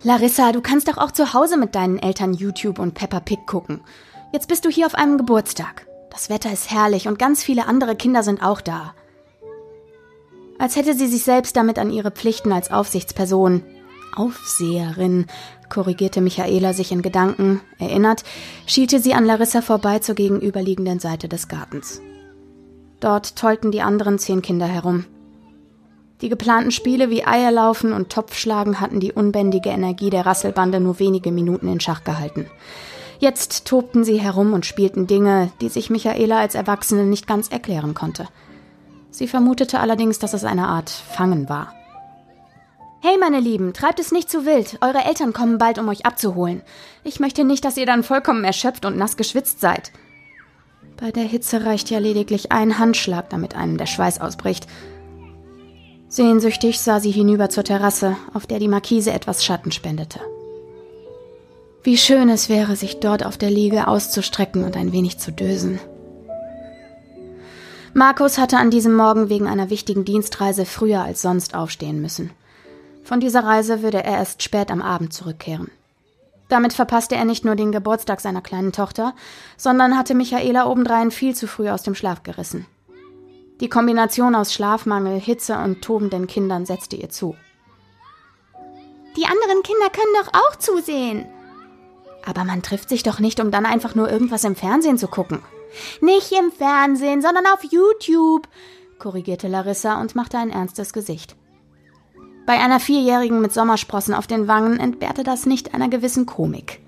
Larissa, 0.01 0.53
du 0.53 0.61
kannst 0.61 0.87
doch 0.87 0.97
auch 0.97 1.11
zu 1.11 1.33
Hause 1.33 1.57
mit 1.57 1.75
deinen 1.75 1.99
Eltern 1.99 2.33
YouTube 2.33 2.79
und 2.79 2.93
Peppa 2.93 3.19
Pig 3.19 3.45
gucken. 3.45 3.81
Jetzt 4.31 4.47
bist 4.47 4.63
du 4.63 4.69
hier 4.69 4.85
auf 4.85 4.95
einem 4.95 5.17
Geburtstag. 5.17 5.87
Das 6.09 6.29
Wetter 6.29 6.51
ist 6.51 6.71
herrlich 6.71 7.07
und 7.07 7.19
ganz 7.19 7.43
viele 7.43 7.67
andere 7.67 7.95
Kinder 7.95 8.23
sind 8.23 8.41
auch 8.41 8.61
da. 8.61 8.93
Als 10.57 10.75
hätte 10.75 10.93
sie 10.93 11.07
sich 11.07 11.23
selbst 11.23 11.55
damit 11.55 11.79
an 11.79 11.91
ihre 11.91 12.11
Pflichten 12.11 12.51
als 12.51 12.71
Aufsichtsperson, 12.71 13.63
Aufseherin, 14.15 15.27
korrigierte 15.69 16.21
Michaela 16.21 16.73
sich 16.73 16.91
in 16.91 17.01
Gedanken, 17.01 17.61
erinnert, 17.77 18.23
schielte 18.65 18.99
sie 18.99 19.13
an 19.13 19.25
Larissa 19.25 19.61
vorbei 19.61 19.99
zur 19.99 20.15
gegenüberliegenden 20.15 20.99
Seite 20.99 21.27
des 21.27 21.47
Gartens. 21.47 22.01
Dort 22.99 23.35
tollten 23.35 23.71
die 23.71 23.81
anderen 23.81 24.17
zehn 24.17 24.41
Kinder 24.41 24.65
herum. 24.65 25.05
Die 26.22 26.30
geplanten 26.30 26.72
Spiele 26.72 27.09
wie 27.09 27.26
Eierlaufen 27.26 27.93
und 27.93 28.09
Topfschlagen 28.09 28.82
hatten 28.82 28.99
die 28.99 29.13
unbändige 29.13 29.70
Energie 29.70 30.09
der 30.09 30.26
Rasselbande 30.26 30.80
nur 30.80 30.99
wenige 30.99 31.32
Minuten 31.32 31.67
in 31.70 31.80
Schach 31.80 32.03
gehalten. 32.03 32.47
Jetzt 33.20 33.65
tobten 33.65 34.03
sie 34.03 34.20
herum 34.20 34.53
und 34.53 34.65
spielten 34.65 35.07
Dinge, 35.07 35.51
die 35.61 35.70
sich 35.70 35.89
Michaela 35.89 36.39
als 36.39 36.55
Erwachsene 36.55 37.05
nicht 37.05 37.28
ganz 37.28 37.49
erklären 37.49 37.93
konnte. 37.93 38.28
Sie 39.11 39.28
vermutete 39.28 39.80
allerdings, 39.80 40.20
dass 40.20 40.34
es 40.34 40.43
eine 40.43 40.67
Art 40.67 40.89
Fangen 40.89 41.49
war. 41.49 41.74
Hey, 43.01 43.17
meine 43.17 43.39
Lieben, 43.39 43.74
treibt 43.74 43.99
es 43.99 44.11
nicht 44.11 44.30
zu 44.30 44.45
wild. 44.45 44.78
Eure 44.82 45.05
Eltern 45.05 45.32
kommen 45.32 45.57
bald, 45.57 45.80
um 45.80 45.88
euch 45.88 46.05
abzuholen. 46.05 46.61
Ich 47.05 47.22
möchte 47.22 47.45
nicht, 47.45 47.63
dass 47.63 47.78
ihr 47.78 47.86
dann 47.86 48.03
vollkommen 48.03 48.43
erschöpft 48.43 48.84
und 48.84 48.97
nass 48.97 49.15
geschwitzt 49.15 49.61
seid. 49.61 49.93
Bei 50.97 51.11
der 51.11 51.24
Hitze 51.24 51.65
reicht 51.65 51.89
ja 51.89 51.99
lediglich 51.99 52.51
ein 52.51 52.78
Handschlag, 52.78 53.30
damit 53.30 53.55
einem 53.55 53.78
der 53.78 53.86
Schweiß 53.86 54.20
ausbricht. 54.20 54.67
Sehnsüchtig 56.10 56.82
sah 56.82 56.99
sie 56.99 57.12
hinüber 57.12 57.49
zur 57.49 57.64
Terrasse, 57.64 58.18
auf 58.34 58.47
der 58.47 58.57
die 58.57 58.68
Markise 58.68 59.14
etwas 59.14 59.45
Schatten 59.45 59.72
spendete. 59.72 60.20
Wie 61.84 61.97
schön 61.97 62.30
es 62.30 62.49
wäre, 62.49 62.76
sich 62.76 62.99
dort 62.99 63.24
auf 63.24 63.38
der 63.38 63.51
Liege 63.51 63.88
auszustrecken 63.88 64.64
und 64.64 64.76
ein 64.76 64.91
wenig 64.91 65.20
zu 65.20 65.32
dösen. 65.32 65.80
Markus 67.93 68.38
hatte 68.38 68.57
an 68.57 68.72
diesem 68.72 68.95
Morgen 68.95 69.30
wegen 69.30 69.47
einer 69.47 69.70
wichtigen 69.70 70.03
Dienstreise 70.03 70.66
früher 70.66 71.03
als 71.03 71.22
sonst 71.22 71.55
aufstehen 71.55 72.01
müssen. 72.01 72.32
Von 73.03 73.20
dieser 73.20 73.43
Reise 73.43 73.82
würde 73.82 74.03
er 74.03 74.18
erst 74.18 74.43
spät 74.43 74.72
am 74.72 74.82
Abend 74.82 75.14
zurückkehren. 75.14 75.72
Damit 76.49 76.74
verpasste 76.74 77.16
er 77.16 77.26
nicht 77.26 77.45
nur 77.45 77.55
den 77.55 77.72
Geburtstag 77.72 78.20
seiner 78.20 78.41
kleinen 78.41 78.72
Tochter, 78.72 79.14
sondern 79.57 79.97
hatte 79.97 80.16
Michaela 80.16 80.68
obendrein 80.68 81.12
viel 81.12 81.36
zu 81.36 81.47
früh 81.47 81.70
aus 81.70 81.84
dem 81.84 81.93
Schlaf 81.93 82.24
gerissen. 82.24 82.66
Die 83.60 83.70
Kombination 83.70 84.36
aus 84.36 84.53
Schlafmangel, 84.53 85.20
Hitze 85.20 85.57
und 85.57 85.82
tobenden 85.82 86.28
Kindern 86.28 86.66
setzte 86.66 86.95
ihr 86.95 87.10
zu. 87.10 87.36
Die 89.18 89.26
anderen 89.26 89.64
Kinder 89.64 89.89
können 89.89 90.14
doch 90.22 90.34
auch 90.34 90.55
zusehen. 90.55 91.26
Aber 92.26 92.43
man 92.43 92.62
trifft 92.62 92.89
sich 92.89 93.03
doch 93.03 93.20
nicht, 93.20 93.39
um 93.39 93.51
dann 93.51 93.66
einfach 93.66 93.95
nur 93.95 94.10
irgendwas 94.10 94.43
im 94.43 94.55
Fernsehen 94.55 94.97
zu 94.97 95.07
gucken. 95.07 95.41
Nicht 95.99 96.32
im 96.32 96.51
Fernsehen, 96.51 97.22
sondern 97.22 97.45
auf 97.47 97.64
YouTube, 97.64 98.47
korrigierte 98.97 99.47
Larissa 99.47 99.99
und 99.99 100.16
machte 100.16 100.38
ein 100.38 100.51
ernstes 100.51 100.93
Gesicht. 100.93 101.36
Bei 102.45 102.60
einer 102.60 102.80
Vierjährigen 102.80 103.41
mit 103.41 103.53
Sommersprossen 103.53 104.14
auf 104.14 104.26
den 104.26 104.47
Wangen 104.47 104.80
entbehrte 104.80 105.24
das 105.24 105.45
nicht 105.45 105.74
einer 105.74 105.89
gewissen 105.89 106.26
Komik. 106.26 106.82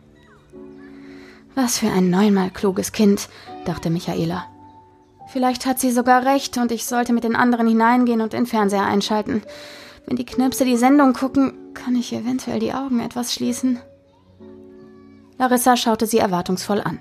Was 1.54 1.78
für 1.78 1.92
ein 1.92 2.10
neunmal 2.10 2.50
kluges 2.50 2.94
Kind, 2.94 3.30
dachte 3.66 3.90
Michaela. 3.90 4.48
Vielleicht 5.32 5.66
hat 5.66 5.80
sie 5.80 5.92
sogar 5.92 6.26
recht 6.26 6.58
und 6.58 6.74
ich 6.74 6.86
sollte 6.86 7.14
mit 7.14 7.24
den 7.24 7.38
anderen 7.38 7.68
hineingehen 7.68 8.20
und 8.20 8.34
den 8.34 8.46
Fernseher 8.46 8.84
einschalten. 8.84 9.44
Wenn 10.06 10.18
die 10.18 10.26
Knirpse 10.26 10.66
die 10.66 10.76
Sendung 10.76 11.14
gucken, 11.14 11.54
kann 11.74 11.96
ich 11.96 12.12
eventuell 12.12 12.60
die 12.60 12.74
Augen 12.74 13.00
etwas 13.00 13.34
schließen. 13.34 13.80
Larissa 15.38 15.78
schaute 15.78 16.06
sie 16.06 16.18
erwartungsvoll 16.18 16.82
an. 16.82 17.00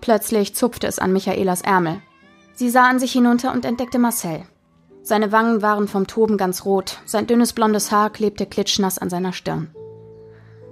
Plötzlich 0.00 0.54
zupfte 0.54 0.86
es 0.86 0.98
an 0.98 1.12
Michaelas 1.12 1.60
Ärmel. 1.60 2.00
Sie 2.54 2.70
sah 2.70 2.88
an 2.88 2.98
sich 2.98 3.12
hinunter 3.12 3.52
und 3.52 3.66
entdeckte 3.66 3.98
Marcel. 3.98 4.42
Seine 5.02 5.30
Wangen 5.30 5.60
waren 5.60 5.88
vom 5.88 6.06
Toben 6.06 6.38
ganz 6.38 6.64
rot, 6.64 7.00
sein 7.04 7.26
dünnes 7.26 7.52
blondes 7.52 7.92
Haar 7.92 8.10
klebte 8.10 8.46
klitschnass 8.46 8.98
an 8.98 9.10
seiner 9.10 9.34
Stirn. 9.34 9.74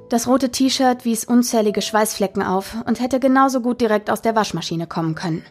Das 0.08 0.26
rote 0.26 0.50
T-Shirt 0.50 1.04
wies 1.04 1.24
unzählige 1.26 1.82
Schweißflecken 1.82 2.42
auf 2.42 2.76
und 2.86 3.00
hätte 3.00 3.20
genauso 3.20 3.60
gut 3.60 3.82
direkt 3.82 4.08
aus 4.08 4.22
der 4.22 4.34
Waschmaschine 4.34 4.86
kommen 4.86 5.14
können. 5.14 5.44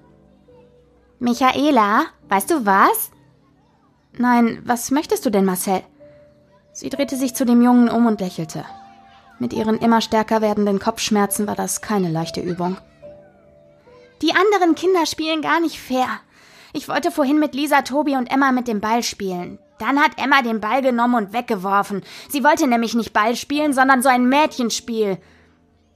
Michaela, 1.19 2.05
weißt 2.29 2.51
du 2.51 2.65
was? 2.65 3.11
Nein, 4.13 4.61
was 4.65 4.91
möchtest 4.91 5.25
du 5.25 5.29
denn, 5.29 5.45
Marcel? 5.45 5.81
Sie 6.73 6.89
drehte 6.89 7.15
sich 7.15 7.33
zu 7.33 7.45
dem 7.45 7.61
Jungen 7.61 7.89
um 7.89 8.05
und 8.05 8.21
lächelte. 8.21 8.65
Mit 9.39 9.53
ihren 9.53 9.77
immer 9.79 10.01
stärker 10.01 10.41
werdenden 10.41 10.79
Kopfschmerzen 10.79 11.47
war 11.47 11.55
das 11.55 11.81
keine 11.81 12.09
leichte 12.09 12.41
Übung. 12.41 12.77
Die 14.21 14.33
anderen 14.33 14.75
Kinder 14.75 15.05
spielen 15.05 15.41
gar 15.41 15.59
nicht 15.59 15.79
fair. 15.79 16.07
Ich 16.73 16.87
wollte 16.89 17.11
vorhin 17.11 17.39
mit 17.39 17.55
Lisa, 17.55 17.81
Tobi 17.81 18.15
und 18.15 18.31
Emma 18.31 18.51
mit 18.51 18.67
dem 18.67 18.81
Ball 18.81 19.03
spielen. 19.03 19.59
Dann 19.79 19.99
hat 19.99 20.11
Emma 20.17 20.41
den 20.41 20.59
Ball 20.59 20.81
genommen 20.81 21.15
und 21.15 21.33
weggeworfen. 21.33 22.01
Sie 22.29 22.43
wollte 22.43 22.67
nämlich 22.67 22.95
nicht 22.95 23.13
Ball 23.13 23.35
spielen, 23.35 23.73
sondern 23.73 24.01
so 24.01 24.09
ein 24.09 24.27
Mädchenspiel. 24.27 25.17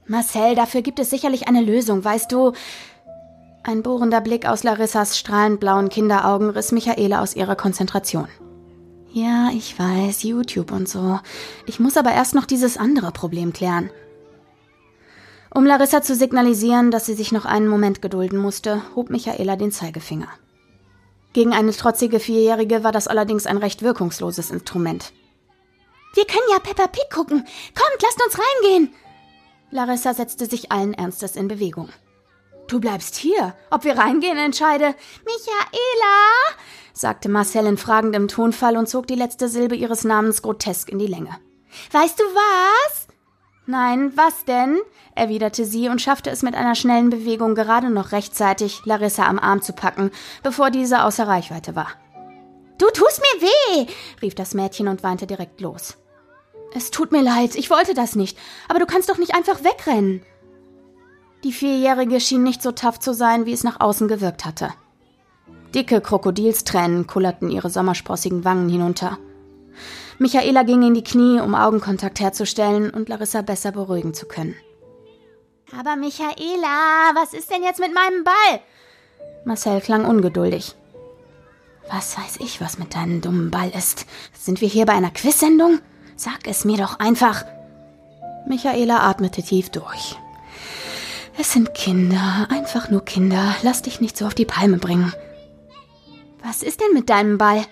Marcel, 0.06 0.54
dafür 0.54 0.82
gibt 0.82 0.98
es 0.98 1.10
sicherlich 1.10 1.48
eine 1.48 1.62
Lösung, 1.62 2.04
weißt 2.04 2.30
du. 2.30 2.52
Ein 3.64 3.84
bohrender 3.84 4.20
Blick 4.20 4.46
aus 4.46 4.64
Larissas 4.64 5.16
strahlend 5.16 5.60
blauen 5.60 5.88
Kinderaugen 5.88 6.50
riss 6.50 6.72
Michaela 6.72 7.22
aus 7.22 7.36
ihrer 7.36 7.54
Konzentration. 7.54 8.26
Ja, 9.12 9.50
ich 9.54 9.78
weiß, 9.78 10.24
YouTube 10.24 10.72
und 10.72 10.88
so. 10.88 11.20
Ich 11.66 11.78
muss 11.78 11.96
aber 11.96 12.12
erst 12.12 12.34
noch 12.34 12.46
dieses 12.46 12.76
andere 12.76 13.12
Problem 13.12 13.52
klären. 13.52 13.90
Um 15.54 15.64
Larissa 15.64 16.02
zu 16.02 16.16
signalisieren, 16.16 16.90
dass 16.90 17.06
sie 17.06 17.14
sich 17.14 17.30
noch 17.30 17.44
einen 17.44 17.68
Moment 17.68 18.02
gedulden 18.02 18.38
musste, 18.38 18.82
hob 18.96 19.10
Michaela 19.10 19.54
den 19.54 19.70
Zeigefinger. 19.70 20.28
Gegen 21.32 21.52
eine 21.52 21.72
trotzige 21.72 22.18
Vierjährige 22.18 22.82
war 22.82 22.92
das 22.92 23.06
allerdings 23.06 23.46
ein 23.46 23.58
recht 23.58 23.82
wirkungsloses 23.82 24.50
Instrument. 24.50 25.12
Wir 26.14 26.24
können 26.24 26.48
ja 26.50 26.58
Peppa 26.58 26.88
Pig 26.88 27.08
gucken. 27.12 27.44
Kommt, 27.74 28.02
lasst 28.02 28.22
uns 28.24 28.38
reingehen. 28.38 28.94
Larissa 29.70 30.14
setzte 30.14 30.46
sich 30.46 30.72
allen 30.72 30.94
Ernstes 30.94 31.36
in 31.36 31.48
Bewegung. 31.48 31.90
Du 32.68 32.80
bleibst 32.80 33.16
hier. 33.16 33.54
Ob 33.70 33.84
wir 33.84 33.98
reingehen, 33.98 34.38
entscheide. 34.38 34.94
Michaela, 35.24 36.56
sagte 36.92 37.28
Marcel 37.28 37.66
in 37.66 37.76
fragendem 37.76 38.28
Tonfall 38.28 38.76
und 38.76 38.88
zog 38.88 39.06
die 39.06 39.14
letzte 39.14 39.48
Silbe 39.48 39.76
ihres 39.76 40.04
Namens 40.04 40.42
grotesk 40.42 40.88
in 40.88 40.98
die 40.98 41.06
Länge. 41.06 41.38
Weißt 41.90 42.18
du 42.18 42.24
was? 42.24 43.08
Nein, 43.66 44.12
was 44.16 44.44
denn? 44.44 44.80
erwiderte 45.14 45.64
sie 45.64 45.88
und 45.88 46.02
schaffte 46.02 46.30
es 46.30 46.42
mit 46.42 46.54
einer 46.54 46.74
schnellen 46.74 47.10
Bewegung 47.10 47.54
gerade 47.54 47.90
noch 47.90 48.12
rechtzeitig, 48.12 48.82
Larissa 48.84 49.26
am 49.26 49.38
Arm 49.38 49.62
zu 49.62 49.72
packen, 49.72 50.10
bevor 50.42 50.70
diese 50.70 51.04
außer 51.04 51.28
Reichweite 51.28 51.76
war. 51.76 51.88
Du 52.78 52.86
tust 52.86 53.20
mir 53.20 53.46
weh, 53.46 53.86
rief 54.20 54.34
das 54.34 54.54
Mädchen 54.54 54.88
und 54.88 55.02
weinte 55.02 55.26
direkt 55.26 55.60
los. 55.60 55.96
Es 56.74 56.90
tut 56.90 57.12
mir 57.12 57.22
leid, 57.22 57.54
ich 57.54 57.70
wollte 57.70 57.94
das 57.94 58.16
nicht, 58.16 58.38
aber 58.68 58.78
du 58.78 58.86
kannst 58.86 59.08
doch 59.10 59.18
nicht 59.18 59.34
einfach 59.34 59.62
wegrennen. 59.62 60.24
Die 61.44 61.52
Vierjährige 61.52 62.20
schien 62.20 62.44
nicht 62.44 62.62
so 62.62 62.72
tough 62.72 63.00
zu 63.00 63.12
sein, 63.12 63.46
wie 63.46 63.52
es 63.52 63.64
nach 63.64 63.80
außen 63.80 64.06
gewirkt 64.06 64.44
hatte. 64.44 64.70
Dicke 65.74 66.00
Krokodilstränen 66.00 67.06
kullerten 67.06 67.50
ihre 67.50 67.70
sommersprossigen 67.70 68.44
Wangen 68.44 68.68
hinunter. 68.68 69.18
Michaela 70.18 70.62
ging 70.62 70.82
in 70.82 70.94
die 70.94 71.02
Knie, 71.02 71.40
um 71.40 71.54
Augenkontakt 71.54 72.20
herzustellen 72.20 72.90
und 72.90 73.08
Larissa 73.08 73.42
besser 73.42 73.72
beruhigen 73.72 74.14
zu 74.14 74.26
können. 74.26 74.54
Aber 75.76 75.96
Michaela, 75.96 77.12
was 77.14 77.32
ist 77.32 77.50
denn 77.50 77.62
jetzt 77.62 77.80
mit 77.80 77.94
meinem 77.94 78.22
Ball? 78.22 78.60
Marcel 79.44 79.80
klang 79.80 80.04
ungeduldig. 80.04 80.76
Was 81.90 82.16
weiß 82.16 82.36
ich, 82.40 82.60
was 82.60 82.78
mit 82.78 82.94
deinem 82.94 83.20
dummen 83.20 83.50
Ball 83.50 83.70
ist? 83.70 84.06
Sind 84.38 84.60
wir 84.60 84.68
hier 84.68 84.86
bei 84.86 84.92
einer 84.92 85.10
Quizsendung? 85.10 85.80
Sag 86.14 86.46
es 86.46 86.64
mir 86.64 86.76
doch 86.76 87.00
einfach. 87.00 87.44
Michaela 88.46 89.00
atmete 89.00 89.42
tief 89.42 89.70
durch. 89.70 90.16
Es 91.38 91.52
sind 91.52 91.74
Kinder, 91.74 92.46
einfach 92.50 92.90
nur 92.90 93.04
Kinder. 93.04 93.54
Lass 93.62 93.82
dich 93.82 94.00
nicht 94.00 94.16
so 94.16 94.26
auf 94.26 94.34
die 94.34 94.44
Palme 94.44 94.78
bringen. 94.78 95.12
Was 96.44 96.62
ist 96.62 96.80
denn 96.80 96.92
mit 96.92 97.08
deinem 97.08 97.38
Ball? 97.38 97.64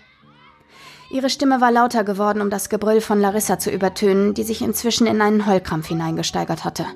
Ihre 1.11 1.29
Stimme 1.29 1.61
war 1.61 1.73
lauter 1.73 2.05
geworden, 2.05 2.41
um 2.41 2.51
das 2.51 2.69
Gebrüll 2.69 3.01
von 3.01 3.21
Larissa 3.21 3.59
zu 3.59 3.71
übertönen, 3.71 4.33
die 4.33 4.45
sich 4.45 4.63
inzwischen 4.63 5.07
in 5.07 5.21
einen 5.21 5.47
Heulkrampf 5.47 5.89
hineingesteigert 5.89 6.65
hatte. 6.65 6.87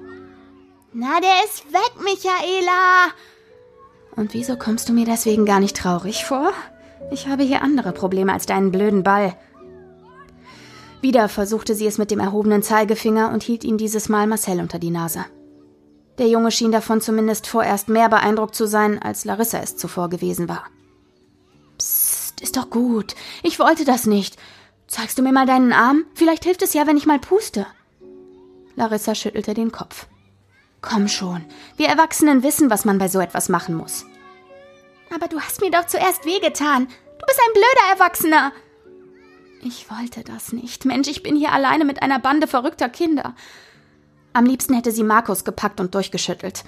Na, 0.93 1.21
der 1.21 1.45
ist 1.45 1.73
weg, 1.73 1.93
Michaela! 2.03 3.09
Und 4.15 4.33
wieso 4.33 4.57
kommst 4.57 4.89
du 4.89 4.93
mir 4.93 5.05
deswegen 5.05 5.45
gar 5.45 5.59
nicht 5.59 5.77
traurig 5.77 6.25
vor? 6.25 6.53
Ich 7.11 7.27
habe 7.27 7.43
hier 7.43 7.63
andere 7.63 7.93
Probleme 7.93 8.33
als 8.33 8.47
deinen 8.47 8.71
blöden 8.71 9.03
Ball. 9.03 9.37
Wieder 11.03 11.29
versuchte 11.29 11.75
sie 11.75 11.87
es 11.87 11.99
mit 11.99 12.13
dem 12.13 12.21
erhobenen 12.21 12.63
Zeigefinger 12.63 13.33
und 13.33 13.43
hielt 13.43 13.65
ihn 13.65 13.77
dieses 13.77 14.09
Mal 14.09 14.29
Marcel 14.29 14.61
unter 14.61 14.79
die 14.79 14.91
Nase. 14.91 15.25
Der 16.19 16.29
Junge 16.29 16.51
schien 16.51 16.73
davon 16.73 17.01
zumindest 17.01 17.47
vorerst 17.47 17.89
mehr 17.89 18.09
beeindruckt 18.09 18.55
zu 18.55 18.67
sein, 18.67 19.01
als 19.03 19.25
Larissa 19.25 19.59
es 19.59 19.77
zuvor 19.77 20.09
gewesen 20.09 20.49
war. 20.49 20.65
Psst, 21.79 22.41
ist 22.41 22.57
doch 22.57 22.71
gut. 22.71 23.15
Ich 23.43 23.59
wollte 23.59 23.85
das 23.85 24.07
nicht. 24.07 24.37
Zeigst 24.87 25.19
du 25.19 25.23
mir 25.23 25.33
mal 25.33 25.47
deinen 25.47 25.73
Arm? 25.73 26.05
Vielleicht 26.15 26.45
hilft 26.45 26.63
es 26.63 26.73
ja, 26.73 26.87
wenn 26.87 26.97
ich 26.97 27.07
mal 27.07 27.19
puste. 27.19 27.67
Larissa 28.77 29.15
schüttelte 29.15 29.55
den 29.55 29.73
Kopf. 29.73 30.07
Komm 30.83 31.09
schon, 31.09 31.45
wir 31.77 31.89
Erwachsenen 31.89 32.43
wissen, 32.43 32.69
was 32.69 32.85
man 32.85 32.99
bei 32.99 33.09
so 33.09 33.19
etwas 33.19 33.49
machen 33.49 33.75
muss. 33.75 34.05
Aber 35.15 35.29
du 35.29 35.41
hast 35.41 35.63
mir 35.63 35.71
doch 35.71 35.87
zuerst 35.87 36.27
wehgetan. 36.27 36.87
Du 36.87 37.27
bist 37.27 37.41
ein 37.41 37.53
blöder 37.55 37.93
Erwachsener. 37.93 38.53
Ich 39.63 39.91
wollte 39.91 40.23
das 40.25 40.53
nicht. 40.53 40.85
Mensch, 40.85 41.09
ich 41.09 41.23
bin 41.23 41.37
hier 41.37 41.53
alleine 41.53 41.87
mit 41.87 42.03
einer 42.03 42.19
Bande 42.19 42.47
verrückter 42.47 42.91
Kinder. 42.91 43.35
Am 44.35 44.45
liebsten 44.45 44.75
hätte 44.75 44.91
sie 44.91 45.05
Markus 45.05 45.45
gepackt 45.45 45.81
und 45.81 45.95
durchgeschüttelt. 45.95 46.65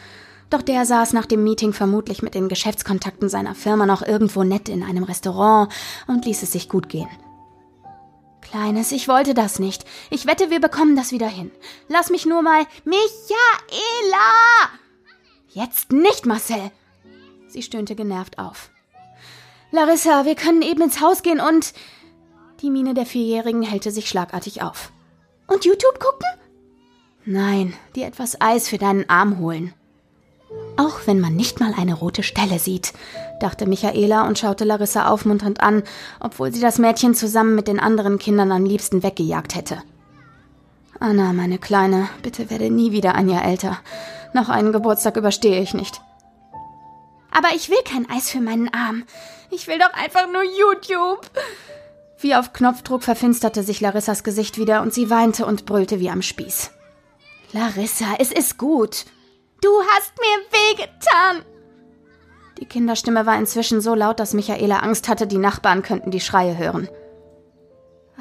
Doch 0.51 0.63
der 0.63 0.87
saß 0.87 1.13
nach 1.13 1.27
dem 1.27 1.43
Meeting 1.43 1.73
vermutlich 1.73 2.23
mit 2.23 2.35
den 2.35 2.49
Geschäftskontakten 2.49 3.29
seiner 3.29 3.57
Firma 3.57 3.85
noch 3.85 4.03
irgendwo 4.03 4.45
nett 4.45 4.69
in 4.69 4.85
einem 4.85 5.03
Restaurant 5.03 5.73
und 6.07 6.25
ließ 6.25 6.45
es 6.45 6.53
sich 6.53 6.69
gut 6.69 6.89
gehen. 6.89 7.09
Kleines, 8.41 8.93
ich 8.93 9.09
wollte 9.09 9.35
das 9.35 9.59
nicht. 9.59 9.85
Ich 10.11 10.27
wette, 10.27 10.51
wir 10.51 10.61
bekommen 10.61 10.95
das 10.95 11.11
wieder 11.11 11.27
hin. 11.27 11.51
Lass 11.89 12.11
mich 12.11 12.25
nur 12.25 12.43
mal. 12.43 12.65
Michaela! 12.85 13.01
Jetzt 15.49 15.91
nicht, 15.91 16.27
Marcel! 16.27 16.71
Sie 17.49 17.63
stöhnte 17.63 17.97
genervt 17.97 18.39
auf. 18.39 18.71
Larissa, 19.73 20.25
wir 20.25 20.37
können 20.37 20.63
eben 20.63 20.83
ins 20.83 21.01
Haus 21.01 21.23
gehen 21.23 21.41
und. 21.41 21.73
Die 22.63 22.71
Miene 22.71 22.95
der 22.95 23.05
Vierjährigen 23.05 23.63
hellte 23.63 23.91
sich 23.91 24.09
schlagartig 24.09 24.63
auf. 24.63 24.93
Und 25.49 25.65
YouTube 25.65 25.99
gucken? 25.99 26.29
Nein, 27.29 27.75
dir 27.97 28.07
etwas 28.07 28.41
Eis 28.41 28.69
für 28.69 28.79
deinen 28.79 29.11
Arm 29.11 29.41
holen. 29.41 29.75
Auch 30.77 31.01
wenn 31.07 31.19
man 31.19 31.35
nicht 31.35 31.59
mal 31.59 31.75
eine 31.77 31.95
rote 31.95 32.23
Stelle 32.23 32.61
sieht, 32.61 32.93
dachte 33.41 33.67
Michaela 33.67 34.29
und 34.29 34.39
schaute 34.39 34.65
Larissa 34.65 35.09
aufmunternd 35.09 35.61
an, 35.61 35.83
obwohl 36.21 36.53
sie 36.53 36.61
das 36.61 36.79
Mädchen 36.79 37.15
zusammen 37.17 37.57
mit 37.57 37.67
den 37.67 37.81
anderen 37.81 38.21
Kindern 38.21 38.53
am 38.53 38.65
liebsten 38.65 39.03
weggejagt 39.03 39.57
hätte. 39.57 39.83
Anna, 41.01 41.33
meine 41.33 41.59
Kleine, 41.59 42.09
bitte 42.23 42.49
werde 42.49 42.71
nie 42.71 42.93
wieder 42.93 43.17
ein 43.17 43.29
Jahr 43.29 43.45
älter. 43.45 43.79
Noch 44.33 44.49
einen 44.49 44.73
Geburtstag 44.73 45.17
überstehe 45.17 45.61
ich 45.61 45.75
nicht. 45.75 46.01
Aber 47.33 47.49
ich 47.57 47.71
will 47.71 47.83
kein 47.85 48.09
Eis 48.09 48.31
für 48.31 48.41
meinen 48.41 48.73
Arm. 48.73 49.03
Ich 49.51 49.67
will 49.67 49.81
doch 49.81 49.93
einfach 49.95 50.29
nur 50.33 50.45
YouTube. 50.45 51.29
Wie 52.21 52.37
auf 52.37 52.53
Knopfdruck 52.53 53.03
verfinsterte 53.03 53.65
sich 53.65 53.81
Larissas 53.81 54.23
Gesicht 54.23 54.59
wieder 54.59 54.81
und 54.83 54.95
sie 54.95 55.11
weinte 55.11 55.45
und 55.45 55.67
brüllte 55.67 55.99
wie 55.99 56.09
am 56.09 56.23
Spieß. 56.23 56.71
Larissa, 57.57 58.17
es 58.19 58.33
ist 58.33 58.59
gut. 58.59 59.07
Du 59.63 59.71
hast 59.91 60.13
mir 60.21 60.59
wehgetan. 60.59 61.43
Die 62.59 62.67
Kinderstimme 62.67 63.25
war 63.25 63.39
inzwischen 63.39 63.81
so 63.81 63.95
laut, 63.95 64.21
dass 64.21 64.35
Michaela 64.35 64.81
Angst 64.81 65.09
hatte, 65.09 65.27
die 65.27 65.39
Nachbarn 65.39 65.83
könnten 65.83 66.11
die 66.11 66.21
Schreie 66.21 66.59
hören. 66.59 66.87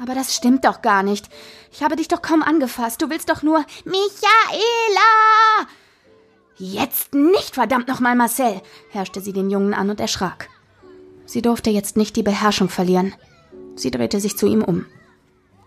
Aber 0.00 0.14
das 0.14 0.34
stimmt 0.34 0.64
doch 0.64 0.80
gar 0.80 1.02
nicht. 1.02 1.28
Ich 1.70 1.82
habe 1.82 1.96
dich 1.96 2.08
doch 2.08 2.22
kaum 2.22 2.42
angefasst. 2.42 3.02
Du 3.02 3.10
willst 3.10 3.28
doch 3.28 3.42
nur 3.42 3.64
Michaela! 3.84 5.66
Jetzt 6.56 7.14
nicht, 7.14 7.54
verdammt 7.54 7.88
nochmal, 7.88 8.16
Marcel, 8.16 8.62
herrschte 8.90 9.20
sie 9.20 9.34
den 9.34 9.50
Jungen 9.50 9.74
an 9.74 9.90
und 9.90 10.00
erschrak. 10.00 10.48
Sie 11.26 11.42
durfte 11.42 11.68
jetzt 11.68 11.98
nicht 11.98 12.16
die 12.16 12.22
Beherrschung 12.22 12.70
verlieren. 12.70 13.14
Sie 13.74 13.90
drehte 13.90 14.18
sich 14.18 14.38
zu 14.38 14.46
ihm 14.46 14.64
um. 14.64 14.86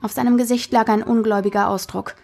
Auf 0.01 0.11
seinem 0.11 0.37
Gesicht 0.37 0.71
lag 0.71 0.87
ein 0.87 1.03
ungläubiger 1.03 1.69
Ausdruck. 1.69 2.15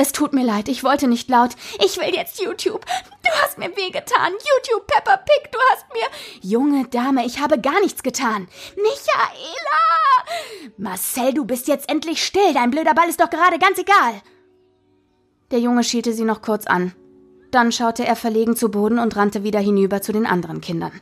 Es 0.00 0.12
tut 0.12 0.32
mir 0.32 0.44
leid, 0.44 0.68
ich 0.68 0.84
wollte 0.84 1.08
nicht 1.08 1.28
laut. 1.28 1.56
Ich 1.84 1.98
will 1.98 2.14
jetzt 2.14 2.40
YouTube. 2.40 2.86
Du 2.86 3.30
hast 3.42 3.58
mir 3.58 3.76
wehgetan. 3.76 4.32
YouTube, 4.32 4.86
Peppa 4.86 5.16
Pig, 5.16 5.50
du 5.50 5.58
hast 5.72 5.86
mir. 5.92 6.48
Junge 6.48 6.86
Dame, 6.86 7.26
ich 7.26 7.40
habe 7.40 7.60
gar 7.60 7.80
nichts 7.80 8.04
getan. 8.04 8.46
Michaela! 8.76 10.70
Marcel, 10.76 11.34
du 11.34 11.44
bist 11.44 11.66
jetzt 11.66 11.90
endlich 11.90 12.24
still. 12.24 12.54
Dein 12.54 12.70
blöder 12.70 12.94
Ball 12.94 13.08
ist 13.08 13.20
doch 13.20 13.28
gerade 13.28 13.58
ganz 13.58 13.76
egal. 13.78 14.22
Der 15.50 15.58
Junge 15.58 15.82
schielte 15.82 16.12
sie 16.12 16.24
noch 16.24 16.42
kurz 16.42 16.68
an. 16.68 16.92
Dann 17.50 17.72
schaute 17.72 18.06
er 18.06 18.14
verlegen 18.14 18.54
zu 18.54 18.70
Boden 18.70 19.00
und 19.00 19.16
rannte 19.16 19.42
wieder 19.42 19.58
hinüber 19.58 20.00
zu 20.00 20.12
den 20.12 20.26
anderen 20.26 20.60
Kindern. 20.60 20.92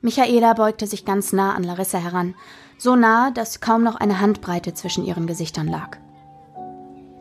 Michaela 0.00 0.52
beugte 0.52 0.86
sich 0.86 1.04
ganz 1.04 1.32
nah 1.32 1.56
an 1.56 1.64
Larissa 1.64 1.98
heran, 1.98 2.36
so 2.78 2.94
nah, 2.94 3.32
dass 3.32 3.60
kaum 3.60 3.82
noch 3.82 3.96
eine 3.96 4.20
Handbreite 4.20 4.74
zwischen 4.74 5.04
ihren 5.04 5.26
Gesichtern 5.26 5.66
lag. 5.66 5.98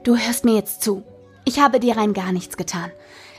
Du 0.07 0.15
hörst 0.15 0.45
mir 0.45 0.55
jetzt 0.55 0.81
zu. 0.83 1.03
Ich 1.43 1.59
habe 1.59 1.81
dir 1.81 1.97
rein 1.97 2.13
gar 2.13 2.31
nichts 2.31 2.55
getan. 2.55 2.89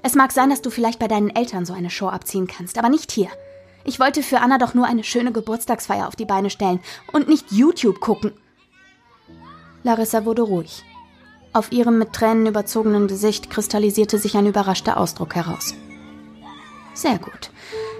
Es 0.02 0.14
mag 0.14 0.32
sein, 0.32 0.50
dass 0.50 0.60
du 0.60 0.68
vielleicht 0.68 0.98
bei 0.98 1.08
deinen 1.08 1.34
Eltern 1.34 1.64
so 1.64 1.72
eine 1.72 1.88
Show 1.88 2.08
abziehen 2.08 2.46
kannst, 2.46 2.76
aber 2.76 2.90
nicht 2.90 3.10
hier. 3.10 3.30
Ich 3.84 3.98
wollte 3.98 4.22
für 4.22 4.40
Anna 4.40 4.58
doch 4.58 4.74
nur 4.74 4.84
eine 4.84 5.02
schöne 5.02 5.32
Geburtstagsfeier 5.32 6.06
auf 6.06 6.14
die 6.14 6.26
Beine 6.26 6.50
stellen 6.50 6.80
und 7.10 7.26
nicht 7.26 7.50
YouTube 7.50 8.00
gucken. 8.00 8.34
Larissa 9.82 10.26
wurde 10.26 10.42
ruhig. 10.42 10.84
Auf 11.54 11.72
ihrem 11.72 11.96
mit 11.96 12.12
Tränen 12.12 12.46
überzogenen 12.46 13.08
Gesicht 13.08 13.48
kristallisierte 13.48 14.18
sich 14.18 14.36
ein 14.36 14.46
überraschter 14.46 14.98
Ausdruck 14.98 15.36
heraus. 15.36 15.72
Sehr 16.92 17.18
gut. 17.18 17.50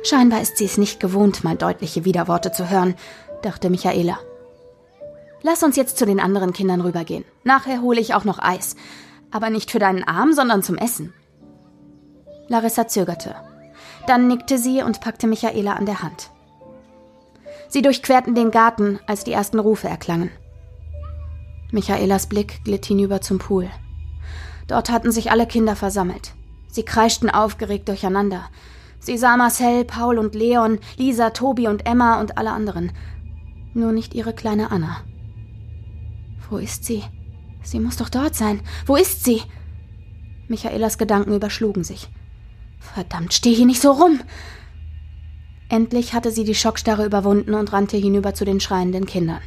Scheinbar 0.02 0.42
ist 0.42 0.58
sie 0.58 0.66
es 0.66 0.76
nicht 0.76 1.00
gewohnt, 1.00 1.42
mal 1.42 1.56
deutliche 1.56 2.04
Widerworte 2.04 2.52
zu 2.52 2.68
hören, 2.68 2.96
dachte 3.40 3.70
Michaela. 3.70 4.18
Lass 5.42 5.62
uns 5.62 5.76
jetzt 5.76 5.98
zu 5.98 6.06
den 6.06 6.20
anderen 6.20 6.52
Kindern 6.52 6.80
rübergehen. 6.80 7.24
Nachher 7.44 7.80
hole 7.80 8.00
ich 8.00 8.14
auch 8.14 8.24
noch 8.24 8.38
Eis. 8.38 8.76
Aber 9.30 9.50
nicht 9.50 9.70
für 9.70 9.78
deinen 9.78 10.04
Arm, 10.04 10.32
sondern 10.32 10.62
zum 10.62 10.76
Essen. 10.76 11.12
Larissa 12.48 12.88
zögerte. 12.88 13.36
Dann 14.06 14.26
nickte 14.26 14.58
sie 14.58 14.82
und 14.82 15.00
packte 15.00 15.26
Michaela 15.26 15.74
an 15.74 15.86
der 15.86 16.02
Hand. 16.02 16.30
Sie 17.68 17.82
durchquerten 17.82 18.34
den 18.34 18.50
Garten, 18.50 18.98
als 19.06 19.24
die 19.24 19.32
ersten 19.32 19.58
Rufe 19.58 19.88
erklangen. 19.88 20.30
Michaelas 21.70 22.26
Blick 22.26 22.64
glitt 22.64 22.86
hinüber 22.86 23.20
zum 23.20 23.38
Pool. 23.38 23.68
Dort 24.66 24.90
hatten 24.90 25.12
sich 25.12 25.30
alle 25.30 25.46
Kinder 25.46 25.76
versammelt. 25.76 26.32
Sie 26.68 26.84
kreischten 26.84 27.30
aufgeregt 27.30 27.88
durcheinander. 27.88 28.44
Sie 28.98 29.18
sah 29.18 29.36
Marcel, 29.36 29.84
Paul 29.84 30.18
und 30.18 30.34
Leon, 30.34 30.78
Lisa, 30.96 31.30
Tobi 31.30 31.68
und 31.68 31.86
Emma 31.86 32.20
und 32.20 32.38
alle 32.38 32.52
anderen. 32.52 32.92
Nur 33.74 33.92
nicht 33.92 34.14
ihre 34.14 34.32
kleine 34.32 34.70
Anna. 34.70 35.02
Wo 36.50 36.58
ist 36.58 36.84
sie? 36.84 37.02
Sie 37.62 37.80
muss 37.80 37.96
doch 37.96 38.08
dort 38.08 38.34
sein. 38.34 38.60
Wo 38.86 38.96
ist 38.96 39.24
sie? 39.24 39.42
Michaelas 40.48 40.98
Gedanken 40.98 41.34
überschlugen 41.34 41.84
sich. 41.84 42.08
Verdammt, 42.78 43.34
steh 43.34 43.52
hier 43.52 43.66
nicht 43.66 43.82
so 43.82 43.92
rum! 43.92 44.20
Endlich 45.68 46.14
hatte 46.14 46.30
sie 46.30 46.44
die 46.44 46.54
Schockstarre 46.54 47.04
überwunden 47.04 47.52
und 47.52 47.72
rannte 47.72 47.98
hinüber 47.98 48.32
zu 48.32 48.46
den 48.46 48.60
schreienden 48.60 49.04
Kindern. 49.04 49.40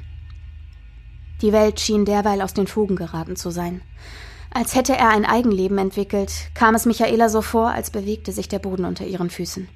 Die 1.41 1.51
Welt 1.51 1.79
schien 1.79 2.05
derweil 2.05 2.41
aus 2.41 2.53
den 2.53 2.67
Fugen 2.67 2.95
geraten 2.95 3.35
zu 3.35 3.49
sein. 3.49 3.81
Als 4.53 4.75
hätte 4.75 4.95
er 4.95 5.09
ein 5.09 5.25
Eigenleben 5.25 5.79
entwickelt, 5.79 6.31
kam 6.53 6.75
es 6.75 6.85
Michaela 6.85 7.29
so 7.29 7.41
vor, 7.41 7.71
als 7.71 7.89
bewegte 7.89 8.31
sich 8.31 8.47
der 8.47 8.59
Boden 8.59 8.85
unter 8.85 9.05
ihren 9.05 9.31
Füßen. 9.31 9.67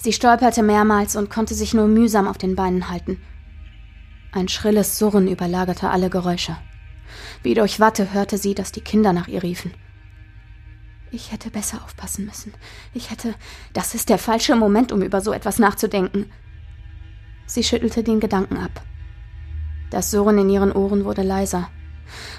Sie 0.00 0.12
stolperte 0.12 0.62
mehrmals 0.62 1.16
und 1.16 1.28
konnte 1.28 1.54
sich 1.54 1.74
nur 1.74 1.88
mühsam 1.88 2.26
auf 2.26 2.38
den 2.38 2.56
Beinen 2.56 2.88
halten. 2.88 3.20
Ein 4.34 4.48
schrilles 4.48 4.98
Surren 4.98 5.28
überlagerte 5.28 5.90
alle 5.90 6.08
Geräusche. 6.08 6.56
Wie 7.42 7.52
durch 7.52 7.80
Watte 7.80 8.14
hörte 8.14 8.38
sie, 8.38 8.54
dass 8.54 8.72
die 8.72 8.80
Kinder 8.80 9.12
nach 9.12 9.28
ihr 9.28 9.42
riefen. 9.42 9.72
Ich 11.10 11.32
hätte 11.32 11.50
besser 11.50 11.82
aufpassen 11.84 12.24
müssen. 12.24 12.54
Ich 12.94 13.10
hätte. 13.10 13.34
Das 13.74 13.94
ist 13.94 14.08
der 14.08 14.16
falsche 14.16 14.56
Moment, 14.56 14.90
um 14.90 15.02
über 15.02 15.20
so 15.20 15.34
etwas 15.34 15.58
nachzudenken. 15.58 16.32
Sie 17.44 17.62
schüttelte 17.62 18.02
den 18.02 18.20
Gedanken 18.20 18.56
ab. 18.56 18.82
Das 19.90 20.10
Surren 20.10 20.38
in 20.38 20.48
ihren 20.48 20.72
Ohren 20.72 21.04
wurde 21.04 21.22
leiser. 21.22 21.68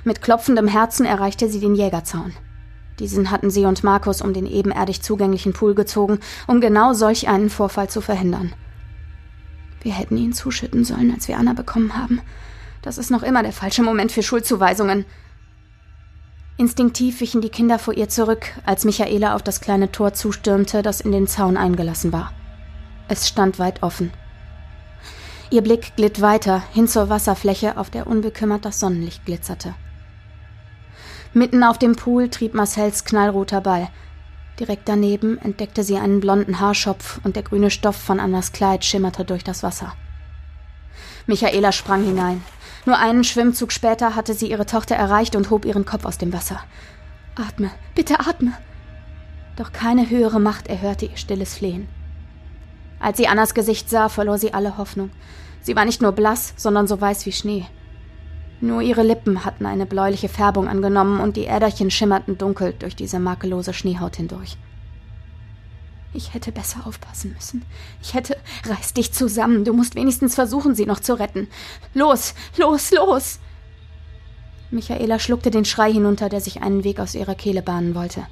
Mit 0.03 0.23
klopfendem 0.23 0.67
Herzen 0.67 1.05
erreichte 1.05 1.47
sie 1.47 1.59
den 1.59 1.75
Jägerzaun. 1.75 2.33
Diesen 2.97 3.29
hatten 3.29 3.51
sie 3.51 3.65
und 3.65 3.83
Markus 3.83 4.23
um 4.23 4.33
den 4.33 4.47
ebenerdig 4.47 5.03
zugänglichen 5.03 5.53
Pool 5.53 5.75
gezogen, 5.75 6.19
um 6.47 6.59
genau 6.59 6.93
solch 6.93 7.27
einen 7.27 7.51
Vorfall 7.51 7.89
zu 7.89 8.01
verhindern. 8.01 8.53
Wir 9.83 9.93
hätten 9.93 10.17
ihn 10.17 10.33
zuschütten 10.33 10.83
sollen, 10.83 11.13
als 11.13 11.27
wir 11.27 11.37
Anna 11.37 11.53
bekommen 11.53 11.95
haben. 11.95 12.21
Das 12.81 12.97
ist 12.97 13.11
noch 13.11 13.23
immer 13.23 13.43
der 13.43 13.53
falsche 13.53 13.83
Moment 13.83 14.11
für 14.11 14.23
Schuldzuweisungen. 14.23 15.05
Instinktiv 16.57 17.19
wichen 17.19 17.41
die 17.41 17.49
Kinder 17.49 17.79
vor 17.79 17.93
ihr 17.93 18.09
zurück, 18.09 18.45
als 18.65 18.85
Michaela 18.85 19.35
auf 19.35 19.43
das 19.43 19.61
kleine 19.61 19.91
Tor 19.91 20.13
zustürmte, 20.13 20.81
das 20.81 21.01
in 21.01 21.11
den 21.11 21.27
Zaun 21.27 21.57
eingelassen 21.57 22.13
war. 22.13 22.31
Es 23.07 23.27
stand 23.27 23.59
weit 23.59 23.83
offen. 23.83 24.11
Ihr 25.49 25.61
Blick 25.61 25.95
glitt 25.95 26.21
weiter 26.21 26.63
hin 26.73 26.87
zur 26.87 27.09
Wasserfläche, 27.09 27.77
auf 27.77 27.89
der 27.89 28.07
unbekümmert 28.07 28.65
das 28.65 28.79
Sonnenlicht 28.79 29.25
glitzerte. 29.25 29.75
Mitten 31.33 31.63
auf 31.63 31.77
dem 31.77 31.95
Pool 31.95 32.29
trieb 32.29 32.53
Marcells 32.53 33.05
knallroter 33.05 33.61
Ball. 33.61 33.89
Direkt 34.59 34.87
daneben 34.87 35.39
entdeckte 35.39 35.83
sie 35.83 35.97
einen 35.97 36.19
blonden 36.19 36.59
Haarschopf 36.59 37.19
und 37.23 37.35
der 37.35 37.43
grüne 37.43 37.71
Stoff 37.71 37.95
von 37.95 38.19
Annas 38.19 38.51
Kleid 38.51 38.85
schimmerte 38.85 39.25
durch 39.25 39.43
das 39.43 39.63
Wasser. 39.63 39.93
Michaela 41.25 41.71
sprang 41.71 42.03
hinein. 42.03 42.43
Nur 42.85 42.97
einen 42.97 43.23
Schwimmzug 43.23 43.71
später 43.71 44.15
hatte 44.15 44.33
sie 44.33 44.49
ihre 44.49 44.65
Tochter 44.65 44.95
erreicht 44.95 45.35
und 45.35 45.49
hob 45.49 45.65
ihren 45.65 45.85
Kopf 45.85 46.05
aus 46.05 46.17
dem 46.17 46.33
Wasser. 46.33 46.59
Atme, 47.35 47.71
bitte 47.95 48.19
atme. 48.19 48.53
Doch 49.55 49.71
keine 49.71 50.09
höhere 50.09 50.39
Macht 50.39 50.67
erhörte 50.67 51.05
ihr 51.05 51.17
stilles 51.17 51.55
Flehen. 51.57 51.87
Als 52.99 53.17
sie 53.17 53.27
Annas 53.27 53.53
Gesicht 53.53 53.89
sah, 53.89 54.09
verlor 54.09 54.37
sie 54.37 54.53
alle 54.53 54.77
Hoffnung. 54.77 55.11
Sie 55.61 55.75
war 55.75 55.85
nicht 55.85 56.01
nur 56.01 56.11
blass, 56.11 56.53
sondern 56.57 56.87
so 56.87 56.99
weiß 56.99 57.25
wie 57.25 57.31
Schnee. 57.31 57.65
Nur 58.63 58.81
ihre 58.81 59.03
Lippen 59.03 59.43
hatten 59.43 59.65
eine 59.65 59.85
bläuliche 59.85 60.29
Färbung 60.29 60.69
angenommen 60.69 61.19
und 61.19 61.35
die 61.35 61.47
Äderchen 61.47 61.91
schimmerten 61.91 62.37
dunkel 62.37 62.73
durch 62.79 62.95
diese 62.95 63.19
makellose 63.19 63.73
Schneehaut 63.73 64.15
hindurch. 64.15 64.55
Ich 66.13 66.33
hätte 66.33 66.53
besser 66.53 66.87
aufpassen 66.87 67.33
müssen. 67.33 67.65
Ich 68.01 68.13
hätte. 68.13 68.37
Reiß 68.65 68.93
dich 68.93 69.11
zusammen. 69.11 69.65
Du 69.65 69.73
musst 69.73 69.95
wenigstens 69.95 70.35
versuchen, 70.35 70.75
sie 70.75 70.85
noch 70.85 71.01
zu 71.01 71.19
retten. 71.19 71.49
Los, 71.93 72.35
los, 72.55 72.91
los! 72.91 73.39
Michaela 74.71 75.19
schluckte 75.19 75.51
den 75.51 75.65
Schrei 75.65 75.91
hinunter, 75.91 76.29
der 76.29 76.39
sich 76.39 76.61
einen 76.61 76.85
Weg 76.85 77.01
aus 77.01 77.15
ihrer 77.15 77.35
Kehle 77.35 77.63
bahnen 77.63 77.95
wollte. 77.95 78.25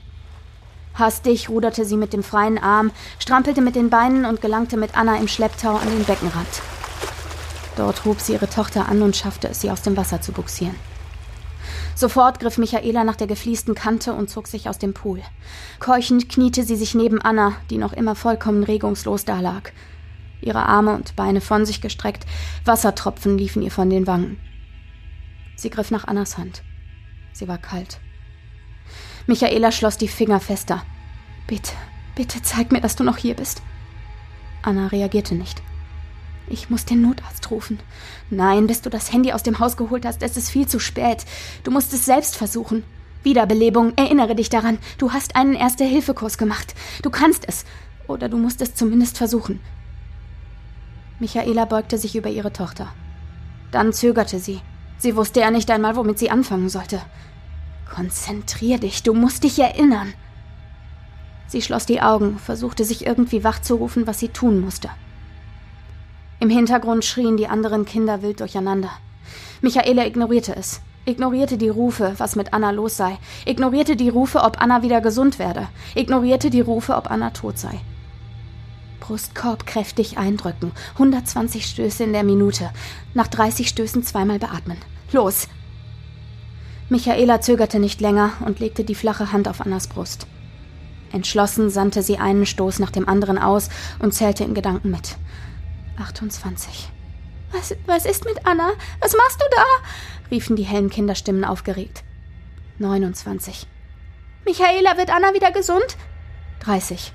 Hastig 0.94 1.50
ruderte 1.50 1.84
sie 1.84 1.98
mit 1.98 2.14
dem 2.14 2.24
freien 2.24 2.58
Arm, 2.58 2.92
strampelte 3.20 3.60
mit 3.60 3.76
den 3.76 3.90
Beinen 3.90 4.24
und 4.24 4.40
gelangte 4.40 4.78
mit 4.78 4.98
Anna 4.98 5.18
im 5.18 5.28
Schlepptau 5.28 5.76
an 5.76 5.90
den 5.90 6.06
Beckenrand. 6.06 6.62
Dort 7.82 8.06
hob 8.06 8.20
sie 8.22 8.34
ihre 8.34 8.48
Tochter 8.48 8.90
an 8.90 9.02
und 9.02 9.16
schaffte 9.16 9.48
es, 9.48 9.62
sie 9.62 9.72
aus 9.72 9.82
dem 9.82 9.98
Wasser 9.98 10.22
zu 10.22 10.34
buxieren. 10.34 10.76
Sofort 11.96 12.40
griff 12.40 12.60
Michaela 12.60 13.04
nach 13.04 13.16
der 13.16 13.26
gefliesten 13.26 13.74
Kante 13.74 14.14
und 14.14 14.30
zog 14.30 14.48
sich 14.48 14.70
aus 14.70 14.78
dem 14.78 14.94
Pool. 14.94 15.24
Keuchend 15.80 16.30
kniete 16.30 16.64
sie 16.64 16.76
sich 16.76 16.94
neben 16.94 17.20
Anna, 17.20 17.54
die 17.72 17.80
noch 17.80 17.94
immer 17.94 18.14
vollkommen 18.14 18.62
regungslos 18.64 19.26
dalag. 19.26 19.74
Ihre 20.42 20.64
Arme 20.68 20.94
und 20.94 21.16
Beine 21.16 21.42
von 21.42 21.66
sich 21.66 21.82
gestreckt, 21.82 22.28
Wassertropfen 22.66 23.36
liefen 23.36 23.64
ihr 23.64 23.72
von 23.72 23.90
den 23.90 24.06
Wangen. 24.06 24.40
Sie 25.56 25.72
griff 25.72 25.90
nach 25.90 26.06
Annas 26.06 26.38
Hand. 26.38 26.62
Sie 27.34 27.48
war 27.48 27.58
kalt. 27.58 28.00
Michaela 29.26 29.72
schloss 29.72 29.98
die 29.98 30.08
Finger 30.08 30.40
fester. 30.40 30.84
Bitte, 31.48 31.74
bitte 32.14 32.44
zeig 32.44 32.72
mir, 32.72 32.82
dass 32.82 32.96
du 32.96 33.04
noch 33.04 33.18
hier 33.18 33.34
bist. 33.34 33.64
Anna 34.62 34.86
reagierte 34.86 35.34
nicht. 35.34 35.64
Ich 36.52 36.70
muss 36.70 36.84
den 36.84 37.02
Notarzt 37.02 37.50
rufen. 37.50 37.80
Nein, 38.30 38.68
bis 38.68 38.82
du 38.82 38.90
das 38.90 39.14
Handy 39.14 39.32
aus 39.32 39.42
dem 39.42 39.60
Haus 39.60 39.78
geholt 39.78 40.06
hast, 40.06 40.22
ist 40.22 40.36
es 40.36 40.50
viel 40.50 40.68
zu 40.68 40.80
spät. 40.80 41.24
Du 41.64 41.72
musst 41.72 41.94
es 41.94 42.04
selbst 42.04 42.36
versuchen. 42.36 42.84
Wiederbelebung, 43.24 43.94
erinnere 43.96 44.36
dich 44.36 44.50
daran. 44.50 44.78
Du 44.98 45.14
hast 45.14 45.38
einen 45.38 45.54
Erste-Hilfe-Kurs 45.54 46.38
gemacht. 46.38 46.76
Du 47.04 47.10
kannst 47.10 47.48
es. 47.48 47.64
Oder 48.08 48.28
du 48.28 48.38
musst 48.38 48.62
es 48.62 48.76
zumindest 48.76 49.18
versuchen. 49.18 49.62
Michaela 51.20 51.64
beugte 51.64 51.98
sich 51.98 52.18
über 52.18 52.30
ihre 52.30 52.52
Tochter. 52.52 52.94
Dann 53.72 53.94
zögerte 53.94 54.40
sie. 54.40 54.60
Sie 54.98 55.16
wusste 55.16 55.40
ja 55.40 55.52
nicht 55.52 55.72
einmal, 55.72 55.96
womit 55.96 56.20
sie 56.20 56.32
anfangen 56.32 56.68
sollte. 56.68 57.02
Konzentrier 57.90 58.78
dich, 58.78 59.04
du 59.04 59.14
musst 59.14 59.46
dich 59.46 59.58
erinnern. 59.58 60.14
Sie 61.48 61.62
schloss 61.62 61.86
die 61.86 62.02
Augen, 62.02 62.40
versuchte 62.40 62.84
sich 62.84 63.06
irgendwie 63.06 63.46
wachzurufen, 63.46 64.06
was 64.06 64.20
sie 64.20 64.30
tun 64.30 64.60
musste. 64.60 64.90
Im 66.42 66.50
Hintergrund 66.50 67.06
schrien 67.06 67.38
die 67.38 67.48
anderen 67.48 67.86
Kinder 67.86 68.24
wild 68.24 68.40
durcheinander. 68.40 68.90
Michaela 69.62 70.08
ignorierte 70.08 70.56
es, 70.56 70.82
ignorierte 71.06 71.56
die 71.56 71.70
Rufe, 71.70 72.16
was 72.18 72.36
mit 72.36 72.52
Anna 72.52 72.72
los 72.72 72.98
sei, 72.98 73.20
ignorierte 73.46 73.96
die 73.96 74.10
Rufe, 74.10 74.42
ob 74.42 74.60
Anna 74.60 74.82
wieder 74.82 75.02
gesund 75.02 75.38
werde, 75.38 75.68
ignorierte 75.94 76.50
die 76.50 76.62
Rufe, 76.62 76.96
ob 76.96 77.12
Anna 77.12 77.30
tot 77.30 77.60
sei. 77.60 77.80
Brustkorb 79.02 79.68
kräftig 79.68 80.18
eindrücken, 80.18 80.72
120 80.94 81.64
Stöße 81.64 82.06
in 82.06 82.12
der 82.12 82.24
Minute, 82.24 82.72
nach 83.14 83.28
30 83.28 83.70
Stößen 83.70 84.02
zweimal 84.02 84.40
beatmen. 84.40 84.78
Los! 85.12 85.48
Michaela 86.90 87.42
zögerte 87.42 87.80
nicht 87.80 88.02
länger 88.02 88.32
und 88.44 88.60
legte 88.60 88.84
die 88.84 88.96
flache 88.96 89.32
Hand 89.32 89.48
auf 89.48 89.62
Annas 89.62 89.86
Brust. 89.86 90.26
Entschlossen 91.12 91.70
sandte 91.70 92.02
sie 92.02 92.18
einen 92.18 92.48
Stoß 92.48 92.80
nach 92.80 92.90
dem 92.90 93.08
anderen 93.08 93.38
aus 93.38 93.70
und 94.00 94.16
zählte 94.16 94.44
in 94.44 94.56
Gedanken 94.56 94.90
mit. 94.90 95.18
28. 95.98 96.90
Was, 97.52 97.76
was 97.86 98.06
ist 98.06 98.26
mit 98.26 98.46
Anna? 98.46 98.72
Was 99.00 99.16
machst 99.16 99.42
du 99.42 99.46
da? 99.56 99.64
riefen 100.30 100.56
die 100.56 100.64
hellen 100.64 100.90
Kinderstimmen 100.90 101.44
aufgeregt. 101.44 102.04
29. 102.80 103.68
Michaela, 104.46 104.98
wird 104.98 105.10
Anna 105.10 105.34
wieder 105.34 105.52
gesund? 105.52 105.98
30. 106.62 107.14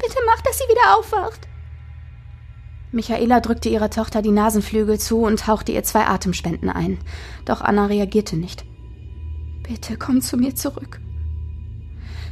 Bitte 0.00 0.18
mach, 0.26 0.40
dass 0.42 0.58
sie 0.58 0.64
wieder 0.64 0.96
aufwacht. 0.96 1.48
Michaela 2.92 3.40
drückte 3.40 3.68
ihrer 3.68 3.90
Tochter 3.90 4.22
die 4.22 4.30
Nasenflügel 4.30 4.98
zu 4.98 5.22
und 5.22 5.46
hauchte 5.46 5.72
ihr 5.72 5.82
zwei 5.82 6.06
Atemspenden 6.06 6.70
ein. 6.70 6.98
Doch 7.44 7.60
Anna 7.60 7.86
reagierte 7.86 8.36
nicht. 8.36 8.64
Bitte 9.62 9.96
komm 9.98 10.22
zu 10.22 10.36
mir 10.36 10.54
zurück. 10.54 11.00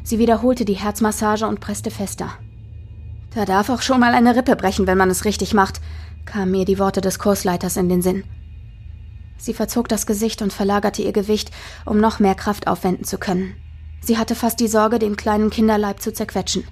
Sie 0.03 0.18
wiederholte 0.18 0.64
die 0.64 0.74
Herzmassage 0.74 1.47
und 1.47 1.61
presste 1.61 1.90
fester. 1.90 2.38
Da 3.37 3.45
darf 3.45 3.68
auch 3.68 3.82
schon 3.82 4.01
mal 4.01 4.14
eine 4.14 4.34
Rippe 4.34 4.57
brechen, 4.57 4.87
wenn 4.87 4.97
man 4.97 5.11
es 5.11 5.26
richtig 5.26 5.53
macht, 5.53 5.82
kamen 6.24 6.53
mir 6.53 6.64
die 6.64 6.78
Worte 6.78 7.03
des 7.03 7.18
Kursleiters 7.18 7.76
in 7.76 7.91
den 7.91 8.01
Sinn. 8.01 8.24
Sie 9.37 9.53
verzog 9.53 9.91
das 9.91 10.07
Gesicht 10.07 10.41
und 10.41 10.55
verlagerte 10.55 11.03
ihr 11.03 11.12
Gewicht, 11.12 11.51
um 11.84 11.99
noch 11.99 12.18
mehr 12.18 12.34
Kraft 12.34 12.66
aufwenden 12.66 13.05
zu 13.05 13.18
können. 13.18 13.55
Sie 14.01 14.16
hatte 14.16 14.34
fast 14.34 14.59
die 14.59 14.68
Sorge, 14.68 14.99
den 14.99 15.18
kleinen 15.18 15.51
Kinderleib 15.51 16.01
zu 16.01 16.14
zerquetschen. 16.14 16.64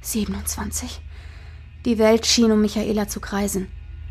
27. 0.00 1.00
Die 1.84 1.98
Welt 1.98 2.26
schien 2.26 2.50
um 2.50 2.62
Michaela 2.62 3.06
zu 3.06 3.20
kreisen. 3.20 3.68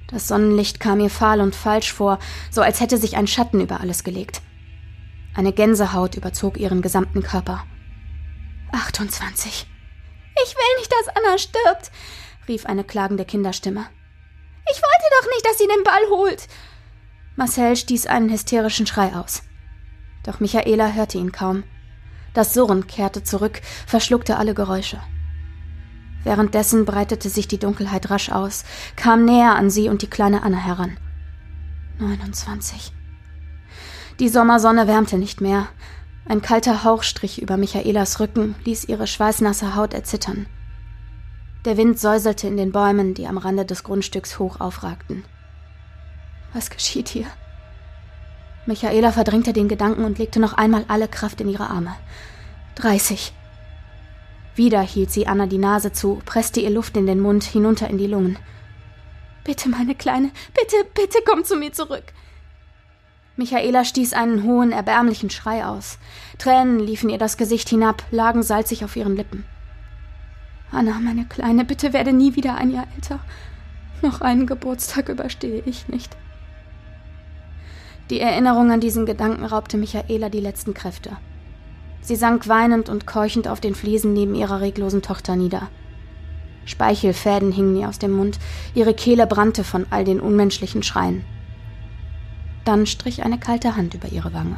Das 0.07 0.29
Sonnenlicht 0.29 0.79
kam 0.79 1.01
ihr 1.01 1.09
fahl 1.09 1.41
und 1.41 1.55
falsch 1.55 1.91
vor, 1.91 2.19
so 2.51 2.61
als 2.61 2.79
hätte 2.79 2.97
sich 2.97 3.17
ein 3.17 3.27
Schatten 3.27 3.59
über 3.59 3.81
alles 3.81 4.05
gelegt. 4.05 4.41
Eine 5.33 5.51
Gänsehaut 5.51 6.15
überzog 6.15 6.57
ihren 6.57 6.81
gesamten 6.81 7.21
Körper. 7.21 7.65
28. 8.71 9.67
Ich 10.43 10.55
will 10.55 10.79
nicht, 10.79 10.91
dass 10.91 11.15
Anna 11.15 11.37
stirbt, 11.37 11.91
rief 12.47 12.65
eine 12.65 12.83
klagende 12.83 13.25
Kinderstimme. 13.25 13.85
Ich 14.71 14.81
wollte 14.81 15.21
doch 15.21 15.29
nicht, 15.31 15.45
dass 15.45 15.57
sie 15.57 15.67
den 15.67 15.83
Ball 15.83 16.09
holt. 16.09 16.47
Marcel 17.35 17.75
stieß 17.75 18.07
einen 18.07 18.29
hysterischen 18.29 18.87
Schrei 18.87 19.13
aus. 19.15 19.43
Doch 20.23 20.39
Michaela 20.39 20.91
hörte 20.91 21.17
ihn 21.17 21.31
kaum. 21.31 21.63
Das 22.33 22.53
Surren 22.53 22.87
kehrte 22.87 23.23
zurück, 23.23 23.61
verschluckte 23.85 24.37
alle 24.37 24.53
Geräusche. 24.53 24.99
Währenddessen 26.23 26.85
breitete 26.85 27.29
sich 27.29 27.47
die 27.47 27.59
Dunkelheit 27.59 28.09
rasch 28.09 28.29
aus, 28.29 28.65
kam 28.95 29.25
näher 29.25 29.55
an 29.55 29.69
sie 29.69 29.89
und 29.89 30.01
die 30.01 30.09
kleine 30.09 30.43
Anna 30.43 30.57
heran. 30.57 30.97
29. 31.99 32.91
Die 34.19 34.29
Sommersonne 34.29 34.87
wärmte 34.87 35.17
nicht 35.17 35.39
mehr, 35.39 35.67
ein 36.27 36.41
kalter 36.41 36.83
Hauch 36.83 37.03
strich 37.03 37.41
über 37.41 37.57
Michaelas 37.57 38.19
Rücken, 38.19 38.55
ließ 38.65 38.85
ihre 38.85 39.07
schweißnasse 39.07 39.75
Haut 39.75 39.93
erzittern. 39.93 40.47
Der 41.65 41.77
Wind 41.77 41.99
säuselte 41.99 42.47
in 42.47 42.57
den 42.57 42.71
Bäumen, 42.71 43.13
die 43.13 43.27
am 43.27 43.37
Rande 43.37 43.65
des 43.65 43.83
Grundstücks 43.83 44.39
hoch 44.39 44.59
aufragten. 44.59 45.23
Was 46.53 46.69
geschieht 46.69 47.09
hier? 47.09 47.25
Michaela 48.65 49.11
verdrängte 49.11 49.53
den 49.53 49.67
Gedanken 49.67 50.05
und 50.05 50.17
legte 50.17 50.39
noch 50.39 50.53
einmal 50.53 50.85
alle 50.87 51.07
Kraft 51.07 51.41
in 51.41 51.49
ihre 51.49 51.69
Arme. 51.69 51.95
Dreißig. 52.75 53.33
Wieder 54.55 54.81
hielt 54.81 55.11
sie 55.11 55.27
Anna 55.27 55.45
die 55.45 55.57
Nase 55.57 55.91
zu, 55.91 56.21
presste 56.25 56.59
ihr 56.59 56.69
Luft 56.69 56.97
in 56.97 57.05
den 57.05 57.19
Mund, 57.19 57.43
hinunter 57.43 57.89
in 57.89 57.97
die 57.97 58.07
Lungen. 58.07 58.39
Bitte, 59.43 59.69
meine 59.69 59.93
Kleine, 59.93 60.31
bitte, 60.53 60.77
bitte 60.95 61.19
komm 61.25 61.43
zu 61.43 61.55
mir 61.55 61.71
zurück. 61.73 62.13
Michaela 63.37 63.83
stieß 63.83 64.13
einen 64.13 64.43
hohen, 64.43 64.71
erbärmlichen 64.71 65.29
Schrei 65.29 65.65
aus. 65.65 65.97
Tränen 66.37 66.79
liefen 66.79 67.09
ihr 67.09 67.17
das 67.17 67.35
Gesicht 67.35 67.67
hinab, 67.67 68.03
lagen 68.11 68.43
salzig 68.43 68.85
auf 68.85 68.95
ihren 68.95 69.17
Lippen. 69.17 69.43
Anna, 70.71 70.99
meine 70.99 71.25
Kleine, 71.25 71.65
bitte 71.65 71.91
werde 71.93 72.13
nie 72.13 72.35
wieder 72.35 72.55
ein 72.55 72.71
Jahr 72.71 72.87
älter. 72.95 73.19
Noch 74.01 74.21
einen 74.21 74.47
Geburtstag 74.47 75.09
überstehe 75.09 75.63
ich 75.65 75.87
nicht. 75.89 76.15
Die 78.09 78.19
Erinnerung 78.19 78.71
an 78.71 78.79
diesen 78.79 79.05
Gedanken 79.05 79.43
raubte 79.43 79.77
Michaela 79.77 80.29
die 80.29 80.39
letzten 80.39 80.73
Kräfte. 80.73 81.17
Sie 82.01 82.15
sank 82.15 82.47
weinend 82.47 82.87
und 82.87 83.07
keuchend 83.07 83.47
auf 83.47 83.59
den 83.59 83.73
Fliesen 83.73 84.13
neben 84.13 84.35
ihrer 84.35 84.61
reglosen 84.61 85.01
Tochter 85.01 85.35
nieder. 85.35 85.69
Speichelfäden 86.65 87.51
hingen 87.51 87.75
ihr 87.75 87.89
aus 87.89 87.99
dem 87.99 88.11
Mund, 88.11 88.39
ihre 88.75 88.93
Kehle 88.93 89.27
brannte 89.27 89.63
von 89.63 89.87
all 89.89 90.03
den 90.03 90.19
unmenschlichen 90.19 90.83
Schreien. 90.83 91.25
Dann 92.65 92.85
strich 92.85 93.23
eine 93.23 93.39
kalte 93.39 93.75
Hand 93.75 93.93
über 93.93 94.09
ihre 94.09 94.33
Wange. 94.33 94.57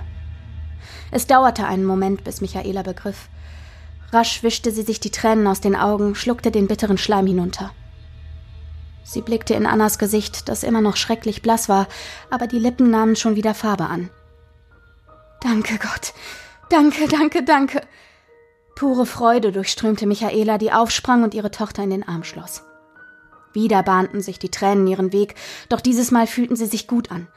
Es 1.12 1.28
dauerte 1.28 1.66
einen 1.66 1.86
Moment, 1.86 2.24
bis 2.24 2.41
Michaela 2.41 2.82
begriff. 2.82 3.30
Rasch 4.12 4.41
wischte 4.43 4.72
sie 4.72 4.84
sich 4.84 4.99
die 4.99 5.12
Tränen 5.12 5.47
aus 5.47 5.62
den 5.62 5.76
Augen, 5.76 6.16
schluckte 6.16 6.49
den 6.49 6.68
bitteren 6.68 6.97
Schleim 6.97 7.28
hinunter. 7.28 7.72
Sie 9.03 9.22
blickte 9.22 9.53
in 9.53 9.66
Annas 9.66 9.99
Gesicht, 9.99 10.49
das 10.49 10.64
immer 10.64 10.82
noch 10.82 10.97
schrecklich 10.97 11.41
blass 11.41 11.70
war, 11.70 11.88
aber 12.30 12.47
die 12.47 12.60
Lippen 12.60 12.89
nahmen 12.89 13.16
schon 13.16 13.36
wieder 13.36 13.53
Farbe 13.53 13.86
an. 13.86 14.10
Danke 15.41 15.78
Gott. 15.78 16.14
Danke, 16.70 17.08
danke, 17.08 17.43
danke. 17.43 17.82
Pure 18.76 19.05
Freude 19.05 19.51
durchströmte 19.51 20.05
Michaela, 20.05 20.58
die 20.58 20.72
aufsprang 20.72 21.24
und 21.24 21.34
ihre 21.34 21.51
Tochter 21.51 21.84
in 21.84 21.89
den 21.89 22.08
Arm 22.08 22.24
schloss. 22.24 22.64
Wieder 23.53 23.82
bahnten 23.82 24.22
sich 24.22 24.39
die 24.39 24.51
Tränen 24.51 24.86
ihren 24.88 25.14
Weg, 25.14 25.36
doch 25.70 25.82
dieses 25.82 26.12
Mal 26.12 26.28
fühlten 26.28 26.55
sie 26.55 26.68
sich 26.68 26.88
gut 26.88 27.10
an. 27.10 27.28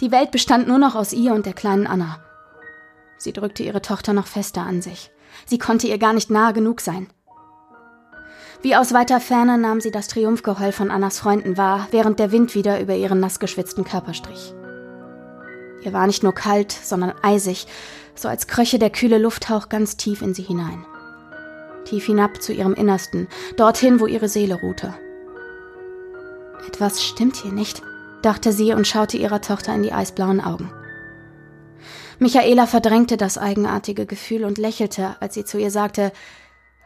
Die 0.00 0.12
Welt 0.12 0.30
bestand 0.30 0.68
nur 0.68 0.78
noch 0.78 0.94
aus 0.94 1.12
ihr 1.12 1.34
und 1.34 1.44
der 1.44 1.54
kleinen 1.54 1.86
Anna. 1.86 2.20
Sie 3.16 3.32
drückte 3.32 3.64
ihre 3.64 3.82
Tochter 3.82 4.12
noch 4.12 4.28
fester 4.28 4.62
an 4.62 4.80
sich. 4.80 5.10
Sie 5.44 5.58
konnte 5.58 5.88
ihr 5.88 5.98
gar 5.98 6.12
nicht 6.12 6.30
nahe 6.30 6.52
genug 6.52 6.80
sein. 6.80 7.08
Wie 8.62 8.76
aus 8.76 8.92
weiter 8.92 9.20
Ferne 9.20 9.58
nahm 9.58 9.80
sie 9.80 9.90
das 9.90 10.06
Triumphgeheul 10.06 10.70
von 10.70 10.90
Annas 10.90 11.18
Freunden 11.18 11.56
wahr, 11.56 11.88
während 11.90 12.20
der 12.20 12.30
Wind 12.30 12.54
wieder 12.54 12.80
über 12.80 12.94
ihren 12.94 13.18
nassgeschwitzten 13.18 13.84
Körper 13.84 14.14
strich. 14.14 14.54
Ihr 15.82 15.92
war 15.92 16.06
nicht 16.06 16.22
nur 16.22 16.34
kalt, 16.34 16.72
sondern 16.72 17.14
eisig, 17.22 17.66
so 18.14 18.28
als 18.28 18.46
kröche 18.46 18.78
der 18.78 18.90
kühle 18.90 19.18
Lufthauch 19.18 19.68
ganz 19.68 19.96
tief 19.96 20.22
in 20.22 20.34
sie 20.34 20.42
hinein. 20.42 20.84
Tief 21.84 22.06
hinab 22.06 22.42
zu 22.42 22.52
ihrem 22.52 22.74
Innersten, 22.74 23.28
dorthin, 23.56 23.98
wo 24.00 24.06
ihre 24.06 24.28
Seele 24.28 24.60
ruhte. 24.60 24.94
Etwas 26.66 27.02
stimmt 27.02 27.36
hier 27.36 27.52
nicht, 27.52 27.82
dachte 28.22 28.52
sie 28.52 28.72
und 28.72 28.86
schaute 28.86 29.16
ihrer 29.16 29.40
Tochter 29.40 29.74
in 29.74 29.82
die 29.82 29.92
eisblauen 29.92 30.40
Augen. 30.40 30.72
Michaela 32.18 32.66
verdrängte 32.66 33.16
das 33.16 33.38
eigenartige 33.38 34.06
Gefühl 34.06 34.44
und 34.44 34.58
lächelte, 34.58 35.16
als 35.20 35.34
sie 35.34 35.44
zu 35.44 35.58
ihr 35.58 35.70
sagte 35.70 36.12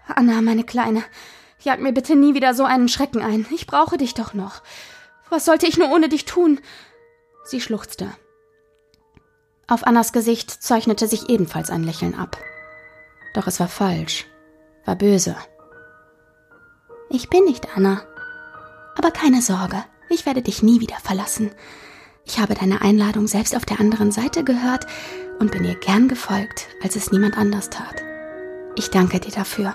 Anna, 0.07 0.43
meine 0.43 0.64
Kleine, 0.64 1.03
jag 1.61 1.80
mir 1.80 1.93
bitte 1.93 2.16
nie 2.16 2.35
wieder 2.35 2.55
so 2.55 2.64
einen 2.64 2.89
Schrecken 2.89 3.22
ein. 3.22 3.47
Ich 3.55 3.66
brauche 3.66 3.97
dich 3.97 4.14
doch 4.14 4.35
noch. 4.35 4.62
Was 5.30 5.45
sollte 5.45 5.66
ich 5.66 5.78
nur 5.78 5.91
ohne 5.91 6.09
dich 6.09 6.24
tun? 6.24 6.61
Sie 7.45 7.61
schluchzte. 7.61 8.11
Auf 9.68 9.87
Annas 9.87 10.12
Gesicht 10.12 10.51
zeichnete 10.51 11.07
sich 11.07 11.30
ebenfalls 11.30 11.70
ein 11.70 11.85
Lächeln 11.85 12.14
ab. 12.14 12.37
Doch 13.33 13.47
es 13.47 13.59
war 13.59 13.68
falsch, 13.68 14.26
war 14.85 14.97
böse. 14.97 15.37
Ich 17.09 17.30
bin 17.30 17.45
nicht 17.45 17.68
Anna. 17.74 18.03
Aber 18.97 19.11
keine 19.11 19.41
Sorge, 19.41 19.83
ich 20.13 20.27
werde 20.27 20.43
dich 20.43 20.63
nie 20.63 20.81
wieder 20.81 20.97
verlassen. 21.03 21.51
Ich 22.25 22.39
habe 22.39 22.55
deine 22.55 22.83
Einladung 22.83 23.27
selbst 23.27 23.57
auf 23.57 23.65
der 23.65 23.81
anderen 23.81 24.13
Seite 24.13 24.45
gehört 24.45 24.87
und 25.39 25.51
bin 25.51 25.65
ihr 25.65 25.75
gern 25.75 26.09
gefolgt, 26.09 26.69
als 26.83 26.97
es 26.97 27.11
niemand 27.11 27.37
anders 27.37 27.71
tat. 27.71 28.03
Ich 28.77 28.91
danke 28.91 29.19
dir 29.19 29.33
dafür. 29.33 29.75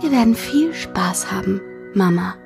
Wir 0.00 0.12
werden 0.12 0.34
viel 0.34 0.72
Spaß 0.72 1.30
haben, 1.30 1.60
Mama. 1.94 2.36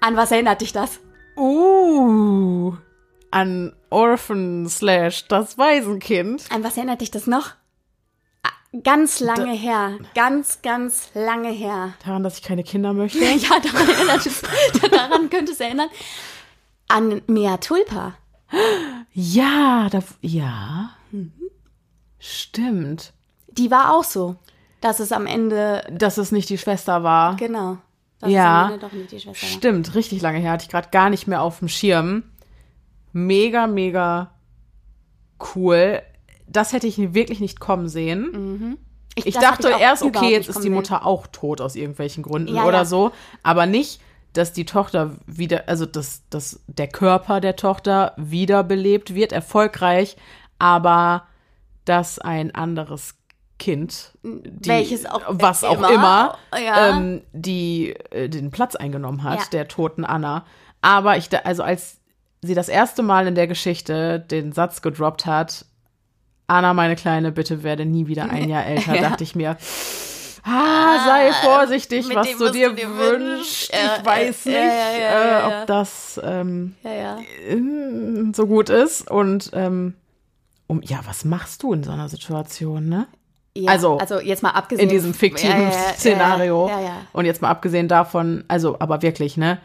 An 0.00 0.16
was 0.16 0.30
erinnert 0.30 0.60
dich 0.60 0.72
das? 0.72 1.00
Uh, 1.36 2.74
an 3.30 3.74
Orphan 3.90 4.68
slash 4.68 5.26
das 5.28 5.58
Waisenkind. 5.58 6.44
An 6.50 6.62
was 6.62 6.76
erinnert 6.76 7.00
dich 7.00 7.10
das 7.10 7.26
noch? 7.26 7.54
Ganz 8.82 9.20
lange 9.20 9.46
da, 9.46 9.52
her. 9.52 9.98
Ganz, 10.14 10.60
ganz 10.62 11.10
lange 11.14 11.50
her. 11.50 11.94
Daran, 12.04 12.22
dass 12.22 12.38
ich 12.38 12.42
keine 12.44 12.62
Kinder 12.64 12.92
möchte? 12.92 13.18
ja, 13.24 13.58
daran, 13.60 13.88
erinnert 13.88 14.26
es, 14.26 14.42
daran 14.90 15.30
könnte 15.30 15.52
es 15.52 15.60
erinnern. 15.60 15.88
An 16.88 17.22
Mea 17.26 17.56
Tulpa. 17.56 18.14
Ja, 19.12 19.88
da, 19.90 20.00
ja. 20.20 20.90
Stimmt. 22.18 23.12
Die 23.48 23.70
war 23.70 23.94
auch 23.94 24.04
so, 24.04 24.36
dass 24.80 25.00
es 25.00 25.12
am 25.12 25.26
Ende, 25.26 25.84
Dass 25.90 26.18
es 26.18 26.32
nicht 26.32 26.48
die 26.50 26.58
Schwester 26.58 27.02
war. 27.02 27.36
genau, 27.36 27.78
dass 28.20 28.30
Ja. 28.30 28.60
es 28.60 28.66
am 28.66 28.72
Ende 28.74 28.86
doch 28.86 28.92
nicht 28.92 29.12
die 29.12 29.20
Schwester 29.20 29.42
war. 29.46 29.48
Stimmt, 29.56 29.94
richtig 29.94 30.22
lange 30.22 30.38
her. 30.38 30.52
Hatte 30.52 30.64
ich 30.64 30.70
gerade 30.70 30.88
gar 30.90 31.10
nicht 31.10 31.26
mehr 31.26 31.42
auf 31.42 31.58
dem 31.60 31.68
Schirm. 31.68 32.24
Mega, 33.12 33.66
mega 33.66 34.32
cool. 35.54 36.02
Das 36.48 36.72
hätte 36.72 36.86
ich 36.86 37.14
wirklich 37.14 37.40
nicht 37.40 37.60
kommen 37.60 37.88
sehen. 37.88 38.78
Ich 39.14 39.24
das 39.34 39.36
hab 39.36 39.42
dachte 39.58 39.74
auch 39.76 39.80
erst, 39.80 40.02
überhaupt 40.02 40.18
okay, 40.24 40.32
jetzt 40.34 40.48
ist 40.48 40.58
die 40.58 40.62
sehen. 40.64 40.74
Mutter 40.74 41.06
auch 41.06 41.26
tot 41.26 41.60
aus 41.60 41.74
irgendwelchen 41.76 42.22
Gründen 42.22 42.54
Ja, 42.54 42.64
oder 42.64 42.78
ja. 42.78 42.84
so. 42.84 43.12
Aber 43.42 43.66
nicht, 43.66 44.00
dass 44.32 44.52
die 44.52 44.66
Tochter 44.66 45.16
wieder, 45.26 45.64
also 45.68 45.86
dass, 45.86 46.22
dass 46.28 46.60
der 46.66 46.88
Körper 46.88 47.40
der 47.40 47.56
Tochter 47.56 48.12
wiederbelebt 48.16 49.14
wird, 49.14 49.32
erfolgreich, 49.32 50.16
aber 50.58 51.24
dass 51.86 52.18
ein 52.18 52.54
anderes 52.54 53.14
Kind, 53.58 54.12
die, 54.22 54.68
Welches 54.68 55.06
auch 55.06 55.22
was 55.28 55.64
auch 55.64 55.78
immer, 55.78 55.90
immer, 55.90 56.38
ja. 56.62 56.90
ähm, 56.90 57.22
die 57.32 57.92
äh, 58.10 58.28
den 58.28 58.50
Platz 58.50 58.76
eingenommen 58.76 59.22
hat, 59.22 59.54
der 59.54 59.66
toten 59.66 60.04
Anna. 60.04 60.44
Aber 60.82 61.16
ich, 61.16 61.30
da- 61.30 61.38
also 61.38 61.62
als 61.62 62.00
sie 62.42 62.52
das 62.54 62.68
erste 62.68 63.02
Mal 63.02 63.26
in 63.26 63.34
der 63.34 63.46
Geschichte 63.46 64.20
den 64.20 64.52
Satz 64.52 64.82
gedroppt 64.82 65.24
hat, 65.24 65.64
Anna, 66.46 66.74
meine 66.74 66.96
Kleine, 66.96 67.32
bitte 67.32 67.62
werde 67.62 67.84
nie 67.86 68.06
wieder 68.06 68.30
ein 68.30 68.48
Jahr 68.48 68.64
älter, 68.66 68.94
Ja. 68.94 69.02
dachte 69.02 69.24
ich 69.24 69.34
mir, 69.34 69.56
ah, 70.44 71.04
sei 71.04 71.32
vorsichtig, 71.44 72.06
mit 72.06 72.16
was 72.16 72.28
dem, 72.28 72.38
du 72.38 72.44
was 72.46 72.52
dir 72.52 72.72
dir 72.72 72.88
wünschst. 72.96 73.72
Ja, 73.72 73.96
ich 73.98 74.04
weiß 74.06 74.44
ja, 74.44 74.52
nicht, 74.52 74.62
äh, 75.00 75.60
ob 75.62 75.66
das 75.66 76.20
ähm, 76.22 76.74
äh, 76.84 78.32
so 78.34 78.46
gut 78.46 78.70
ist. 78.70 79.10
Und 79.10 79.50
ähm, 79.54 79.94
um, 80.68 80.80
ja, 80.82 81.00
was 81.04 81.24
machst 81.24 81.62
du 81.62 81.72
in 81.72 81.82
so 81.82 81.90
einer 81.92 82.08
Situation, 82.08 82.88
ne? 82.88 83.06
Ja, 83.56 83.72
Also, 83.72 83.96
also 83.98 84.20
jetzt 84.20 84.42
mal 84.42 84.50
abgesehen 84.50 84.88
in 84.88 84.94
diesem 84.94 85.14
fiktiven 85.14 85.50
Ja, 85.62 85.68
ja, 85.70 85.70
ja, 85.70 85.92
Szenario. 85.94 86.68
Ja, 86.68 86.80
ja. 86.80 86.96
Und 87.12 87.24
jetzt 87.24 87.40
mal 87.42 87.48
abgesehen 87.48 87.88
davon, 87.88 88.44
also, 88.48 88.76
aber 88.78 89.00
wirklich, 89.02 89.36
ne? 89.36 89.58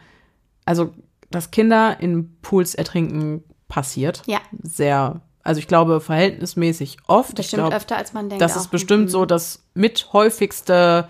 Also, 0.64 0.94
dass 1.30 1.50
Kinder 1.50 1.96
in 2.00 2.36
Pools 2.40 2.74
ertrinken 2.74 3.42
passiert. 3.68 4.22
Ja. 4.26 4.38
Sehr, 4.62 5.20
also 5.44 5.58
ich 5.58 5.66
glaube, 5.68 6.00
verhältnismäßig 6.00 6.98
oft. 7.06 7.34
Bestimmt 7.34 7.44
ich 7.60 7.64
glaube, 7.64 7.76
öfter 7.76 7.96
als 7.96 8.12
man 8.12 8.28
denkt. 8.28 8.42
das 8.42 8.52
auch. 8.56 8.60
ist 8.62 8.70
bestimmt 8.70 9.10
so 9.10 9.24
das 9.26 9.62
mit 9.74 10.12
häufigste 10.12 11.08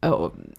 äh, 0.00 0.10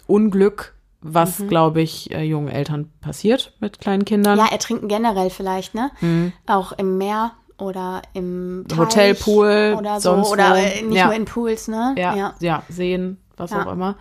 Unglück, 0.07 0.73
was, 1.01 1.39
Mhm. 1.39 1.47
glaube 1.49 1.81
ich, 1.81 2.11
äh, 2.11 2.23
jungen 2.23 2.47
Eltern 2.47 2.91
passiert 3.01 3.53
mit 3.59 3.79
kleinen 3.79 4.05
Kindern. 4.05 4.37
Ja, 4.39 4.47
ertrinken 4.51 4.87
generell 4.87 5.29
vielleicht, 5.29 5.75
ne? 5.75 5.91
Mhm. 6.01 6.33
Auch 6.47 6.71
im 6.73 6.97
Meer 6.97 7.31
oder 7.57 8.01
im 8.13 8.65
Teich 8.67 8.77
Hotelpool, 8.79 9.75
oder 9.77 9.99
so. 10.01 10.15
sonst 10.15 10.31
Oder 10.31 10.51
wo. 10.51 10.55
äh, 10.55 10.81
nicht 10.81 10.95
Ja. 10.97 11.05
nur 11.05 11.13
in 11.15 11.25
Pools, 11.25 11.67
ne? 11.67 11.93
ja, 11.97 12.15
ja. 12.15 12.33
ja. 12.39 12.63
sehen, 12.69 13.17
was 13.37 13.51
Ja. 13.51 13.65
auch 13.65 13.71
immer. 13.71 13.95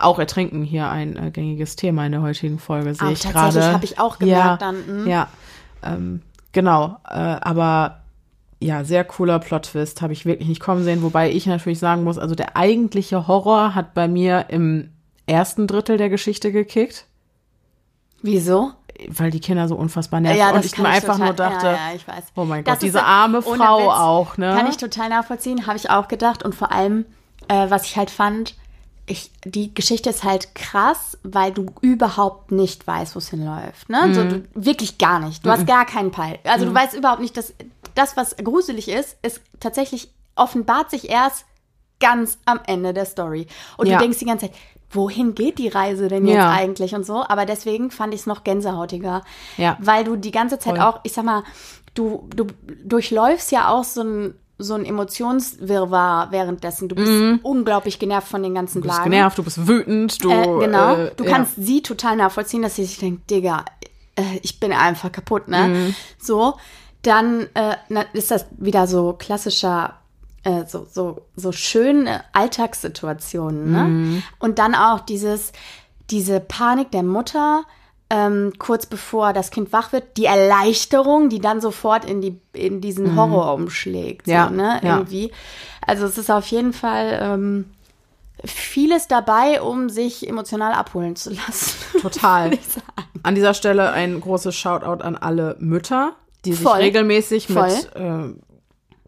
Auch 0.00 0.18
Ertrinken 0.20 0.62
hier 0.62 0.88
ein 0.88 1.16
äh, 1.16 1.30
gängiges 1.32 1.74
Thema 1.74 2.06
in 2.06 2.12
der 2.12 2.22
heutigen 2.22 2.58
Folge, 2.60 2.94
sehe 2.94 3.10
ich 3.10 3.20
tatsächlich, 3.20 3.32
gerade. 3.64 3.72
habe 3.74 3.84
ich 3.84 3.98
auch 3.98 4.18
gemerkt 4.20 4.46
ja, 4.46 4.56
dann, 4.56 5.02
mhm. 5.02 5.06
Ja, 5.08 5.28
ähm, 5.82 6.22
genau. 6.52 6.98
Äh, 7.08 7.14
aber 7.14 7.98
ja, 8.60 8.82
sehr 8.84 9.04
cooler 9.04 9.38
Plot-Twist, 9.38 10.02
habe 10.02 10.12
ich 10.12 10.26
wirklich 10.26 10.48
nicht 10.48 10.60
kommen 10.60 10.82
sehen. 10.84 11.02
Wobei 11.02 11.30
ich 11.30 11.46
natürlich 11.46 11.78
sagen 11.78 12.02
muss, 12.04 12.18
also 12.18 12.34
der 12.34 12.56
eigentliche 12.56 13.28
Horror 13.28 13.74
hat 13.74 13.94
bei 13.94 14.08
mir 14.08 14.46
im 14.48 14.90
ersten 15.26 15.66
Drittel 15.66 15.96
der 15.96 16.08
Geschichte 16.08 16.50
gekickt, 16.52 17.04
Wieso? 18.22 18.72
weil 19.08 19.30
die 19.30 19.38
Kinder 19.38 19.68
so 19.68 19.76
unfassbar 19.76 20.18
nerven. 20.20 20.38
Ja, 20.38 20.50
und 20.50 20.64
ich 20.64 20.76
mir 20.76 20.88
einfach 20.88 21.12
total, 21.14 21.26
nur 21.26 21.34
dachte, 21.34 21.66
ja, 21.66 21.92
ja, 21.92 22.14
oh 22.34 22.44
mein 22.44 22.64
Das 22.64 22.74
Gott, 22.74 22.82
diese 22.82 22.98
so- 22.98 23.04
arme 23.04 23.42
Frau 23.42 23.78
Witz, 23.78 23.86
auch, 23.92 24.36
ne? 24.38 24.54
Kann 24.56 24.66
ich 24.68 24.76
total 24.76 25.08
nachvollziehen, 25.08 25.68
habe 25.68 25.76
ich 25.76 25.88
auch 25.90 26.08
gedacht. 26.08 26.42
Und 26.42 26.54
vor 26.56 26.72
allem, 26.72 27.04
äh, 27.46 27.70
was 27.70 27.84
ich 27.84 27.96
halt 27.96 28.10
fand, 28.10 28.56
ich, 29.06 29.30
die 29.44 29.72
Geschichte 29.72 30.10
ist 30.10 30.24
halt 30.24 30.54
krass, 30.56 31.16
weil 31.22 31.52
du 31.52 31.66
überhaupt 31.80 32.50
nicht 32.50 32.86
weißt, 32.88 33.14
wo 33.14 33.20
es 33.20 33.28
hinläuft. 33.30 33.88
Ne? 33.88 34.12
So, 34.12 34.24
Mhm. 34.24 34.28
du, 34.28 34.42
wirklich 34.66 34.98
gar 34.98 35.20
nicht. 35.20 35.46
Du 35.46 35.50
hast 35.50 35.66
gar 35.66 35.86
keinen 35.86 36.10
Peil. 36.10 36.38
Also 36.44 36.66
du 36.66 36.74
weißt 36.74 36.94
überhaupt 36.94 37.20
nicht, 37.20 37.36
dass 37.36 37.54
das, 37.98 38.16
was 38.16 38.36
gruselig 38.36 38.88
ist, 38.88 39.16
ist 39.22 39.40
tatsächlich 39.60 40.10
offenbart 40.36 40.90
sich 40.90 41.10
erst 41.10 41.44
ganz 42.00 42.38
am 42.44 42.60
Ende 42.66 42.94
der 42.94 43.04
Story. 43.06 43.46
Und 43.76 43.88
Ja. 43.88 43.96
du 43.98 44.02
denkst 44.04 44.18
die 44.18 44.24
ganze 44.24 44.46
Zeit, 44.46 44.56
wohin 44.90 45.34
geht 45.34 45.58
die 45.58 45.68
Reise 45.68 46.08
denn 46.08 46.26
jetzt 46.26 46.36
Ja. 46.36 46.50
eigentlich 46.50 46.94
und 46.94 47.04
so? 47.04 47.24
Aber 47.28 47.44
deswegen 47.44 47.90
fand 47.90 48.14
ich 48.14 48.20
es 48.20 48.26
noch 48.26 48.44
gänsehautiger. 48.44 49.22
Ja. 49.56 49.76
Weil 49.80 50.04
du 50.04 50.16
die 50.16 50.30
ganze 50.30 50.58
Zeit 50.58 50.76
Voll. 50.76 50.84
auch, 50.84 51.00
ich 51.02 51.12
sag 51.12 51.24
mal, 51.24 51.42
du, 51.94 52.28
du 52.34 52.46
durchläufst 52.84 53.50
ja 53.52 53.68
auch 53.68 53.84
so 53.84 54.02
ein, 54.02 54.34
so 54.60 54.74
ein 54.74 54.84
Emotionswirrwarr 54.84 56.30
währenddessen. 56.30 56.88
Du 56.88 56.94
bist 56.94 57.44
unglaublich 57.44 57.98
genervt 57.98 58.28
von 58.28 58.42
den 58.42 58.54
ganzen 58.54 58.78
Mhm. 58.78 58.82
du 58.82 58.88
bist 58.88 58.98
Blagen. 58.98 59.10
genervt, 59.10 59.38
du 59.38 59.42
bist 59.42 59.68
wütend, 59.68 60.24
du. 60.24 60.30
Äh, 60.30 60.44
genau. 60.66 60.94
äh, 60.94 61.12
du 61.16 61.24
ja. 61.24 61.30
kannst 61.30 61.54
sie 61.56 61.82
total 61.82 62.16
nachvollziehen, 62.16 62.62
dass 62.62 62.76
sie 62.76 62.84
sich 62.84 62.98
denkt, 62.98 63.30
Digga, 63.30 63.64
äh, 64.16 64.22
ich 64.42 64.58
bin 64.60 64.72
einfach 64.72 65.12
kaputt, 65.12 65.48
ne? 65.48 65.68
Mhm. 65.68 65.94
So, 66.18 66.54
dann 67.02 67.46
äh, 67.54 67.76
ist 68.12 68.30
das 68.30 68.46
wieder 68.56 68.86
so 68.86 69.12
klassischer, 69.12 69.94
äh, 70.42 70.64
so, 70.66 70.86
so, 70.90 71.22
so 71.36 71.52
schöne 71.52 72.22
Alltagssituationen, 72.32 73.70
ne? 73.70 73.84
Mhm. 73.84 74.22
Und 74.38 74.58
dann 74.58 74.74
auch 74.74 75.00
dieses, 75.00 75.52
diese 76.10 76.40
Panik 76.40 76.90
der 76.90 77.02
Mutter, 77.02 77.64
ähm, 78.10 78.52
kurz 78.58 78.86
bevor 78.86 79.32
das 79.32 79.50
Kind 79.50 79.72
wach 79.72 79.92
wird, 79.92 80.16
die 80.16 80.24
Erleichterung, 80.24 81.28
die 81.28 81.40
dann 81.40 81.60
sofort 81.60 82.04
in 82.04 82.20
die 82.20 82.40
in 82.52 82.80
diesen 82.80 83.16
Horror 83.16 83.52
umschlägt, 83.54 84.26
so, 84.26 84.32
Mhm. 84.32 84.36
Ja, 84.36 84.50
ne? 84.50 84.80
ja. 84.82 84.96
Irgendwie. 84.96 85.30
Also 85.86 86.06
es 86.06 86.18
ist 86.18 86.30
auf 86.30 86.46
jeden 86.46 86.72
Fall 86.72 87.18
ähm, 87.22 87.66
vieles 88.44 89.08
dabei, 89.08 89.60
um 89.60 89.88
sich 89.90 90.26
emotional 90.28 90.72
abholen 90.72 91.16
zu 91.16 91.30
lassen. 91.30 91.76
Total. 92.02 92.50
An 93.22 93.34
dieser 93.34 93.52
Stelle 93.54 93.90
ein 93.92 94.20
großes 94.20 94.54
Shoutout 94.54 95.02
an 95.02 95.16
alle 95.16 95.56
Mütter, 95.58 96.12
die 96.50 96.54
sich 96.56 96.62
Voll. 96.66 96.78
regelmäßig 96.78 97.46
Voll. 97.46 97.68
mit 97.68 97.96
äh, 97.96 98.34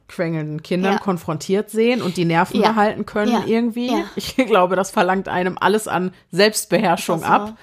quengelnden 0.09 0.63
Kindern 0.63 0.95
Ja. 0.95 0.99
konfrontiert 0.99 1.71
sehen 1.71 2.03
und 2.03 2.17
die 2.17 2.25
Nerven 2.25 2.61
Ja. 2.61 2.71
behalten 2.73 3.07
können 3.07 3.33
Ja. 3.33 3.43
irgendwie. 3.47 3.91
Ich 4.17 4.37
glaube, 4.37 4.77
das 4.77 4.91
verlangt 4.91 5.29
einem 5.29 5.57
alles 5.61 5.87
an 5.89 6.13
Selbstbeherrschung 6.33 7.23
ab. 7.25 7.57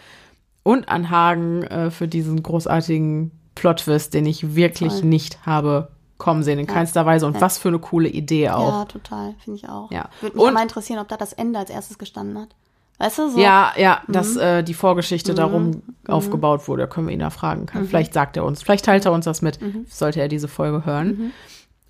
Und 0.63 0.89
an 0.89 1.09
Hagen 1.09 1.63
äh, 1.63 1.91
für 1.91 2.09
diesen 2.09 2.43
großartigen 2.43 3.31
Plot-Twist, 3.55 4.13
den 4.13 4.25
ich 4.25 4.55
wirklich 4.55 4.91
Voll. 4.93 5.05
nicht 5.05 5.45
habe 5.45 5.89
kommen 6.17 6.43
sehen, 6.43 6.59
in 6.59 6.67
keinster 6.67 7.05
Weise. 7.05 7.25
Und 7.25 7.39
was 7.39 7.57
für 7.57 7.67
eine 7.69 7.79
coole 7.79 8.09
Idee 8.09 8.49
auch. 8.49 8.79
Ja, 8.79 8.85
total, 8.85 9.35
finde 9.43 9.59
ich 9.59 9.69
auch. 9.69 9.89
Ja. 9.91 10.09
Würde 10.19 10.35
mich 10.35 10.45
Und- 10.45 10.53
mal 10.53 10.63
interessieren, 10.63 10.99
ob 10.99 11.07
da 11.07 11.15
das 11.15 11.31
Ende 11.31 11.59
als 11.59 11.69
erstes 11.69 11.97
gestanden 11.97 12.37
hat. 12.39 12.49
Weißt 12.99 13.19
du, 13.19 13.29
so. 13.29 13.39
Ja, 13.39 13.73
ja, 13.77 14.01
dass 14.07 14.35
Mhm. 14.35 14.41
äh, 14.41 14.63
die 14.63 14.73
Vorgeschichte 14.73 15.33
darum 15.35 15.83
aufgebaut 16.07 16.67
wurde, 16.67 16.87
können 16.87 17.07
wir 17.07 17.13
ihn 17.13 17.19
da 17.19 17.29
fragen. 17.29 17.65
Kann. 17.67 17.83
Mhm. 17.83 17.87
Vielleicht 17.87 18.13
sagt 18.13 18.37
er 18.37 18.43
uns, 18.45 18.63
vielleicht 18.63 18.85
teilt 18.85 19.05
er 19.05 19.11
uns 19.11 19.25
das 19.25 19.41
mit, 19.43 19.59
sollte 19.87 20.19
er 20.19 20.27
diese 20.27 20.47
Folge 20.47 20.83
hören. 20.85 21.07
Mhm. 21.07 21.31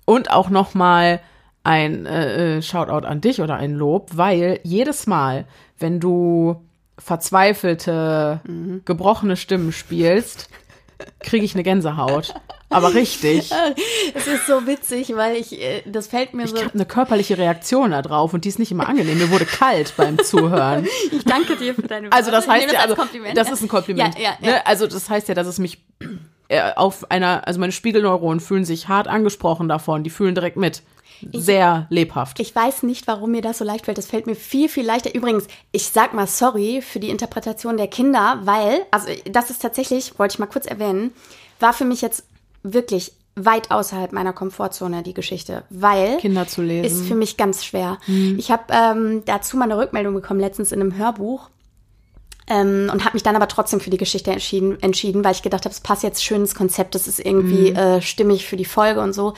Und 0.04 0.30
auch 0.30 0.50
noch 0.50 0.74
mal 0.74 1.20
ein 1.64 2.06
äh, 2.06 2.58
äh, 2.58 2.62
Shoutout 2.62 3.06
an 3.06 3.20
dich 3.20 3.40
oder 3.40 3.56
ein 3.56 3.72
Lob, 3.74 4.10
weil 4.14 4.60
jedes 4.64 5.06
Mal, 5.06 5.46
wenn 5.78 5.98
du 6.00 6.62
verzweifelte, 6.98 8.40
Mhm. 8.46 8.82
gebrochene 8.84 9.36
Stimmen 9.36 9.72
spielst, 9.72 10.48
kriege 11.20 11.44
ich 11.44 11.54
eine 11.54 11.62
Gänsehaut. 11.62 12.34
Aber 12.70 12.94
richtig. 12.94 13.50
Es 14.14 14.26
ist 14.26 14.46
so 14.46 14.66
witzig, 14.66 15.14
weil 15.16 15.36
ich, 15.36 15.60
äh, 15.60 15.82
das 15.86 16.06
fällt 16.06 16.34
mir 16.34 16.44
Ich 16.44 16.50
so. 16.50 16.58
habe 16.58 16.74
eine 16.74 16.86
körperliche 16.86 17.38
Reaktion 17.38 17.90
da 17.92 18.02
drauf 18.02 18.34
und 18.34 18.44
die 18.44 18.48
ist 18.48 18.58
nicht 18.58 18.70
immer 18.70 18.88
angenehm. 18.88 19.18
Mir 19.18 19.30
wurde 19.30 19.46
kalt 19.46 19.94
beim 19.96 20.18
Zuhören. 20.18 20.86
Ich 21.12 21.24
danke 21.24 21.56
dir 21.56 21.74
für 21.74 21.82
deine 21.82 22.12
Also 22.12 22.30
das 22.30 22.46
Worte. 22.46 22.58
Ich 22.60 22.64
heißt 22.64 22.74
ja, 22.74 22.80
als 22.80 22.90
also, 22.90 23.02
Kompliment. 23.02 23.36
das 23.36 23.50
ist 23.50 23.62
ein 23.62 23.68
Kompliment. 23.68 24.18
Ja, 24.18 24.22
ja, 24.22 24.36
ja. 24.40 24.50
Ne? 24.50 24.66
Also 24.66 24.86
das 24.86 25.08
heißt 25.08 25.28
ja, 25.28 25.34
dass 25.34 25.46
es 25.46 25.58
mich 25.58 25.78
äh, 26.48 26.72
auf 26.76 27.10
einer, 27.10 27.46
also 27.46 27.60
meine 27.60 27.72
Spiegelneuronen 27.72 28.40
fühlen 28.40 28.64
sich 28.64 28.88
hart 28.88 29.08
angesprochen 29.08 29.68
davon. 29.68 30.04
Die 30.04 30.10
fühlen 30.10 30.34
direkt 30.34 30.56
mit. 30.56 30.82
Sehr 31.32 31.86
lebhaft. 31.90 32.38
Ich 32.38 32.54
weiß 32.54 32.84
nicht, 32.84 33.06
warum 33.08 33.32
mir 33.32 33.42
das 33.42 33.58
so 33.58 33.64
leicht 33.64 33.86
fällt. 33.86 33.98
Das 33.98 34.06
fällt 34.06 34.26
mir 34.26 34.36
viel, 34.36 34.68
viel 34.68 34.86
leichter. 34.86 35.14
Übrigens, 35.14 35.46
ich 35.72 35.88
sag 35.88 36.14
mal 36.14 36.26
sorry 36.28 36.80
für 36.80 37.00
die 37.00 37.10
Interpretation 37.10 37.76
der 37.76 37.88
Kinder, 37.88 38.40
weil, 38.44 38.82
also 38.92 39.08
das 39.24 39.50
ist 39.50 39.60
tatsächlich, 39.60 40.18
wollte 40.18 40.34
ich 40.34 40.38
mal 40.38 40.46
kurz 40.46 40.66
erwähnen, 40.66 41.12
war 41.58 41.72
für 41.72 41.84
mich 41.84 42.02
jetzt 42.02 42.24
wirklich 42.62 43.12
weit 43.34 43.70
außerhalb 43.70 44.12
meiner 44.12 44.32
Komfortzone 44.32 45.02
die 45.02 45.14
Geschichte, 45.14 45.62
weil 45.70 46.16
Kinder 46.18 46.46
zu 46.46 46.62
lesen. 46.62 46.84
ist 46.84 47.06
für 47.06 47.14
mich 47.14 47.36
ganz 47.36 47.64
schwer. 47.64 47.98
Ich 48.36 48.50
habe 48.50 48.64
ähm, 48.70 49.22
dazu 49.26 49.56
mal 49.56 49.64
eine 49.64 49.78
Rückmeldung 49.78 50.14
bekommen 50.14 50.40
letztens 50.40 50.72
in 50.72 50.80
einem 50.80 50.96
Hörbuch. 50.96 51.50
Ähm, 52.50 52.88
und 52.90 53.04
habe 53.04 53.14
mich 53.14 53.22
dann 53.22 53.36
aber 53.36 53.46
trotzdem 53.46 53.78
für 53.78 53.90
die 53.90 53.98
Geschichte 53.98 54.30
entschieden, 54.30 54.82
entschieden 54.82 55.22
weil 55.22 55.32
ich 55.32 55.42
gedacht 55.42 55.66
habe, 55.66 55.72
es 55.72 55.80
passt 55.80 56.02
jetzt 56.02 56.24
schön 56.24 56.40
ins 56.40 56.54
Konzept, 56.54 56.94
das 56.94 57.06
ist 57.06 57.20
irgendwie 57.20 57.72
äh, 57.72 58.00
stimmig 58.00 58.46
für 58.46 58.56
die 58.56 58.64
Folge 58.64 59.02
und 59.02 59.12
so. 59.12 59.34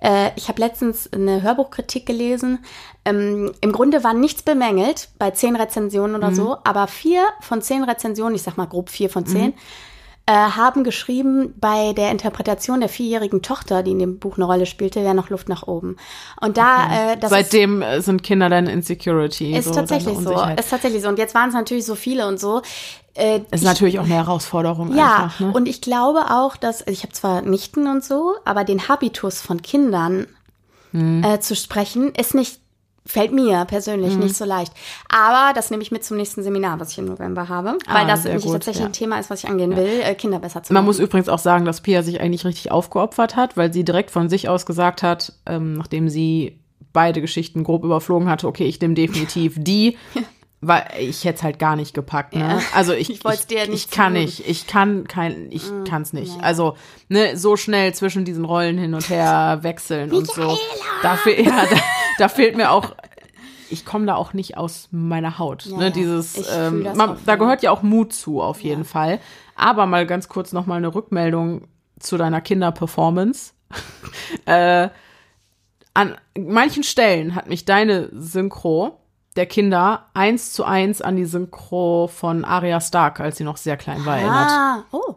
Äh, 0.00 0.30
ich 0.36 0.48
habe 0.48 0.60
letztens 0.60 1.12
eine 1.12 1.42
Hörbuchkritik 1.42 2.06
gelesen. 2.06 2.60
Ähm, 3.04 3.52
Im 3.60 3.72
Grunde 3.72 4.04
war 4.04 4.14
nichts 4.14 4.42
bemängelt 4.42 5.08
bei 5.18 5.32
zehn 5.32 5.56
Rezensionen 5.56 6.14
oder 6.14 6.32
so, 6.32 6.58
aber 6.62 6.86
vier 6.86 7.24
von 7.40 7.60
zehn 7.60 7.82
Rezensionen, 7.82 8.36
ich 8.36 8.42
sag 8.42 8.56
mal 8.56 8.66
grob 8.66 8.90
vier 8.90 9.10
von 9.10 9.26
zehn, 9.26 9.54
äh, 10.28 10.30
haben 10.30 10.84
geschrieben, 10.84 11.54
bei 11.58 11.94
der 11.94 12.10
Interpretation 12.10 12.80
der 12.80 12.90
vierjährigen 12.90 13.40
Tochter, 13.40 13.82
die 13.82 13.92
in 13.92 13.98
dem 13.98 14.18
Buch 14.18 14.36
eine 14.36 14.44
Rolle 14.44 14.66
spielte, 14.66 15.02
wäre 15.02 15.14
noch 15.14 15.30
Luft 15.30 15.48
nach 15.48 15.66
oben. 15.66 15.96
Und 16.38 16.58
da, 16.58 16.84
okay. 16.84 17.12
äh, 17.12 17.16
das 17.16 17.30
Seitdem 17.30 17.80
ist, 17.80 18.04
sind 18.04 18.22
Kinder 18.22 18.50
dann 18.50 18.66
Insecurity. 18.66 19.56
Ist 19.56 19.68
so, 19.68 19.72
tatsächlich 19.72 20.18
so. 20.18 20.32
Ist 20.32 20.68
tatsächlich 20.68 21.00
so. 21.00 21.08
Und 21.08 21.18
jetzt 21.18 21.34
waren 21.34 21.48
es 21.48 21.54
natürlich 21.54 21.86
so 21.86 21.94
viele 21.94 22.26
und 22.28 22.38
so. 22.38 22.60
Äh, 23.14 23.38
ist 23.38 23.46
ich, 23.52 23.62
natürlich 23.62 23.98
auch 24.00 24.04
eine 24.04 24.16
Herausforderung. 24.16 24.94
Ja, 24.94 25.24
einfach, 25.24 25.40
ne? 25.40 25.50
und 25.50 25.66
ich 25.66 25.80
glaube 25.80 26.26
auch, 26.28 26.58
dass, 26.58 26.82
also 26.82 26.92
ich 26.92 27.04
habe 27.04 27.14
zwar 27.14 27.40
Nichten 27.40 27.86
und 27.86 28.04
so, 28.04 28.34
aber 28.44 28.64
den 28.64 28.86
Habitus 28.86 29.40
von 29.40 29.62
Kindern 29.62 30.26
hm. 30.90 31.24
äh, 31.24 31.40
zu 31.40 31.56
sprechen, 31.56 32.12
ist 32.14 32.34
nicht 32.34 32.60
fällt 33.08 33.32
mir 33.32 33.64
persönlich 33.64 34.14
mhm. 34.14 34.20
nicht 34.20 34.36
so 34.36 34.44
leicht. 34.44 34.72
Aber 35.08 35.54
das 35.54 35.70
nehme 35.70 35.82
ich 35.82 35.90
mit 35.90 36.04
zum 36.04 36.18
nächsten 36.18 36.42
Seminar, 36.42 36.78
was 36.78 36.92
ich 36.92 36.98
im 36.98 37.06
November 37.06 37.48
habe, 37.48 37.78
weil 37.86 38.04
ah, 38.04 38.06
das 38.06 38.24
nämlich 38.24 38.44
gut, 38.44 38.52
tatsächlich 38.52 38.82
ja. 38.82 38.86
ein 38.86 38.92
Thema 38.92 39.18
ist, 39.18 39.30
was 39.30 39.42
ich 39.42 39.50
angehen 39.50 39.72
ja. 39.72 39.78
will, 39.78 40.00
äh, 40.02 40.14
Kinder 40.14 40.38
besser 40.38 40.62
zu 40.62 40.72
machen. 40.72 40.82
Man 40.82 40.84
muss 40.84 40.98
übrigens 40.98 41.28
auch 41.28 41.38
sagen, 41.38 41.64
dass 41.64 41.80
Pia 41.80 42.02
sich 42.02 42.20
eigentlich 42.20 42.44
richtig 42.44 42.70
aufgeopfert 42.70 43.34
hat, 43.34 43.56
weil 43.56 43.72
sie 43.72 43.82
direkt 43.82 44.10
von 44.10 44.28
sich 44.28 44.48
aus 44.48 44.66
gesagt 44.66 45.02
hat, 45.02 45.32
ähm, 45.46 45.74
nachdem 45.74 46.08
sie 46.08 46.60
beide 46.92 47.20
Geschichten 47.20 47.64
grob 47.64 47.82
überflogen 47.82 48.28
hatte, 48.28 48.46
okay, 48.46 48.64
ich 48.64 48.80
nehme 48.80 48.94
definitiv 48.94 49.54
die. 49.56 49.96
weil 50.60 50.84
ich 50.98 51.24
hätte 51.24 51.36
es 51.36 51.42
halt 51.44 51.60
gar 51.60 51.76
nicht 51.76 51.94
gepackt, 51.94 52.34
ne? 52.34 52.40
Ja. 52.40 52.60
Also 52.74 52.92
ich, 52.92 53.10
ich, 53.10 53.24
ich, 53.24 53.46
dir 53.46 53.66
nicht 53.68 53.86
ich 53.86 53.90
kann 53.90 54.14
tun. 54.14 54.22
nicht, 54.22 54.48
ich 54.48 54.66
kann 54.66 55.06
kein, 55.06 55.52
ich 55.52 55.70
mm, 55.70 55.84
kann 55.84 56.02
es 56.02 56.12
nicht. 56.12 56.32
Nein. 56.32 56.44
Also 56.44 56.76
ne, 57.08 57.36
so 57.36 57.56
schnell 57.56 57.94
zwischen 57.94 58.24
diesen 58.24 58.44
Rollen 58.44 58.76
hin 58.76 58.94
und 58.94 59.08
her 59.08 59.58
wechseln 59.62 60.12
und 60.12 60.26
so. 60.26 60.58
Dafür, 61.02 61.40
ja, 61.40 61.64
da, 62.18 62.28
fehlt 62.28 62.56
mir 62.56 62.70
auch 62.70 62.94
ich 63.70 63.84
komme 63.84 64.06
da 64.06 64.14
auch 64.14 64.32
nicht 64.32 64.56
aus 64.56 64.88
meiner 64.90 65.38
Haut. 65.38 65.66
Ja, 65.66 65.76
ne? 65.76 65.90
Dieses, 65.90 66.50
ähm, 66.56 66.86
man, 66.94 67.18
da 67.26 67.36
gehört 67.36 67.62
ja 67.62 67.70
auch 67.70 67.82
Mut 67.82 68.12
zu, 68.12 68.40
auf 68.40 68.62
jeden 68.62 68.82
ja. 68.82 68.88
Fall. 68.88 69.20
Aber 69.54 69.86
mal 69.86 70.06
ganz 70.06 70.28
kurz 70.28 70.52
noch 70.52 70.66
mal 70.66 70.76
eine 70.76 70.94
Rückmeldung 70.94 71.68
zu 71.98 72.16
deiner 72.16 72.40
Kinderperformance. 72.40 73.52
äh, 74.46 74.88
an 75.94 76.16
manchen 76.38 76.82
Stellen 76.82 77.34
hat 77.34 77.48
mich 77.48 77.64
deine 77.64 78.08
Synchro 78.12 79.00
der 79.36 79.46
Kinder 79.46 80.06
eins 80.14 80.52
zu 80.52 80.64
eins 80.64 81.02
an 81.02 81.16
die 81.16 81.24
Synchro 81.24 82.08
von 82.08 82.44
Arya 82.44 82.80
Stark, 82.80 83.20
als 83.20 83.36
sie 83.36 83.44
noch 83.44 83.56
sehr 83.56 83.76
klein 83.76 84.04
war, 84.04 84.16
erinnert. 84.16 84.50
Ah, 84.50 84.84
oh. 84.90 85.16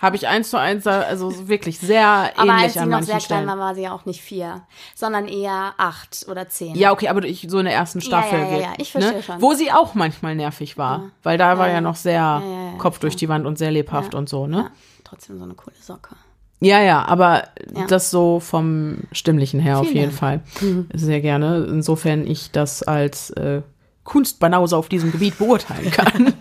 Habe 0.00 0.16
ich 0.16 0.26
eins 0.28 0.48
zu 0.48 0.58
eins, 0.58 0.86
also 0.86 1.48
wirklich 1.48 1.78
sehr 1.78 2.32
ähnlich 2.36 2.38
Aber 2.38 2.52
als 2.54 2.72
sie 2.72 2.86
noch 2.86 3.02
sehr 3.02 3.18
klein 3.18 3.46
war, 3.46 3.58
war 3.58 3.74
sie 3.74 3.82
ja 3.82 3.92
auch 3.92 4.06
nicht 4.06 4.22
vier, 4.22 4.62
sondern 4.94 5.28
eher 5.28 5.74
acht 5.76 6.24
oder 6.28 6.48
zehn. 6.48 6.74
Ja, 6.74 6.92
okay, 6.92 7.08
aber 7.08 7.22
ich, 7.24 7.46
so 7.50 7.58
in 7.58 7.66
der 7.66 7.74
ersten 7.74 8.00
Staffel. 8.00 8.38
Ja, 8.38 8.46
ja, 8.46 8.52
ja, 8.52 8.60
ja. 8.60 8.72
ich 8.78 8.92
verstehe 8.92 9.18
ne? 9.18 9.22
schon. 9.22 9.42
Wo 9.42 9.52
sie 9.52 9.70
auch 9.70 9.94
manchmal 9.94 10.34
nervig 10.34 10.78
war, 10.78 10.98
ja. 10.98 11.10
weil 11.22 11.36
da 11.38 11.58
war 11.58 11.68
ja 11.68 11.82
noch 11.82 11.96
sehr 11.96 12.42
Kopf 12.78 12.98
durch 12.98 13.16
die 13.16 13.28
Wand 13.28 13.46
und 13.46 13.58
sehr 13.58 13.70
lebhaft 13.70 14.14
und 14.14 14.28
so, 14.28 14.46
ne? 14.46 14.56
Ja, 14.56 14.70
trotzdem 15.04 15.36
so 15.38 15.44
eine 15.44 15.54
coole 15.54 15.76
Socke. 15.78 16.16
Ja, 16.60 16.80
ja, 16.82 17.04
aber 17.06 17.44
das 17.88 18.10
so 18.10 18.38
vom 18.38 18.98
Stimmlichen 19.12 19.60
her 19.60 19.78
Vielen 19.78 19.88
auf 19.88 19.94
jeden. 19.94 20.12
Fall. 20.12 20.40
Mhm. 20.60 20.88
Sehr 20.94 21.20
gerne. 21.20 21.66
Insofern 21.68 22.26
ich 22.26 22.50
das 22.52 22.82
als 22.82 23.30
äh, 23.30 23.62
Kunstbanause 24.04 24.76
auf 24.76 24.88
diesem 24.88 25.10
Gebiet 25.10 25.38
beurteilen 25.38 25.90
kann. 25.90 26.34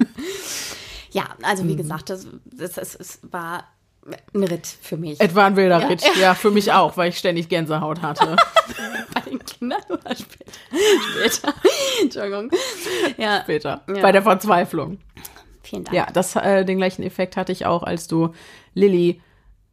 Ja, 1.11 1.29
also 1.41 1.67
wie 1.67 1.73
mhm. 1.73 1.77
gesagt, 1.77 2.09
das, 2.09 2.27
das, 2.45 2.73
das, 2.73 2.97
das 2.97 3.19
war 3.23 3.65
ein 4.33 4.43
Ritt 4.43 4.67
für 4.67 4.97
mich. 4.97 5.19
Es 5.19 5.35
war 5.35 5.45
ein 5.45 5.55
wilder 5.55 5.81
ja. 5.81 5.87
Ritt, 5.87 6.03
ja, 6.19 6.33
für 6.33 6.51
mich 6.51 6.71
auch, 6.71 6.97
weil 6.97 7.09
ich 7.09 7.17
ständig 7.17 7.49
Gänsehaut 7.49 8.01
hatte. 8.01 8.35
Bei 9.13 9.21
den 9.21 9.39
Kindern 9.39 9.81
oder 9.89 10.15
später? 10.15 10.51
Später. 11.11 11.53
Entschuldigung. 12.01 12.51
Ja. 13.17 13.41
Später. 13.41 13.81
Ja. 13.87 14.01
Bei 14.01 14.11
der 14.11 14.23
Verzweiflung. 14.23 14.99
Vielen 15.63 15.83
Dank. 15.83 15.95
Ja, 15.95 16.07
das, 16.11 16.35
äh, 16.35 16.65
den 16.65 16.77
gleichen 16.77 17.03
Effekt 17.03 17.37
hatte 17.37 17.51
ich 17.51 17.65
auch, 17.65 17.83
als 17.83 18.07
du 18.07 18.33
Lilly 18.73 19.21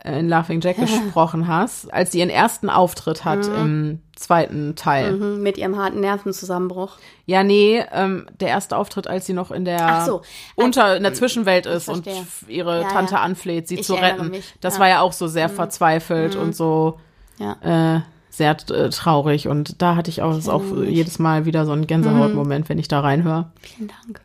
in 0.05 0.29
Laughing 0.29 0.61
Jack 0.61 0.77
gesprochen 0.81 1.49
hast, 1.49 1.93
als 1.93 2.13
sie 2.13 2.19
ihren 2.19 2.31
ersten 2.31 2.71
Auftritt 2.71 3.25
hat 3.25 3.47
mhm. 3.49 3.55
im 3.55 4.01
zweiten 4.15 4.77
Teil. 4.77 5.13
Mhm, 5.13 5.43
mit 5.43 5.59
ihrem 5.59 5.77
harten 5.77 6.01
Nervenzusammenbruch. 6.01 6.97
Ja, 7.27 7.43
nee, 7.43 7.83
ähm, 7.93 8.27
der 8.41 8.49
erste 8.49 8.77
Auftritt, 8.77 9.09
als 9.09 9.27
sie 9.27 9.33
noch 9.33 9.51
in 9.51 9.65
der 9.65 10.05
so, 10.07 10.23
unter 10.55 10.97
in 10.97 11.03
der 11.03 11.15
Zwischenwelt 11.15 11.67
ist 11.67 11.89
und 11.89 12.09
ihre 12.49 12.83
ja, 12.83 12.89
Tante 12.89 13.15
ja. 13.15 13.21
anfleht, 13.21 13.69
sie 13.69 13.77
ich 13.77 13.87
zu 13.87 13.95
retten. 13.95 14.31
Mich. 14.31 14.55
Das 14.61 14.75
ja. 14.75 14.81
war 14.81 14.89
ja 14.89 15.01
auch 15.01 15.13
so 15.13 15.27
sehr 15.27 15.49
mhm. 15.49 15.55
verzweifelt 15.55 16.35
mhm. 16.35 16.41
und 16.41 16.57
so 16.57 16.99
äh, 17.39 18.01
sehr 18.31 18.57
äh, 18.71 18.91
traurig. 18.91 19.49
Und 19.49 19.83
da 19.83 19.97
hatte 19.97 20.11
ich 20.11 20.23
auch, 20.23 20.39
ich 20.39 20.49
auch 20.49 20.63
jedes 20.85 21.19
Mal 21.19 21.45
wieder 21.45 21.67
so 21.67 21.73
einen 21.73 21.87
Gänsehautmoment, 21.87 22.67
mhm. 22.67 22.69
wenn 22.69 22.79
ich 22.79 22.89
da 22.89 23.01
reinhöre. 23.01 23.51
Vielen 23.61 23.89
Dank. 23.89 24.21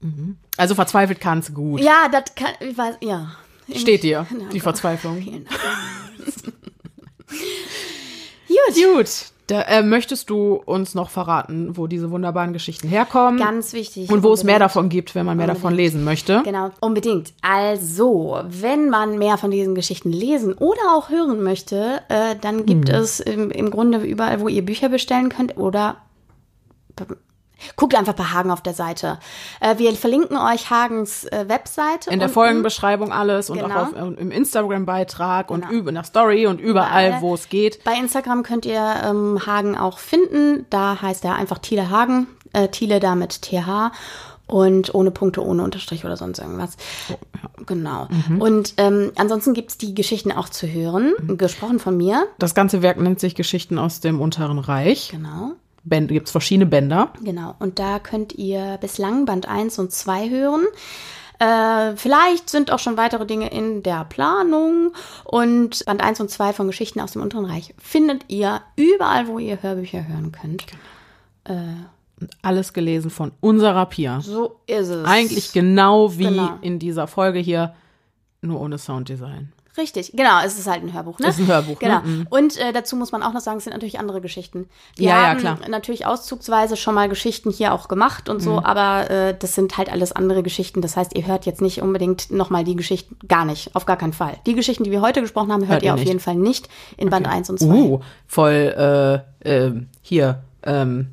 Mhm. 0.00 0.36
Also 0.56 0.74
verzweifelt 0.74 1.20
kannst 1.20 1.50
du 1.50 1.52
gut. 1.54 1.80
Ja, 1.80 2.08
das 2.10 2.34
kann, 2.34 2.52
ich 2.60 2.76
weiß, 2.76 2.96
ja. 3.00 3.32
Steht 3.74 4.02
dir, 4.02 4.26
die 4.52 4.60
Verzweiflung. 4.60 5.18
Vielen 5.18 5.44
Dank. 5.44 5.58
Gut. 8.48 8.84
Gut. 8.94 9.32
Da, 9.48 9.62
äh, 9.62 9.82
möchtest 9.82 10.30
du 10.30 10.54
uns 10.54 10.94
noch 10.94 11.10
verraten, 11.10 11.76
wo 11.76 11.86
diese 11.86 12.10
wunderbaren 12.10 12.52
Geschichten 12.52 12.88
herkommen? 12.88 13.40
Ganz 13.40 13.72
wichtig. 13.72 14.04
Und 14.04 14.22
wo 14.22 14.28
unbedingt. 14.28 14.38
es 14.38 14.44
mehr 14.44 14.58
davon 14.60 14.88
gibt, 14.88 15.14
wenn 15.14 15.26
man 15.26 15.36
mehr 15.36 15.44
unbedingt. 15.44 15.64
davon 15.64 15.76
lesen 15.76 16.04
möchte? 16.04 16.42
Genau, 16.44 16.70
unbedingt. 16.80 17.34
Also, 17.42 18.40
wenn 18.46 18.88
man 18.88 19.18
mehr 19.18 19.36
von 19.36 19.50
diesen 19.50 19.74
Geschichten 19.74 20.12
lesen 20.12 20.54
oder 20.54 20.80
auch 20.94 21.10
hören 21.10 21.42
möchte, 21.42 22.00
äh, 22.08 22.36
dann 22.40 22.66
gibt 22.66 22.88
hm. 22.88 22.94
es 22.94 23.20
im, 23.20 23.50
im 23.50 23.70
Grunde 23.70 23.98
überall, 23.98 24.40
wo 24.40 24.48
ihr 24.48 24.64
Bücher 24.64 24.88
bestellen 24.88 25.28
könnt 25.28 25.56
oder 25.56 25.96
Guckt 27.76 27.94
einfach 27.94 28.14
bei 28.14 28.24
Hagen 28.24 28.50
auf 28.50 28.62
der 28.62 28.74
Seite. 28.74 29.18
Äh, 29.60 29.78
wir 29.78 29.92
verlinken 29.94 30.36
euch 30.36 30.70
Hagens 30.70 31.24
äh, 31.24 31.44
Webseite. 31.48 32.10
In 32.10 32.18
der 32.18 32.28
Folgenbeschreibung 32.28 33.12
alles 33.12 33.50
und 33.50 33.58
genau. 33.58 33.74
auch 33.74 33.92
auf, 33.94 34.18
im 34.18 34.30
Instagram-Beitrag 34.30 35.48
genau. 35.48 35.68
und 35.68 35.88
in 35.88 35.94
der 35.94 36.04
Story 36.04 36.46
und 36.46 36.60
überall, 36.60 37.08
überall. 37.08 37.22
wo 37.22 37.34
es 37.34 37.48
geht. 37.48 37.84
Bei 37.84 37.94
Instagram 37.94 38.42
könnt 38.42 38.66
ihr 38.66 38.94
ähm, 39.04 39.40
Hagen 39.46 39.76
auch 39.76 39.98
finden. 39.98 40.66
Da 40.70 41.00
heißt 41.00 41.24
er 41.24 41.34
einfach 41.36 41.58
Thiele 41.58 41.90
Hagen. 41.90 42.26
Äh, 42.52 42.68
Thiele 42.68 43.00
da 43.00 43.14
mit 43.14 43.42
TH 43.42 43.92
und 44.46 44.94
ohne 44.94 45.10
Punkte, 45.10 45.44
ohne 45.44 45.62
Unterstrich 45.62 46.04
oder 46.04 46.16
sonst 46.16 46.38
irgendwas. 46.38 46.76
Oh, 47.08 47.14
ja. 47.34 47.64
Genau. 47.64 48.08
Mhm. 48.28 48.42
Und 48.42 48.74
ähm, 48.76 49.12
ansonsten 49.16 49.54
gibt's 49.54 49.78
die 49.78 49.94
Geschichten 49.94 50.32
auch 50.32 50.48
zu 50.48 50.66
hören, 50.66 51.14
mhm. 51.20 51.38
gesprochen 51.38 51.78
von 51.78 51.96
mir. 51.96 52.26
Das 52.38 52.54
ganze 52.54 52.82
Werk 52.82 53.00
nennt 53.00 53.20
sich 53.20 53.34
Geschichten 53.34 53.78
aus 53.78 54.00
dem 54.00 54.20
Unteren 54.20 54.58
Reich. 54.58 55.08
Genau. 55.10 55.52
Gibt 55.84 56.26
es 56.26 56.32
verschiedene 56.32 56.66
Bänder. 56.66 57.12
Genau, 57.22 57.54
und 57.58 57.78
da 57.78 57.98
könnt 57.98 58.34
ihr 58.34 58.78
bislang 58.80 59.24
Band 59.24 59.48
1 59.48 59.78
und 59.78 59.92
2 59.92 60.30
hören. 60.30 60.66
Äh, 61.38 61.96
vielleicht 61.96 62.48
sind 62.50 62.70
auch 62.70 62.78
schon 62.78 62.96
weitere 62.96 63.26
Dinge 63.26 63.48
in 63.48 63.82
der 63.82 64.04
Planung. 64.04 64.92
Und 65.24 65.84
Band 65.84 66.02
1 66.02 66.20
und 66.20 66.30
2 66.30 66.52
von 66.52 66.68
Geschichten 66.68 67.00
aus 67.00 67.12
dem 67.12 67.22
Unteren 67.22 67.46
Reich 67.46 67.74
findet 67.78 68.24
ihr 68.28 68.60
überall, 68.76 69.26
wo 69.26 69.38
ihr 69.38 69.60
Hörbücher 69.60 70.06
hören 70.06 70.30
könnt. 70.30 70.66
Genau. 70.66 71.60
Äh, 71.60 71.74
und 72.20 72.30
alles 72.42 72.72
gelesen 72.72 73.10
von 73.10 73.32
unserer 73.40 73.86
Pia. 73.86 74.20
So 74.20 74.60
ist 74.66 74.88
es. 74.88 75.04
Eigentlich 75.04 75.52
genau 75.52 76.16
wie 76.16 76.24
genau. 76.24 76.58
in 76.60 76.78
dieser 76.78 77.08
Folge 77.08 77.40
hier, 77.40 77.74
nur 78.40 78.60
ohne 78.60 78.78
Sounddesign. 78.78 79.52
Richtig, 79.76 80.12
genau, 80.12 80.40
es 80.44 80.58
ist 80.58 80.66
halt 80.66 80.82
ein 80.82 80.92
Hörbuch, 80.92 81.18
ne? 81.18 81.28
Es 81.28 81.38
ist 81.38 81.42
ein 81.42 81.46
Hörbuch, 81.46 81.78
genau. 81.78 82.00
Ne? 82.00 82.26
Und 82.28 82.58
äh, 82.58 82.72
dazu 82.74 82.94
muss 82.94 83.10
man 83.10 83.22
auch 83.22 83.32
noch 83.32 83.40
sagen, 83.40 83.56
es 83.56 83.64
sind 83.64 83.72
natürlich 83.72 83.98
andere 83.98 84.20
Geschichten. 84.20 84.68
Wir 84.96 85.08
ja, 85.08 85.28
haben 85.28 85.42
ja, 85.42 85.54
klar. 85.54 85.68
natürlich 85.68 86.04
auszugsweise 86.04 86.76
schon 86.76 86.94
mal 86.94 87.08
Geschichten 87.08 87.50
hier 87.50 87.72
auch 87.72 87.88
gemacht 87.88 88.28
und 88.28 88.40
so, 88.40 88.52
mhm. 88.52 88.58
aber 88.58 89.10
äh, 89.10 89.34
das 89.38 89.54
sind 89.54 89.78
halt 89.78 89.90
alles 89.90 90.12
andere 90.12 90.42
Geschichten. 90.42 90.82
Das 90.82 90.96
heißt, 90.96 91.16
ihr 91.16 91.26
hört 91.26 91.46
jetzt 91.46 91.62
nicht 91.62 91.80
unbedingt 91.80 92.30
nochmal 92.30 92.64
die 92.64 92.76
Geschichten, 92.76 93.16
gar 93.26 93.46
nicht, 93.46 93.74
auf 93.74 93.86
gar 93.86 93.96
keinen 93.96 94.12
Fall. 94.12 94.36
Die 94.44 94.54
Geschichten, 94.54 94.84
die 94.84 94.90
wir 94.90 95.00
heute 95.00 95.22
gesprochen 95.22 95.50
haben, 95.50 95.62
hört, 95.62 95.70
hört 95.70 95.82
ihr 95.84 95.94
auf 95.94 96.04
jeden 96.04 96.20
Fall 96.20 96.34
nicht 96.34 96.68
in 96.98 97.08
okay. 97.08 97.22
Band 97.22 97.28
1 97.28 97.50
und 97.50 97.58
2. 97.58 97.66
Uh, 97.66 98.00
voll, 98.26 99.24
äh, 99.42 99.66
äh, 99.66 99.72
hier, 100.02 100.42
ähm, 100.64 101.12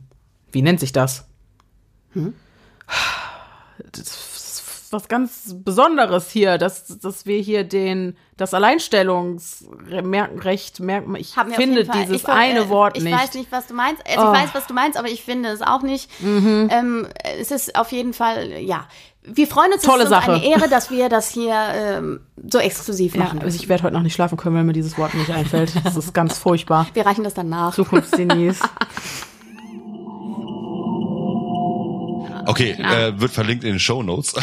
wie 0.52 0.62
nennt 0.62 0.82
sich 0.82 0.92
das? 0.92 1.26
Hm? 2.12 2.34
Das 3.94 4.29
was 4.94 5.08
ganz 5.08 5.56
Besonderes 5.56 6.30
hier, 6.30 6.58
dass, 6.58 7.00
dass 7.00 7.26
wir 7.26 7.40
hier 7.40 7.64
den, 7.64 8.18
das 8.38 8.54
Alleinstellungsrecht 8.54 10.80
merken. 10.80 11.16
Ich 11.16 11.36
finde 11.56 11.86
dieses 11.86 12.24
ich, 12.24 12.28
eine 12.28 12.62
äh, 12.62 12.70
Wort 12.70 12.98
ich 12.98 13.04
nicht. 13.04 13.14
Ich 13.14 13.20
weiß 13.20 13.34
nicht, 13.36 13.52
was 13.52 13.68
du 13.68 13.74
meinst. 13.74 14.02
Also 14.08 14.28
oh. 14.28 14.34
ich 14.34 14.40
weiß, 14.40 14.50
was 14.54 14.68
du 14.68 14.74
meinst, 14.74 14.98
aber 14.98 15.10
ich 15.10 15.24
finde 15.24 15.50
es 15.50 15.62
auch 15.62 15.82
nicht. 15.82 16.10
Mhm. 16.22 16.70
Ähm, 16.72 17.08
es 17.40 17.52
ist 17.52 17.76
auf 17.76 17.92
jeden 17.92 18.14
Fall, 18.14 18.60
ja. 18.60 18.88
Wir 19.22 19.48
freuen 19.48 19.74
uns, 19.74 19.84
Tolle 19.84 20.04
es 20.04 20.06
ist 20.06 20.10
Sache. 20.10 20.34
eine 20.34 20.46
Ehre, 20.46 20.70
dass 20.70 20.90
wir 20.90 21.10
das 21.10 21.30
hier 21.30 21.54
ähm, 21.54 22.22
so 22.50 22.58
exklusiv 22.58 23.16
machen. 23.16 23.40
Ja, 23.40 23.46
also 23.46 23.56
ich 23.56 23.68
werde 23.68 23.84
heute 23.84 23.94
noch 23.94 24.02
nicht 24.02 24.14
schlafen 24.14 24.38
können, 24.38 24.56
wenn 24.56 24.66
mir 24.66 24.74
dieses 24.74 24.98
Wort 24.98 25.14
nicht 25.14 25.30
einfällt. 25.30 25.74
Das 25.84 25.96
ist 25.96 26.14
ganz 26.14 26.38
furchtbar. 26.38 26.88
Wir 26.94 27.06
reichen 27.06 27.24
das 27.24 27.34
dann 27.34 27.50
nach. 27.50 27.76
Zukunftsgenies. 27.76 28.60
Okay, 32.50 32.72
äh, 32.72 33.20
wird 33.20 33.32
verlinkt 33.32 33.64
in 33.64 33.74
den 33.74 33.80
Show 33.80 34.02
Notes. 34.02 34.34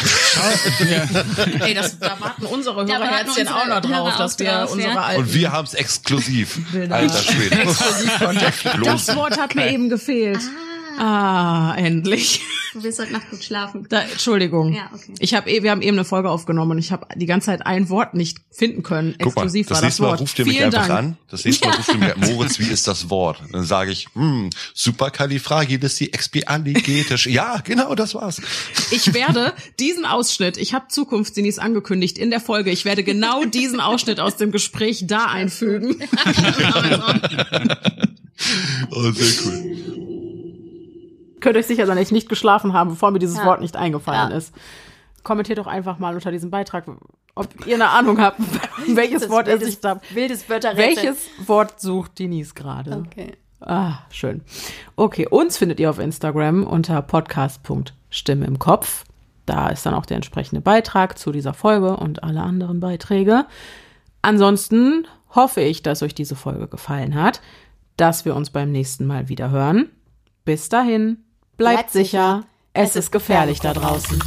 Ey, 1.61 1.75
das, 1.75 1.99
da 1.99 2.17
warten 2.21 2.47
unsere 2.47 2.87
Hörerherzchen 2.87 3.49
auch 3.49 3.67
noch 3.67 3.81
drauf, 3.81 4.17
dass 4.17 4.39
wir 4.39 4.47
drauf, 4.47 4.73
unsere 4.73 4.95
ja. 4.95 5.03
alten 5.03 5.23
Und 5.23 5.35
wir 5.35 5.51
haben 5.51 5.65
es 5.65 5.75
exklusiv. 5.75 6.61
Alter 6.89 7.19
Schwede. 7.19 7.57
exklusiv 7.63 8.13
Das 8.85 9.17
Wort 9.17 9.39
hat 9.39 9.57
mir 9.57 9.73
eben 9.73 9.89
gefehlt. 9.89 10.39
Ah, 10.39 10.66
endlich. 10.99 12.41
Du 12.73 12.83
willst 12.83 12.99
heute 12.99 13.13
Nacht 13.13 13.31
gut 13.31 13.43
schlafen. 13.43 13.87
Da, 13.89 14.03
Entschuldigung. 14.03 14.75
Ja, 14.75 14.91
okay. 14.93 15.15
Ich 15.19 15.33
habe 15.35 15.49
eh, 15.51 15.63
wir 15.63 15.71
haben 15.71 15.81
eben 15.81 15.97
eine 15.97 16.05
Folge 16.05 16.29
aufgenommen 16.29 16.73
und 16.73 16.79
ich 16.79 16.93
habe 16.93 17.07
die 17.17 17.25
ganze 17.25 17.47
Zeit 17.47 17.65
ein 17.65 17.89
Wort 17.89 18.13
nicht 18.15 18.39
finden 18.51 18.83
können. 18.83 19.15
Guck 19.19 19.35
mal, 19.35 19.45
Exklusiv 19.45 19.69
das 19.69 19.77
war 19.77 19.81
das 19.81 19.85
nächste 19.85 20.03
Mal 20.03 20.09
Wort. 20.11 20.21
ruft 20.21 20.39
ihr 20.39 20.45
mich 20.45 20.57
Vielen 20.57 20.67
einfach 20.75 20.89
Dank. 20.89 20.99
an. 20.99 21.17
Das 21.31 21.45
nächste 21.47 21.69
Mal 21.69 21.77
ruft 21.77 21.89
ihr 21.89 21.95
mich 21.99 22.15
an, 22.15 22.21
Moritz, 22.21 22.59
wie 22.59 22.69
ist 22.69 22.87
das 22.87 23.09
Wort? 23.09 23.41
Dann 23.51 23.65
sage 23.65 23.93
ich, 23.93 24.09
hm, 24.15 24.51
superkalifragilistiexpialigetisch. 24.75 27.29
Ja, 27.29 27.63
genau, 27.65 27.95
das 27.95 28.15
war's. 28.15 28.43
Ich 28.91 29.15
werde 29.15 29.55
diesen 29.81 30.05
Ausschnitt, 30.05 30.59
ich 30.59 30.75
habe 30.75 30.89
Zukunftsdinis 30.89 31.59
angekündigt 31.59 32.19
in 32.19 32.29
der 32.31 32.41
Folge, 32.41 32.71
ich 32.71 32.85
werde 32.85 33.03
genau 33.05 33.45
diesen 33.45 33.81
Ausschnitt 33.81 34.21
aus 34.21 34.37
dem 34.37 34.53
Gespräch 34.53 35.05
da 35.07 35.25
einfügen. 35.27 35.97
Oh, 38.91 39.11
sehr 39.13 39.45
cool. 39.47 40.06
Könnt 41.47 41.57
euch 41.59 41.67
sicher 41.69 41.87
sein, 41.87 41.97
dass 41.97 42.07
ich 42.07 42.13
nicht 42.13 42.29
geschlafen 42.29 42.73
habe, 42.73 42.91
bevor 42.91 43.13
mir 43.13 43.21
dieses 43.21 43.37
Ja. 43.37 43.45
Wort 43.45 43.61
nicht 43.61 43.77
eingefallen 43.77 44.33
Ja. 44.33 44.37
ist. 44.37 44.53
Kommentiert 45.23 45.59
doch 45.59 45.69
einfach 45.69 46.01
mal 46.01 46.13
unter 46.13 46.33
diesem 46.33 46.51
Beitrag, 46.51 46.87
ob 47.37 47.67
ihr 47.69 47.77
eine 47.77 47.91
Ahnung 47.91 48.21
habt, 48.21 48.41
welches 48.89 49.23
Das 49.23 49.31
Wort 49.31 49.47
er 49.47 49.59
sich 49.61 49.79
da. 49.81 50.01
Wildes 50.13 50.49
Wörterrätsel. 50.49 51.05
Welches 51.05 51.29
Wort 51.47 51.81
sucht 51.81 52.19
Denise 52.19 52.55
gerade? 52.55 53.05
Okay. 53.07 53.35
Ah, 53.61 53.99
schön. 54.11 54.43
Okay, 54.97 55.29
uns 55.29 55.57
findet 55.57 55.79
ihr 55.79 55.89
auf 55.89 56.01
Instagram 56.01 56.65
unter 56.67 57.01
podcast.stimme 57.01 58.45
im 58.45 58.59
Kopf. 58.59 59.05
Da 59.47 59.69
ist 59.69 59.87
dann 59.87 59.95
auch 59.95 60.05
der 60.07 60.17
entsprechende 60.17 60.61
Beitrag 60.61 61.17
zu 61.17 61.31
dieser 61.31 61.55
Folge 61.55 61.97
und 61.97 62.25
alle 62.25 62.43
anderen 62.43 62.81
Beiträge. 62.81 63.47
Ansonsten 64.21 65.07
hoffe 65.31 65.61
ich, 65.61 65.85
dass 65.85 66.03
euch 66.03 66.15
diese 66.17 66.35
Folge 66.35 66.67
gefallen 66.67 67.15
hat, 67.15 67.41
dass 67.97 68.25
wir 68.25 68.35
uns 68.35 68.51
beim 68.51 68.73
nächsten 68.73 69.07
Mal 69.07 69.29
wieder 69.29 69.51
hören. 69.51 69.91
Bis 70.45 70.69
dahin, 70.69 71.19
bleibt, 71.57 71.91
sicher. 71.91 72.45
Es, 72.73 72.97
ist 72.97 73.11
gefährlich 73.11 73.61
da 73.61 73.73
draußen. 73.73 74.23